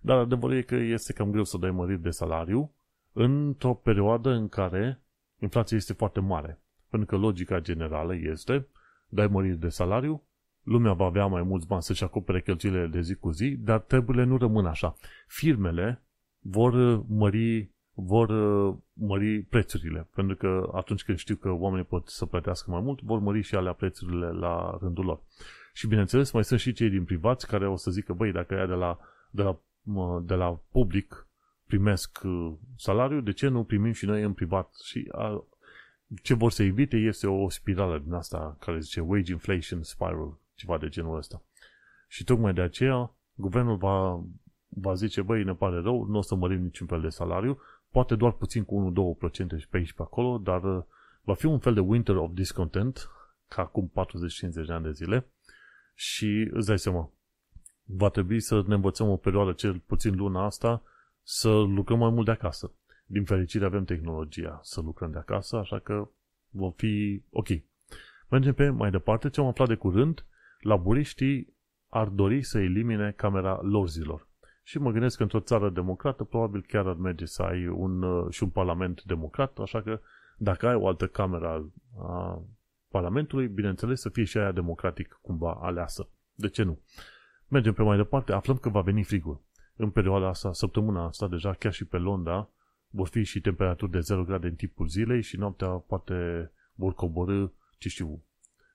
Dar 0.00 0.18
adevărul 0.18 0.56
e 0.56 0.62
că 0.62 0.74
este 0.74 1.12
cam 1.12 1.30
greu 1.30 1.44
să 1.44 1.58
dai 1.58 1.70
măriri 1.70 2.02
de 2.02 2.10
salariu 2.10 2.74
într-o 3.12 3.74
perioadă 3.74 4.30
în 4.30 4.48
care 4.48 5.02
inflația 5.38 5.76
este 5.76 5.92
foarte 5.92 6.20
mare. 6.20 6.60
Pentru 6.88 7.08
că 7.08 7.16
logica 7.16 7.60
generală 7.60 8.14
este, 8.14 8.68
dai 9.08 9.26
măriri 9.26 9.58
de 9.58 9.68
salariu, 9.68 10.22
lumea 10.62 10.92
va 10.92 11.04
avea 11.04 11.26
mai 11.26 11.42
mulți 11.42 11.66
bani 11.66 11.82
să-și 11.82 12.04
acopere 12.04 12.40
cheltuielile 12.40 12.86
de 12.86 13.00
zi 13.00 13.14
cu 13.14 13.30
zi, 13.30 13.56
dar 13.56 13.80
treburile 13.80 14.24
nu 14.24 14.36
rămân 14.36 14.66
așa. 14.66 14.96
Firmele 15.26 16.02
vor 16.38 17.02
mări, 17.08 17.71
vor 17.94 18.30
mări 18.92 19.40
prețurile, 19.40 20.08
pentru 20.14 20.36
că 20.36 20.70
atunci 20.74 21.04
când 21.04 21.18
știu 21.18 21.36
că 21.36 21.50
oamenii 21.50 21.84
pot 21.84 22.08
să 22.08 22.26
plătească 22.26 22.70
mai 22.70 22.80
mult, 22.80 23.00
vor 23.00 23.18
mări 23.18 23.40
și 23.40 23.54
alea 23.54 23.72
prețurile 23.72 24.30
la 24.30 24.78
rândul 24.80 25.04
lor. 25.04 25.20
Și 25.72 25.86
bineînțeles, 25.86 26.30
mai 26.30 26.44
sunt 26.44 26.60
și 26.60 26.72
cei 26.72 26.90
din 26.90 27.04
privați 27.04 27.46
care 27.46 27.68
o 27.68 27.76
să 27.76 27.90
zică, 27.90 28.12
băi, 28.12 28.32
dacă 28.32 28.54
ea 28.54 28.66
de 28.66 28.74
la, 28.74 28.98
de 29.30 29.42
la 29.42 29.58
de 30.22 30.34
la 30.34 30.60
public 30.70 31.26
primesc 31.66 32.20
uh, 32.24 32.52
salariu, 32.76 33.20
de 33.20 33.32
ce 33.32 33.48
nu 33.48 33.64
primim 33.64 33.92
și 33.92 34.04
noi 34.04 34.22
în 34.22 34.32
privat? 34.32 34.74
Și 34.84 35.08
a, 35.12 35.44
ce 36.22 36.34
vor 36.34 36.50
să 36.50 36.62
evite 36.62 36.96
este 36.96 37.26
o 37.26 37.50
spirală 37.50 37.98
din 37.98 38.12
asta 38.12 38.56
care 38.60 38.80
zice 38.80 39.00
wage 39.00 39.32
inflation 39.32 39.82
spiral, 39.82 40.38
ceva 40.54 40.78
de 40.78 40.88
genul 40.88 41.16
ăsta. 41.16 41.42
Și 42.08 42.24
tocmai 42.24 42.52
de 42.52 42.60
aceea 42.60 43.14
guvernul 43.34 43.76
va, 43.76 44.24
va 44.68 44.94
zice, 44.94 45.22
băi, 45.22 45.44
ne 45.44 45.54
pare 45.54 45.80
rău, 45.80 46.04
nu 46.04 46.18
o 46.18 46.22
să 46.22 46.34
mărim 46.34 46.62
niciun 46.62 46.86
fel 46.86 47.00
de 47.00 47.08
salariu, 47.08 47.58
poate 47.92 48.14
doar 48.14 48.32
puțin 48.32 48.64
cu 48.64 48.92
1-2% 49.54 49.58
și 49.58 49.68
pe 49.68 49.76
aici 49.76 49.92
pe 49.92 50.02
acolo, 50.02 50.38
dar 50.38 50.64
uh, 50.64 50.82
va 51.22 51.34
fi 51.34 51.46
un 51.46 51.58
fel 51.58 51.74
de 51.74 51.80
winter 51.80 52.16
of 52.16 52.30
discontent, 52.32 53.10
ca 53.48 53.62
acum 53.62 53.92
40-50 54.62 54.66
de 54.66 54.72
ani 54.72 54.84
de 54.84 54.92
zile, 54.92 55.26
și 55.94 56.48
îți 56.52 56.66
dai 56.66 56.78
seama, 56.78 57.10
va 57.84 58.08
trebui 58.08 58.40
să 58.40 58.62
ne 58.66 58.74
învățăm 58.74 59.08
o 59.08 59.16
perioadă, 59.16 59.52
cel 59.52 59.78
puțin 59.78 60.16
luna 60.16 60.44
asta, 60.44 60.82
să 61.22 61.50
lucrăm 61.50 61.98
mai 61.98 62.10
mult 62.10 62.24
de 62.24 62.30
acasă. 62.30 62.72
Din 63.06 63.24
fericire 63.24 63.64
avem 63.64 63.84
tehnologia 63.84 64.60
să 64.62 64.80
lucrăm 64.80 65.10
de 65.10 65.18
acasă, 65.18 65.56
așa 65.56 65.78
că 65.78 66.08
vom 66.50 66.72
fi 66.72 67.22
ok. 67.30 67.48
Mergem 68.28 68.54
pe 68.54 68.68
mai 68.68 68.90
departe. 68.90 69.30
Ce 69.30 69.40
am 69.40 69.46
aflat 69.46 69.68
de 69.68 69.74
curând, 69.74 70.24
laburiștii 70.60 71.54
ar 71.88 72.08
dori 72.08 72.42
să 72.42 72.58
elimine 72.58 73.12
camera 73.16 73.60
lorzilor. 73.62 74.28
Și 74.62 74.78
mă 74.78 74.90
gândesc 74.90 75.16
că 75.16 75.22
într-o 75.22 75.40
țară 75.40 75.70
democrată 75.70 76.24
probabil 76.24 76.64
chiar 76.68 76.86
ar 76.86 76.94
merge 76.96 77.24
să 77.24 77.42
ai 77.42 77.66
un, 77.66 78.02
uh, 78.02 78.30
și 78.30 78.42
un 78.42 78.48
parlament 78.48 79.02
democrat, 79.02 79.58
așa 79.58 79.82
că 79.82 80.00
dacă 80.36 80.68
ai 80.68 80.74
o 80.74 80.86
altă 80.86 81.06
cameră 81.06 81.70
a 81.98 82.42
parlamentului, 82.88 83.48
bineînțeles 83.48 84.00
să 84.00 84.08
fie 84.08 84.24
și 84.24 84.38
aia 84.38 84.52
democratic 84.52 85.18
cumva 85.22 85.58
aleasă. 85.60 86.08
De 86.34 86.48
ce 86.48 86.62
nu? 86.62 86.78
Mergem 87.48 87.72
pe 87.72 87.82
mai 87.82 87.96
departe, 87.96 88.32
aflăm 88.32 88.56
că 88.56 88.68
va 88.68 88.80
veni 88.80 89.02
frigul. 89.02 89.40
În 89.76 89.90
perioada 89.90 90.28
asta, 90.28 90.52
săptămâna 90.52 91.04
asta, 91.04 91.28
deja 91.28 91.52
chiar 91.52 91.72
și 91.72 91.84
pe 91.84 91.96
Londra, 91.96 92.48
vor 92.88 93.08
fi 93.08 93.22
și 93.22 93.40
temperaturi 93.40 93.90
de 93.90 94.00
0 94.00 94.24
grade 94.24 94.46
în 94.46 94.54
timpul 94.54 94.86
zilei 94.86 95.22
și 95.22 95.36
noaptea 95.36 95.68
poate 95.68 96.50
vor 96.74 96.94
coborâ, 96.94 97.46
ce 97.78 97.88
știu, 97.88 98.22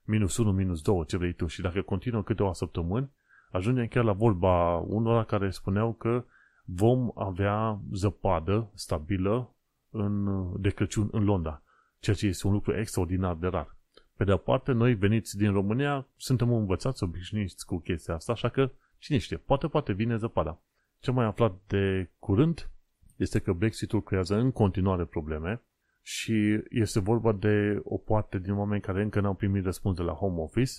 minus 0.03 0.37
1, 0.37 0.51
minus 0.51 0.81
2, 0.81 1.05
ce 1.05 1.17
vrei 1.17 1.33
tu. 1.33 1.47
Și 1.47 1.61
dacă 1.61 1.81
continuă 1.81 2.23
câteva 2.23 2.53
săptămâni, 2.53 3.09
ajungem 3.51 3.87
chiar 3.87 4.03
la 4.03 4.13
vorba 4.13 4.77
unora 4.77 5.23
care 5.23 5.49
spuneau 5.49 5.93
că 5.93 6.23
vom 6.65 7.11
avea 7.15 7.79
zăpadă 7.91 8.71
stabilă 8.73 9.55
în, 9.89 10.27
de 10.61 10.69
Crăciun 10.69 11.09
în 11.11 11.23
Londra, 11.23 11.61
ceea 11.99 12.15
ce 12.15 12.27
este 12.27 12.47
un 12.47 12.53
lucru 12.53 12.75
extraordinar 12.75 13.35
de 13.35 13.47
rar. 13.47 13.75
Pe 14.15 14.23
de-o 14.23 14.37
parte, 14.37 14.71
noi 14.71 14.93
veniți 14.93 15.37
din 15.37 15.51
România, 15.51 16.07
suntem 16.15 16.53
învățați, 16.53 17.03
obișnuiți 17.03 17.65
cu 17.65 17.77
chestia 17.77 18.13
asta, 18.13 18.31
așa 18.31 18.49
că, 18.49 18.71
cine 18.97 19.17
știe, 19.17 19.37
poate, 19.37 19.67
poate 19.67 19.93
vine 19.93 20.17
zăpada. 20.17 20.61
Ce 20.99 21.11
mai 21.11 21.25
aflat 21.25 21.55
de 21.67 22.09
curând 22.19 22.69
este 23.15 23.39
că 23.39 23.53
Brexitul 23.53 24.03
creează 24.03 24.35
în 24.35 24.51
continuare 24.51 25.05
probleme 25.05 25.61
și 26.01 26.59
este 26.69 26.99
vorba 26.99 27.31
de 27.31 27.81
o 27.83 27.97
parte 27.97 28.39
din 28.39 28.53
oameni 28.53 28.81
care 28.81 29.01
încă 29.01 29.19
n-au 29.19 29.33
primit 29.33 29.63
răspuns 29.63 29.95
de 29.95 30.01
la 30.01 30.13
Home 30.13 30.41
Office 30.41 30.71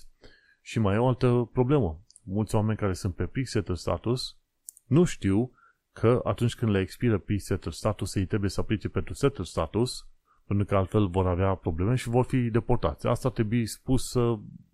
și 0.61 0.79
mai 0.79 0.95
e 0.95 0.97
o 0.97 1.07
altă 1.07 1.49
problemă. 1.53 1.99
Mulți 2.31 2.55
oameni 2.55 2.77
care 2.77 2.93
sunt 2.93 3.15
pe 3.15 3.25
pre 3.25 3.43
status 3.73 4.37
nu 4.85 5.03
știu 5.03 5.51
că 5.91 6.21
atunci 6.23 6.55
când 6.55 6.71
le 6.71 6.79
expiră 6.79 7.17
pre-settled 7.17 7.73
status, 7.73 8.15
ei 8.15 8.25
trebuie 8.25 8.49
să 8.49 8.59
aplice 8.59 8.89
pentru 8.89 9.13
settled 9.13 9.45
status, 9.45 10.07
pentru 10.47 10.65
că 10.65 10.75
altfel 10.75 11.07
vor 11.07 11.27
avea 11.27 11.55
probleme 11.55 11.95
și 11.95 12.09
vor 12.09 12.25
fi 12.25 12.49
deportați. 12.49 13.07
Asta 13.07 13.29
trebuie 13.29 13.65
spus 13.65 14.13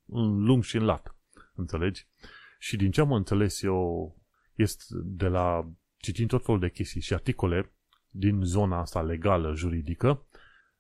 în 0.05 0.43
lung 0.43 0.63
și 0.63 0.75
în 0.75 0.83
lat. 0.83 1.15
Înțelegi? 1.55 2.07
Și 2.59 2.75
din 2.75 2.91
ce 2.91 3.01
am 3.01 3.11
înțeles 3.11 3.61
eu, 3.61 4.15
este 4.55 4.83
de 5.03 5.27
la 5.27 5.69
citind 5.97 6.29
tot 6.29 6.45
felul 6.45 6.59
de 6.59 6.69
chestii 6.69 7.01
și 7.01 7.13
articole 7.13 7.73
din 8.09 8.41
zona 8.43 8.79
asta 8.79 9.01
legală, 9.01 9.53
juridică, 9.53 10.25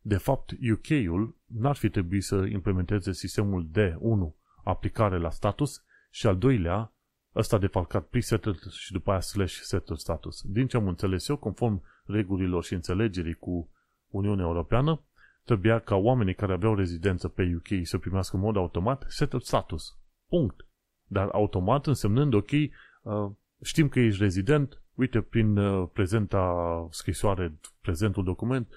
de 0.01 0.17
fapt, 0.17 0.51
UK-ul 0.71 1.37
n-ar 1.45 1.75
fi 1.75 1.89
trebuit 1.89 2.23
să 2.23 2.35
implementeze 2.35 3.11
sistemul 3.11 3.67
de 3.71 3.95
1 3.99 4.35
aplicare 4.63 5.17
la 5.17 5.29
status 5.29 5.83
și 6.15 6.27
al 6.27 6.37
doilea 6.37 6.93
ăsta 7.35 7.57
defalcat 7.57 8.07
pre-settled 8.07 8.59
și 8.69 8.91
după 8.91 9.11
aia 9.11 9.19
slash 9.19 9.53
settled 9.61 9.97
status. 9.97 10.41
Din 10.41 10.67
ce 10.67 10.77
am 10.77 10.87
înțeles 10.87 11.27
eu, 11.27 11.37
conform 11.37 11.83
regulilor 12.05 12.63
și 12.63 12.73
înțelegerii 12.73 13.33
cu 13.33 13.69
Uniunea 14.07 14.45
Europeană, 14.45 15.03
trebuia 15.43 15.79
ca 15.79 15.95
oamenii 15.95 16.35
care 16.35 16.53
aveau 16.53 16.75
rezidență 16.75 17.27
pe 17.27 17.55
UK 17.55 17.85
să 17.85 17.97
primească 17.97 18.35
în 18.35 18.41
mod 18.41 18.55
automat 18.55 19.05
settled 19.07 19.41
status. 19.41 19.97
Punct. 20.27 20.67
Dar 21.07 21.29
automat 21.31 21.87
însemnând, 21.87 22.33
ok, 22.33 22.51
uh, 22.51 23.31
știm 23.61 23.87
că 23.87 23.99
ești 23.99 24.21
rezident, 24.21 24.81
uite, 24.93 25.21
prin 25.21 25.57
uh, 25.57 25.89
prezenta 25.93 26.87
scrisoare, 26.91 27.59
prezentul 27.81 28.23
document, 28.23 28.67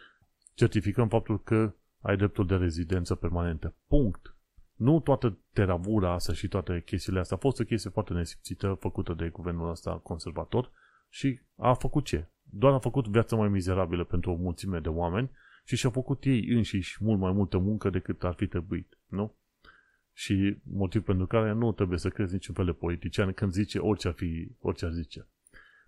certificăm 0.54 1.08
faptul 1.08 1.42
că 1.42 1.74
ai 2.00 2.16
dreptul 2.16 2.46
de 2.46 2.56
rezidență 2.56 3.14
permanentă. 3.14 3.74
Punct. 3.86 4.32
Nu 4.78 5.00
toată 5.00 5.38
teravura 5.52 6.12
asta 6.12 6.32
și 6.32 6.48
toate 6.48 6.82
chestiile 6.86 7.18
astea. 7.18 7.36
A 7.36 7.40
fost 7.40 7.60
o 7.60 7.64
chestie 7.64 7.90
foarte 7.90 8.12
nesimțită 8.12 8.76
făcută 8.80 9.14
de 9.14 9.28
guvernul 9.28 9.70
ăsta 9.70 9.90
conservator 9.90 10.70
și 11.08 11.40
a 11.56 11.72
făcut 11.74 12.04
ce? 12.04 12.28
Doar 12.42 12.72
a 12.72 12.78
făcut 12.78 13.08
viața 13.08 13.36
mai 13.36 13.48
mizerabilă 13.48 14.04
pentru 14.04 14.30
o 14.30 14.34
mulțime 14.34 14.78
de 14.78 14.88
oameni 14.88 15.30
și 15.64 15.76
și-a 15.76 15.90
făcut 15.90 16.24
ei 16.24 16.48
înșiși 16.48 17.04
mult 17.04 17.20
mai 17.20 17.32
multă 17.32 17.58
muncă 17.58 17.90
decât 17.90 18.24
ar 18.24 18.34
fi 18.34 18.46
trebuit, 18.46 18.98
nu? 19.06 19.34
Și 20.12 20.56
motiv 20.62 21.02
pentru 21.02 21.26
care 21.26 21.52
nu 21.52 21.72
trebuie 21.72 21.98
să 21.98 22.08
crezi 22.08 22.32
niciun 22.32 22.54
fel 22.54 22.64
de 22.64 22.72
politician 22.72 23.32
când 23.32 23.52
zice 23.52 23.78
orice 23.78 24.08
ar 24.08 24.14
fi, 24.14 24.48
orice 24.60 24.84
ar 24.84 24.90
zice. 24.90 25.26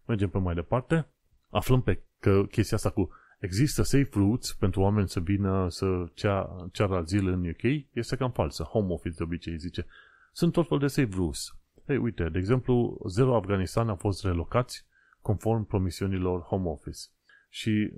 Mergem 0.07 0.29
pe 0.29 0.39
mai 0.39 0.55
departe. 0.55 1.07
Aflăm 1.49 1.83
pe 1.83 2.03
că 2.19 2.45
chestia 2.45 2.77
asta 2.77 2.91
cu 2.91 3.11
există 3.41 3.83
safe 3.83 4.09
routes 4.13 4.53
pentru 4.53 4.81
oameni 4.81 5.09
să 5.09 5.21
vină 5.21 5.67
să 5.69 5.87
cea, 6.15 6.67
ceară 6.73 6.97
azil 6.97 7.27
în 7.27 7.49
UK 7.49 7.85
este 7.93 8.17
cam 8.17 8.31
falsă. 8.31 8.63
Home 8.63 8.93
Office 8.93 9.15
de 9.17 9.23
obicei 9.23 9.59
zice. 9.59 9.87
Sunt 10.33 10.53
tot 10.53 10.69
fel 10.69 10.79
de 10.79 10.87
safe 10.87 11.15
routes. 11.15 11.41
Ei, 11.87 11.97
uite, 11.97 12.29
de 12.29 12.39
exemplu, 12.39 13.01
zero 13.09 13.37
Afganistan 13.37 13.89
a 13.89 13.95
fost 13.95 14.25
relocați 14.25 14.87
conform 15.21 15.67
promisiunilor 15.67 16.41
Home 16.41 16.69
Office. 16.69 17.01
Și 17.49 17.93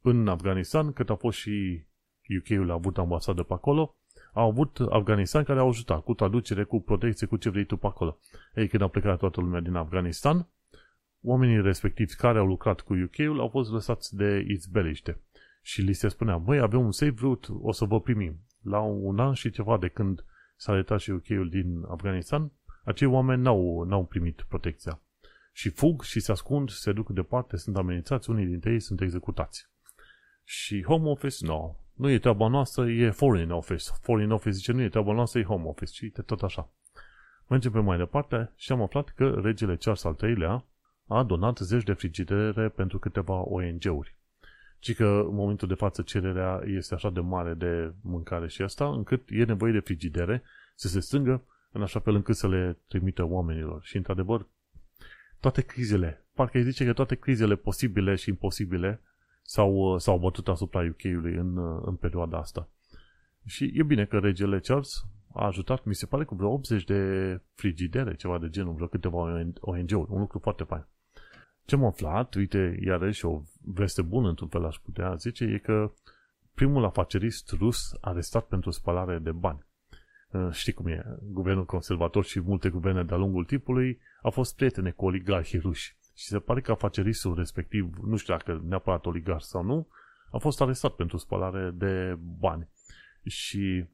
în 0.00 0.28
Afganistan, 0.28 0.92
cât 0.92 1.10
a 1.10 1.14
fost 1.14 1.38
și 1.38 1.86
UK-ul 2.38 2.70
a 2.70 2.74
avut 2.74 2.98
ambasadă 2.98 3.42
pe 3.42 3.52
acolo, 3.52 3.96
au 4.32 4.48
avut 4.48 4.78
Afganistan 4.90 5.44
care 5.44 5.58
au 5.58 5.68
ajutat 5.68 6.02
cu 6.02 6.14
traducere, 6.14 6.64
cu 6.64 6.80
protecție, 6.80 7.26
cu 7.26 7.36
ce 7.36 7.50
vrei 7.50 7.64
tu 7.64 7.76
pe 7.76 7.86
acolo. 7.86 8.18
Ei, 8.54 8.68
când 8.68 8.82
a 8.82 8.88
plecat 8.88 9.18
toată 9.18 9.40
lumea 9.40 9.60
din 9.60 9.74
Afganistan, 9.74 10.48
oamenii 11.24 11.62
respectivi 11.62 12.14
care 12.14 12.38
au 12.38 12.46
lucrat 12.46 12.80
cu 12.80 12.94
UK-ul 12.94 13.40
au 13.40 13.48
fost 13.48 13.70
lăsați 13.70 14.16
de 14.16 14.44
izbeliște. 14.48 15.20
Și 15.62 15.80
li 15.80 15.92
se 15.92 16.08
spunea, 16.08 16.38
băi, 16.38 16.58
avem 16.58 16.80
un 16.80 16.92
safe 16.92 17.14
route, 17.16 17.46
o 17.50 17.72
să 17.72 17.84
vă 17.84 18.00
primim. 18.00 18.38
La 18.62 18.80
un 18.80 19.18
an 19.18 19.32
și 19.32 19.50
ceva 19.50 19.78
de 19.78 19.88
când 19.88 20.24
s-a 20.56 20.74
retat 20.74 21.00
și 21.00 21.10
UK-ul 21.10 21.48
din 21.48 21.84
Afganistan, 21.88 22.52
acei 22.84 23.06
oameni 23.06 23.42
n-au, 23.42 23.82
n-au 23.82 24.04
primit 24.04 24.44
protecția. 24.48 25.00
Și 25.52 25.68
fug 25.68 26.02
și 26.02 26.20
se 26.20 26.32
ascund, 26.32 26.70
se 26.70 26.92
duc 26.92 27.10
departe, 27.10 27.56
sunt 27.56 27.76
amenințați, 27.76 28.30
unii 28.30 28.46
dintre 28.46 28.72
ei 28.72 28.80
sunt 28.80 29.00
executați. 29.00 29.68
Și 30.44 30.82
Home 30.82 31.08
Office, 31.08 31.46
no, 31.46 31.76
nu 31.94 32.10
e 32.10 32.18
treaba 32.18 32.48
noastră, 32.48 32.90
e 32.90 33.10
Foreign 33.10 33.50
Office. 33.50 33.90
Foreign 34.00 34.30
Office 34.30 34.50
zice, 34.50 34.72
nu 34.72 34.82
e 34.82 34.88
treaba 34.88 35.12
noastră, 35.12 35.40
e 35.40 35.44
Home 35.44 35.64
Office. 35.64 35.92
Și 35.92 36.12
tot 36.26 36.42
așa. 36.42 36.72
Mergem 37.48 37.72
pe 37.72 37.78
mai 37.78 37.98
departe 37.98 38.52
și 38.56 38.72
am 38.72 38.82
aflat 38.82 39.08
că 39.08 39.40
regele 39.42 39.76
Charles 39.76 40.04
al 40.04 40.16
III-lea 40.22 40.64
a 41.06 41.22
donat 41.22 41.58
zeci 41.58 41.84
de 41.84 41.92
frigidere 41.92 42.68
pentru 42.68 42.98
câteva 42.98 43.34
ONG-uri. 43.34 44.16
Ci 44.78 44.94
că 44.94 45.24
în 45.28 45.34
momentul 45.34 45.68
de 45.68 45.74
față 45.74 46.02
cererea 46.02 46.62
este 46.64 46.94
așa 46.94 47.10
de 47.10 47.20
mare 47.20 47.54
de 47.54 47.92
mâncare 48.02 48.48
și 48.48 48.62
asta, 48.62 48.88
încât 48.88 49.22
e 49.28 49.44
nevoie 49.44 49.72
de 49.72 49.80
frigidere 49.80 50.42
să 50.74 50.88
se 50.88 51.00
strângă 51.00 51.44
în 51.72 51.82
așa 51.82 52.00
fel 52.00 52.14
încât 52.14 52.36
să 52.36 52.48
le 52.48 52.78
trimită 52.88 53.24
oamenilor. 53.24 53.82
Și 53.82 53.96
într-adevăr, 53.96 54.46
toate 55.40 55.62
crizele, 55.62 56.24
parcă 56.34 56.58
îi 56.58 56.64
zice 56.64 56.84
că 56.84 56.92
toate 56.92 57.14
crizele 57.14 57.54
posibile 57.54 58.14
și 58.14 58.28
imposibile 58.28 59.00
s-au, 59.42 59.98
s-au 59.98 60.18
bătut 60.18 60.48
asupra 60.48 60.80
UK-ului 60.80 61.34
în, 61.34 61.58
în 61.86 61.94
perioada 61.94 62.38
asta. 62.38 62.68
Și 63.46 63.72
e 63.74 63.82
bine 63.82 64.04
că 64.04 64.18
regele 64.18 64.60
Charles 64.60 65.04
a 65.32 65.46
ajutat, 65.46 65.84
mi 65.84 65.94
se 65.94 66.06
pare, 66.06 66.24
cu 66.24 66.34
vreo 66.34 66.50
80 66.50 66.84
de 66.84 67.40
frigidere, 67.54 68.14
ceva 68.14 68.38
de 68.38 68.48
genul, 68.48 68.74
vreo 68.74 68.86
câteva 68.86 69.16
ONG-uri. 69.60 70.10
Un 70.10 70.18
lucru 70.18 70.38
foarte 70.38 70.64
fain. 70.64 70.86
Ce 71.66 71.74
am 71.74 71.84
aflat, 71.84 72.34
uite, 72.34 72.78
iarăși 72.84 73.24
o 73.24 73.42
veste 73.60 74.02
bună 74.02 74.28
într-un 74.28 74.48
fel 74.48 74.64
aș 74.64 74.76
putea 74.76 75.14
zice, 75.14 75.44
e 75.44 75.58
că 75.58 75.92
primul 76.54 76.84
afacerist 76.84 77.50
rus 77.50 77.78
arestat 78.00 78.46
pentru 78.46 78.70
spălare 78.70 79.18
de 79.18 79.32
bani. 79.32 79.66
Uh, 80.30 80.48
știi 80.50 80.72
cum 80.72 80.86
e, 80.86 81.04
guvernul 81.22 81.64
conservator 81.64 82.24
și 82.24 82.40
multe 82.40 82.68
guverne 82.68 83.04
de-a 83.04 83.16
lungul 83.16 83.44
timpului 83.44 84.00
au 84.22 84.30
fost 84.30 84.56
prietene 84.56 84.90
cu 84.90 85.04
oligarhii 85.04 85.58
ruși. 85.58 85.96
Și 86.14 86.26
se 86.26 86.38
pare 86.38 86.60
că 86.60 86.70
afaceristul 86.70 87.34
respectiv, 87.34 87.94
nu 88.02 88.16
știu 88.16 88.34
dacă 88.34 88.62
neapărat 88.64 89.06
oligar 89.06 89.40
sau 89.40 89.62
nu, 89.62 89.88
a 90.30 90.38
fost 90.38 90.60
arestat 90.60 90.94
pentru 90.94 91.16
spălare 91.16 91.70
de 91.70 92.18
bani. 92.38 92.68
Și 93.24 93.86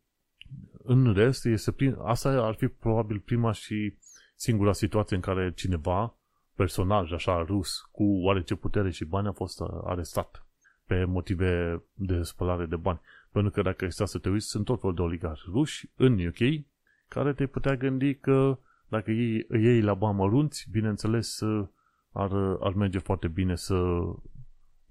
în 0.83 1.13
rest, 1.13 1.47
este 1.47 1.73
prim, 1.73 1.97
asta 2.05 2.29
ar 2.29 2.55
fi 2.55 2.67
probabil 2.67 3.19
prima 3.19 3.53
și 3.53 3.95
singura 4.35 4.73
situație 4.73 5.17
în 5.17 5.23
care 5.23 5.53
cineva 5.53 6.20
personaj 6.61 7.13
așa 7.13 7.45
rus 7.47 7.89
cu 7.93 8.05
oarece 8.05 8.55
putere 8.55 8.91
și 8.91 9.05
bani 9.05 9.29
a 9.29 9.33
fost 9.33 9.61
uh, 9.61 9.69
arestat 9.85 10.47
pe 10.87 11.05
motive 11.05 11.83
de 11.95 12.23
spălare 12.23 12.67
de 12.67 12.77
bani. 12.77 13.01
Pentru 13.33 13.51
că 13.51 13.63
dacă 13.63 13.85
este 13.85 14.05
să 14.05 14.19
te 14.19 14.29
uiți, 14.29 14.47
sunt 14.47 14.65
tot 14.65 14.81
fel 14.81 14.95
de 14.95 15.03
oligarhi 15.03 15.43
ruși 15.47 15.91
în 15.97 16.27
UK 16.27 16.65
care 17.09 17.33
te 17.33 17.47
putea 17.47 17.77
gândi 17.77 18.15
că 18.15 18.59
dacă 18.89 19.11
ei, 19.11 19.47
ei 19.51 19.81
la 19.81 19.95
bani 19.95 20.17
mărunți, 20.17 20.69
bineînțeles, 20.71 21.41
uh, 21.41 21.69
ar, 22.13 22.33
ar 22.61 22.73
merge 22.73 22.99
foarte 22.99 23.29
bine 23.29 23.57
să, 23.57 23.79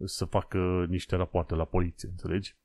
să 0.03 0.25
facă 0.25 0.85
niște 0.87 1.15
rapoarte 1.15 1.55
la 1.55 1.65
poliție, 1.65 2.09
înțelegi? 2.09 2.55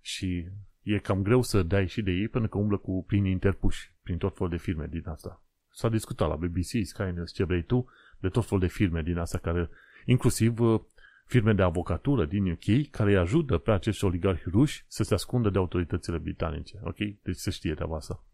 Și 0.00 0.48
e 0.82 0.98
cam 0.98 1.22
greu 1.22 1.42
să 1.42 1.62
dai 1.62 1.86
și 1.86 2.02
de 2.02 2.10
ei 2.10 2.28
pentru 2.28 2.50
că 2.50 2.58
umblă 2.58 2.76
cu 2.76 3.04
prin 3.06 3.24
interpuși, 3.24 3.94
prin 4.02 4.18
tot 4.18 4.36
fel 4.36 4.48
de 4.48 4.56
firme 4.56 4.86
din 4.90 5.02
asta. 5.06 5.42
S-a 5.70 5.88
discutat 5.88 6.28
la 6.28 6.36
BBC, 6.36 6.84
Sky 6.84 7.10
News, 7.14 7.32
ce 7.32 7.44
vrei 7.44 7.62
tu, 7.62 7.88
de 8.20 8.28
tot 8.28 8.44
fel 8.44 8.58
de 8.58 8.66
firme 8.66 9.02
din 9.02 9.18
asta 9.18 9.38
care, 9.38 9.70
inclusiv 10.04 10.60
uh, 10.60 10.80
firme 11.26 11.52
de 11.52 11.62
avocatură 11.62 12.24
din 12.24 12.50
UK, 12.50 12.90
care 12.90 13.10
îi 13.10 13.16
ajută 13.16 13.58
pe 13.58 13.70
acești 13.70 14.04
oligarhi 14.04 14.50
ruși 14.50 14.84
să 14.88 15.02
se 15.02 15.14
ascundă 15.14 15.50
de 15.50 15.58
autoritățile 15.58 16.18
britanice. 16.18 16.80
Ok? 16.82 16.96
Deci 16.96 17.36
se 17.36 17.50
știe 17.50 17.74
treaba 17.74 17.96
asta. 17.96 18.24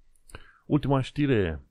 Ultima 0.66 1.00
știre, 1.00 1.62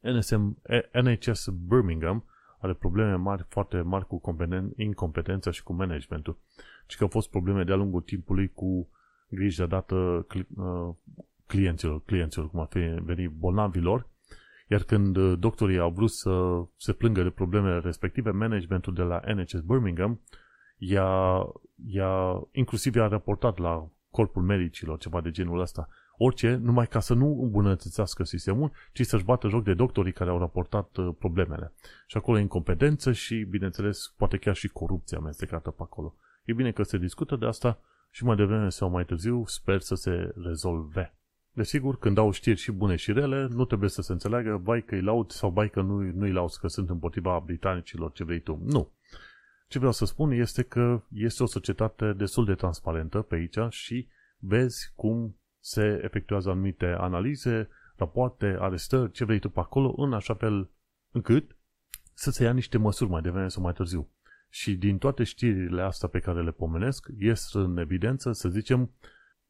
NSM, 0.00 0.62
NHS 1.02 1.48
Birmingham 1.48 2.24
are 2.60 2.74
probleme 2.74 3.14
mari, 3.14 3.46
foarte 3.48 3.80
mari 3.80 4.06
cu 4.06 4.20
incompetența 4.76 5.50
și 5.50 5.62
cu 5.62 5.72
managementul. 5.72 6.38
Și 6.86 6.96
că 6.96 7.02
au 7.02 7.08
fost 7.08 7.30
probleme 7.30 7.64
de-a 7.64 7.74
lungul 7.74 8.00
timpului 8.00 8.48
cu 8.48 8.88
grija 9.28 9.66
dată 9.66 10.26
uh, 10.56 10.94
clienților, 11.46 12.02
clienților, 12.04 12.50
cum 12.50 12.60
ar 12.60 12.66
fi 12.70 12.78
venit 12.78 13.30
bolnavilor, 13.30 14.08
iar 14.70 14.82
când 14.82 15.16
uh, 15.16 15.38
doctorii 15.38 15.78
au 15.78 15.90
vrut 15.90 16.10
să 16.10 16.64
se 16.76 16.92
plângă 16.92 17.22
de 17.22 17.30
problemele 17.30 17.78
respective, 17.78 18.30
managementul 18.30 18.94
de 18.94 19.02
la 19.02 19.20
NHS 19.34 19.60
Birmingham 19.60 20.20
i-a, 20.78 21.46
i-a, 21.86 22.42
inclusiv 22.52 22.94
i-a 22.94 23.06
raportat 23.06 23.58
la 23.58 23.88
corpul 24.10 24.42
medicilor, 24.42 24.98
ceva 24.98 25.20
de 25.20 25.30
genul 25.30 25.60
ăsta, 25.60 25.88
orice, 26.16 26.54
numai 26.54 26.86
ca 26.86 27.00
să 27.00 27.14
nu 27.14 27.40
îmbunătățească 27.42 28.24
sistemul, 28.24 28.72
ci 28.92 29.06
să-și 29.06 29.24
bată 29.24 29.48
joc 29.48 29.64
de 29.64 29.74
doctorii 29.74 30.12
care 30.12 30.30
au 30.30 30.38
raportat 30.38 30.96
uh, 30.96 31.14
problemele. 31.18 31.72
Și 32.06 32.16
acolo 32.16 32.38
e 32.38 32.40
incompetență 32.40 33.12
și, 33.12 33.46
bineînțeles, 33.50 34.14
poate 34.16 34.36
chiar 34.36 34.54
și 34.54 34.68
corupția 34.68 35.18
amestecată 35.18 35.70
pe 35.70 35.82
acolo. 35.82 36.14
E 36.44 36.52
bine 36.52 36.72
că 36.72 36.82
se 36.82 36.98
discută 36.98 37.36
de 37.36 37.46
asta 37.46 37.80
și 38.10 38.24
mai 38.24 38.36
devreme 38.36 38.68
sau 38.68 38.90
mai 38.90 39.04
târziu 39.04 39.44
sper 39.46 39.80
să 39.80 39.94
se 39.94 40.34
rezolve. 40.44 41.14
Desigur, 41.52 41.98
când 41.98 42.18
au 42.18 42.30
știri 42.30 42.58
și 42.58 42.72
bune 42.72 42.96
și 42.96 43.12
rele, 43.12 43.46
nu 43.50 43.64
trebuie 43.64 43.88
să 43.88 44.02
se 44.02 44.12
înțeleagă, 44.12 44.60
bai 44.62 44.84
că 44.84 44.94
îi 44.94 45.02
laud 45.02 45.30
sau 45.30 45.50
bai 45.50 45.70
că 45.70 45.80
nu, 45.80 46.00
nu-i 46.00 46.32
laud, 46.32 46.50
că 46.50 46.68
sunt 46.68 46.90
împotriva 46.90 47.42
britanicilor, 47.44 48.12
ce 48.12 48.24
vrei 48.24 48.40
tu. 48.40 48.62
Nu. 48.64 48.92
Ce 49.68 49.78
vreau 49.78 49.92
să 49.92 50.04
spun 50.04 50.30
este 50.30 50.62
că 50.62 51.02
este 51.12 51.42
o 51.42 51.46
societate 51.46 52.12
destul 52.12 52.44
de 52.44 52.54
transparentă 52.54 53.22
pe 53.22 53.34
aici 53.34 53.58
și 53.72 54.08
vezi 54.38 54.92
cum 54.94 55.36
se 55.60 56.00
efectuează 56.02 56.50
anumite 56.50 56.86
analize, 56.86 57.68
rapoarte, 57.96 58.56
arestări, 58.60 59.10
ce 59.10 59.24
vrei 59.24 59.38
tu 59.38 59.48
pe 59.48 59.60
acolo, 59.60 59.94
în 59.96 60.12
așa 60.12 60.34
fel 60.34 60.70
încât 61.10 61.56
să 62.14 62.30
se 62.30 62.44
ia 62.44 62.52
niște 62.52 62.78
măsuri 62.78 63.10
mai 63.10 63.20
devreme 63.20 63.48
sau 63.48 63.62
mai 63.62 63.72
târziu. 63.72 64.08
Și 64.48 64.74
din 64.76 64.98
toate 64.98 65.24
știrile 65.24 65.82
astea 65.82 66.08
pe 66.08 66.18
care 66.18 66.42
le 66.42 66.50
pomenesc, 66.50 67.06
ies 67.18 67.52
în 67.52 67.76
evidență, 67.76 68.32
să 68.32 68.48
zicem, 68.48 68.90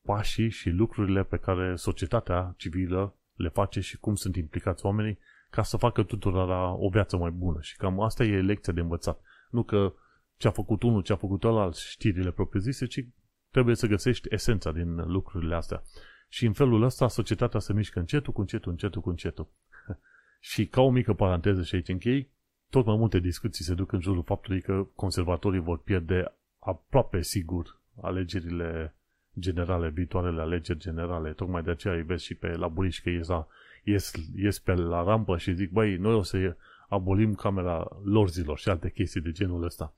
pașii 0.03 0.49
și 0.49 0.71
lucrurile 0.71 1.23
pe 1.23 1.37
care 1.37 1.77
societatea 1.77 2.55
civilă 2.57 3.15
le 3.35 3.49
face 3.49 3.81
și 3.81 3.99
cum 3.99 4.15
sunt 4.15 4.37
implicați 4.37 4.85
oamenii 4.85 5.19
ca 5.51 5.63
să 5.63 5.77
facă 5.77 6.03
tuturor 6.03 6.77
o 6.79 6.89
viață 6.89 7.17
mai 7.17 7.31
bună. 7.31 7.61
Și 7.61 7.77
cam 7.77 8.01
asta 8.01 8.25
e 8.25 8.41
lecția 8.41 8.73
de 8.73 8.81
învățat. 8.81 9.21
Nu 9.51 9.63
că 9.63 9.95
ce 10.37 10.49
a 10.49 10.51
făcut 10.51 10.83
unul, 10.83 11.03
ce 11.03 11.13
a 11.13 11.17
făcut 11.17 11.45
ălalt, 11.45 11.77
știrile 11.77 12.31
propriu-zise, 12.31 12.87
ci 12.87 13.05
trebuie 13.51 13.75
să 13.75 13.87
găsești 13.87 14.29
esența 14.31 14.73
din 14.73 14.95
lucrurile 14.95 15.55
astea. 15.55 15.83
Și 16.29 16.47
în 16.47 16.53
felul 16.53 16.83
ăsta 16.83 17.09
societatea 17.09 17.61
se 17.61 17.73
mișcă 17.73 17.99
încetul 17.99 18.33
cu 18.33 18.41
încetul, 18.41 18.71
încetul 18.71 19.01
cu 19.01 19.09
încetul. 19.09 19.49
și 20.51 20.67
ca 20.67 20.81
o 20.81 20.91
mică 20.91 21.15
paranteză 21.15 21.63
și 21.63 21.75
aici 21.75 21.89
închei, 21.89 22.31
tot 22.71 22.87
mai 22.87 22.97
multe 22.97 23.19
discuții 23.19 23.65
se 23.65 23.75
duc 23.75 23.93
în 23.93 24.01
jurul 24.01 24.23
faptului 24.23 24.61
că 24.61 24.87
conservatorii 24.95 25.61
vor 25.61 25.79
pierde 25.79 26.35
aproape 26.59 27.23
sigur 27.23 27.81
alegerile 28.01 28.95
generale, 29.41 29.89
viitoarele 29.89 30.41
alegeri 30.41 30.79
generale. 30.79 31.33
Tocmai 31.33 31.63
de 31.63 31.71
aceea 31.71 31.95
îi 31.95 32.03
vezi 32.03 32.25
și 32.25 32.35
pe 32.35 32.57
laburiști 32.57 33.03
că 33.03 33.11
ies, 33.11 33.29
la, 33.29 33.47
ies, 33.85 34.13
ies 34.35 34.59
pe 34.59 34.75
la 34.75 35.03
rampă 35.03 35.37
și 35.37 35.55
zic, 35.55 35.71
băi, 35.71 35.97
noi 35.97 36.15
o 36.15 36.23
să 36.23 36.57
abolim 36.89 37.35
camera 37.35 37.89
lorzilor 38.05 38.59
și 38.59 38.69
alte 38.69 38.91
chestii 38.91 39.21
de 39.21 39.31
genul 39.31 39.65
ăsta. 39.65 39.95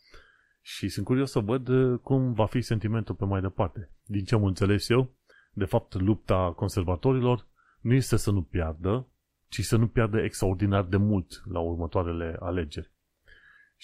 Și 0.60 0.88
sunt 0.88 1.04
curios 1.04 1.30
să 1.30 1.38
văd 1.38 1.68
uh, 1.68 1.98
cum 2.02 2.32
va 2.32 2.46
fi 2.46 2.60
sentimentul 2.60 3.14
pe 3.14 3.24
mai 3.24 3.40
departe. 3.40 3.90
Din 4.06 4.24
ce 4.24 4.34
am 4.34 4.44
înțeles 4.44 4.88
eu, 4.88 5.14
de 5.52 5.64
fapt, 5.64 5.94
lupta 5.94 6.52
conservatorilor 6.56 7.46
nu 7.80 7.94
este 7.94 8.16
să 8.16 8.30
nu 8.30 8.42
piardă, 8.42 9.06
ci 9.48 9.60
să 9.60 9.76
nu 9.76 9.88
piardă 9.88 10.18
extraordinar 10.18 10.84
de 10.84 10.96
mult 10.96 11.42
la 11.44 11.60
următoarele 11.60 12.36
alegeri. 12.40 12.91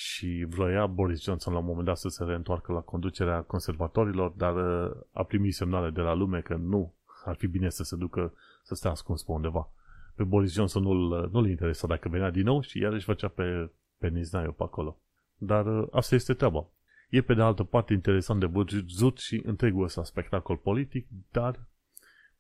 Și 0.00 0.46
vroia 0.48 0.86
Boris 0.86 1.22
Johnson 1.22 1.52
la 1.52 1.58
un 1.58 1.64
moment 1.64 1.86
dat 1.86 1.96
să 1.96 2.08
se 2.08 2.24
reîntoarcă 2.24 2.72
la 2.72 2.80
conducerea 2.80 3.42
conservatorilor, 3.42 4.30
dar 4.30 4.56
uh, 4.56 4.96
a 5.12 5.22
primit 5.22 5.54
semnale 5.54 5.90
de 5.90 6.00
la 6.00 6.14
lume 6.14 6.40
că 6.40 6.54
nu 6.54 6.94
ar 7.24 7.36
fi 7.36 7.46
bine 7.46 7.68
să 7.68 7.82
se 7.82 7.96
ducă 7.96 8.32
să 8.62 8.74
stea 8.74 8.90
ascuns 8.90 9.22
pe 9.22 9.32
undeva. 9.32 9.70
Pe 10.14 10.24
Boris 10.24 10.52
Johnson 10.52 10.82
nu-l, 10.82 11.28
nu-l 11.32 11.48
interesa 11.48 11.86
dacă 11.86 12.08
venea 12.08 12.30
din 12.30 12.44
nou 12.44 12.60
și 12.60 12.78
iarăși 12.78 13.04
făcea 13.04 13.28
pe, 13.28 13.70
pe 13.98 14.08
Niznaiu 14.08 14.52
pe 14.52 14.62
acolo. 14.62 14.98
Dar 15.36 15.66
uh, 15.66 15.88
asta 15.90 16.14
este 16.14 16.34
treaba. 16.34 16.66
E 17.10 17.20
pe 17.20 17.34
de 17.34 17.42
altă 17.42 17.62
parte 17.62 17.92
interesant 17.92 18.40
de 18.40 18.46
văzut 18.46 19.18
și 19.18 19.42
întregul 19.44 19.84
ăsta 19.84 20.04
spectacol 20.04 20.56
politic, 20.56 21.06
dar 21.30 21.66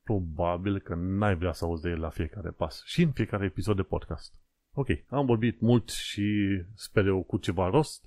probabil 0.02 0.78
că 0.78 0.94
n-ai 0.94 1.36
vrea 1.36 1.52
să 1.52 1.64
auzi 1.64 1.82
de 1.82 1.88
el 1.88 2.00
la 2.00 2.10
fiecare 2.10 2.50
pas 2.50 2.82
și 2.84 3.02
în 3.02 3.12
fiecare 3.12 3.44
episod 3.44 3.76
de 3.76 3.82
podcast. 3.82 4.34
Ok, 4.72 4.86
am 5.08 5.26
vorbit 5.26 5.60
mult 5.60 5.88
și 5.88 6.58
sper 6.74 7.06
eu 7.06 7.22
cu 7.22 7.36
ceva 7.36 7.68
rost. 7.68 8.04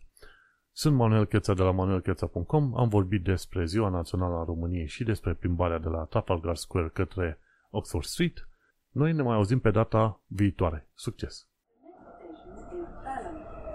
Sunt 0.72 0.96
Manuel 0.96 1.26
Cheța 1.26 1.54
de 1.54 1.62
la 1.62 1.72
manuelcheța.com, 1.72 2.78
am 2.78 2.90
vorbit 2.90 3.24
despre 3.24 3.66
Ziua 3.66 3.90
Națională 3.90 4.36
a 4.36 4.44
României 4.44 4.88
și 4.88 5.04
despre 5.04 5.34
plimbarea 5.34 5.78
de 5.78 5.88
la 5.88 6.04
Trafalgar 6.04 6.56
Square 6.56 6.90
către 6.94 7.40
Oxford 7.70 8.06
Street. 8.06 8.50
Noi 8.90 9.14
ne 9.14 9.22
mai 9.22 9.36
auzim 9.36 9.60
pe 9.60 9.72
data 9.72 10.24
viitoare. 10.28 10.88
Succes! 10.94 11.46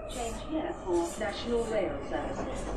Change 0.09 0.39
here 0.49 0.73
for 0.83 1.19
National 1.19 1.63
Rail 1.69 1.91
Service. 2.09 2.76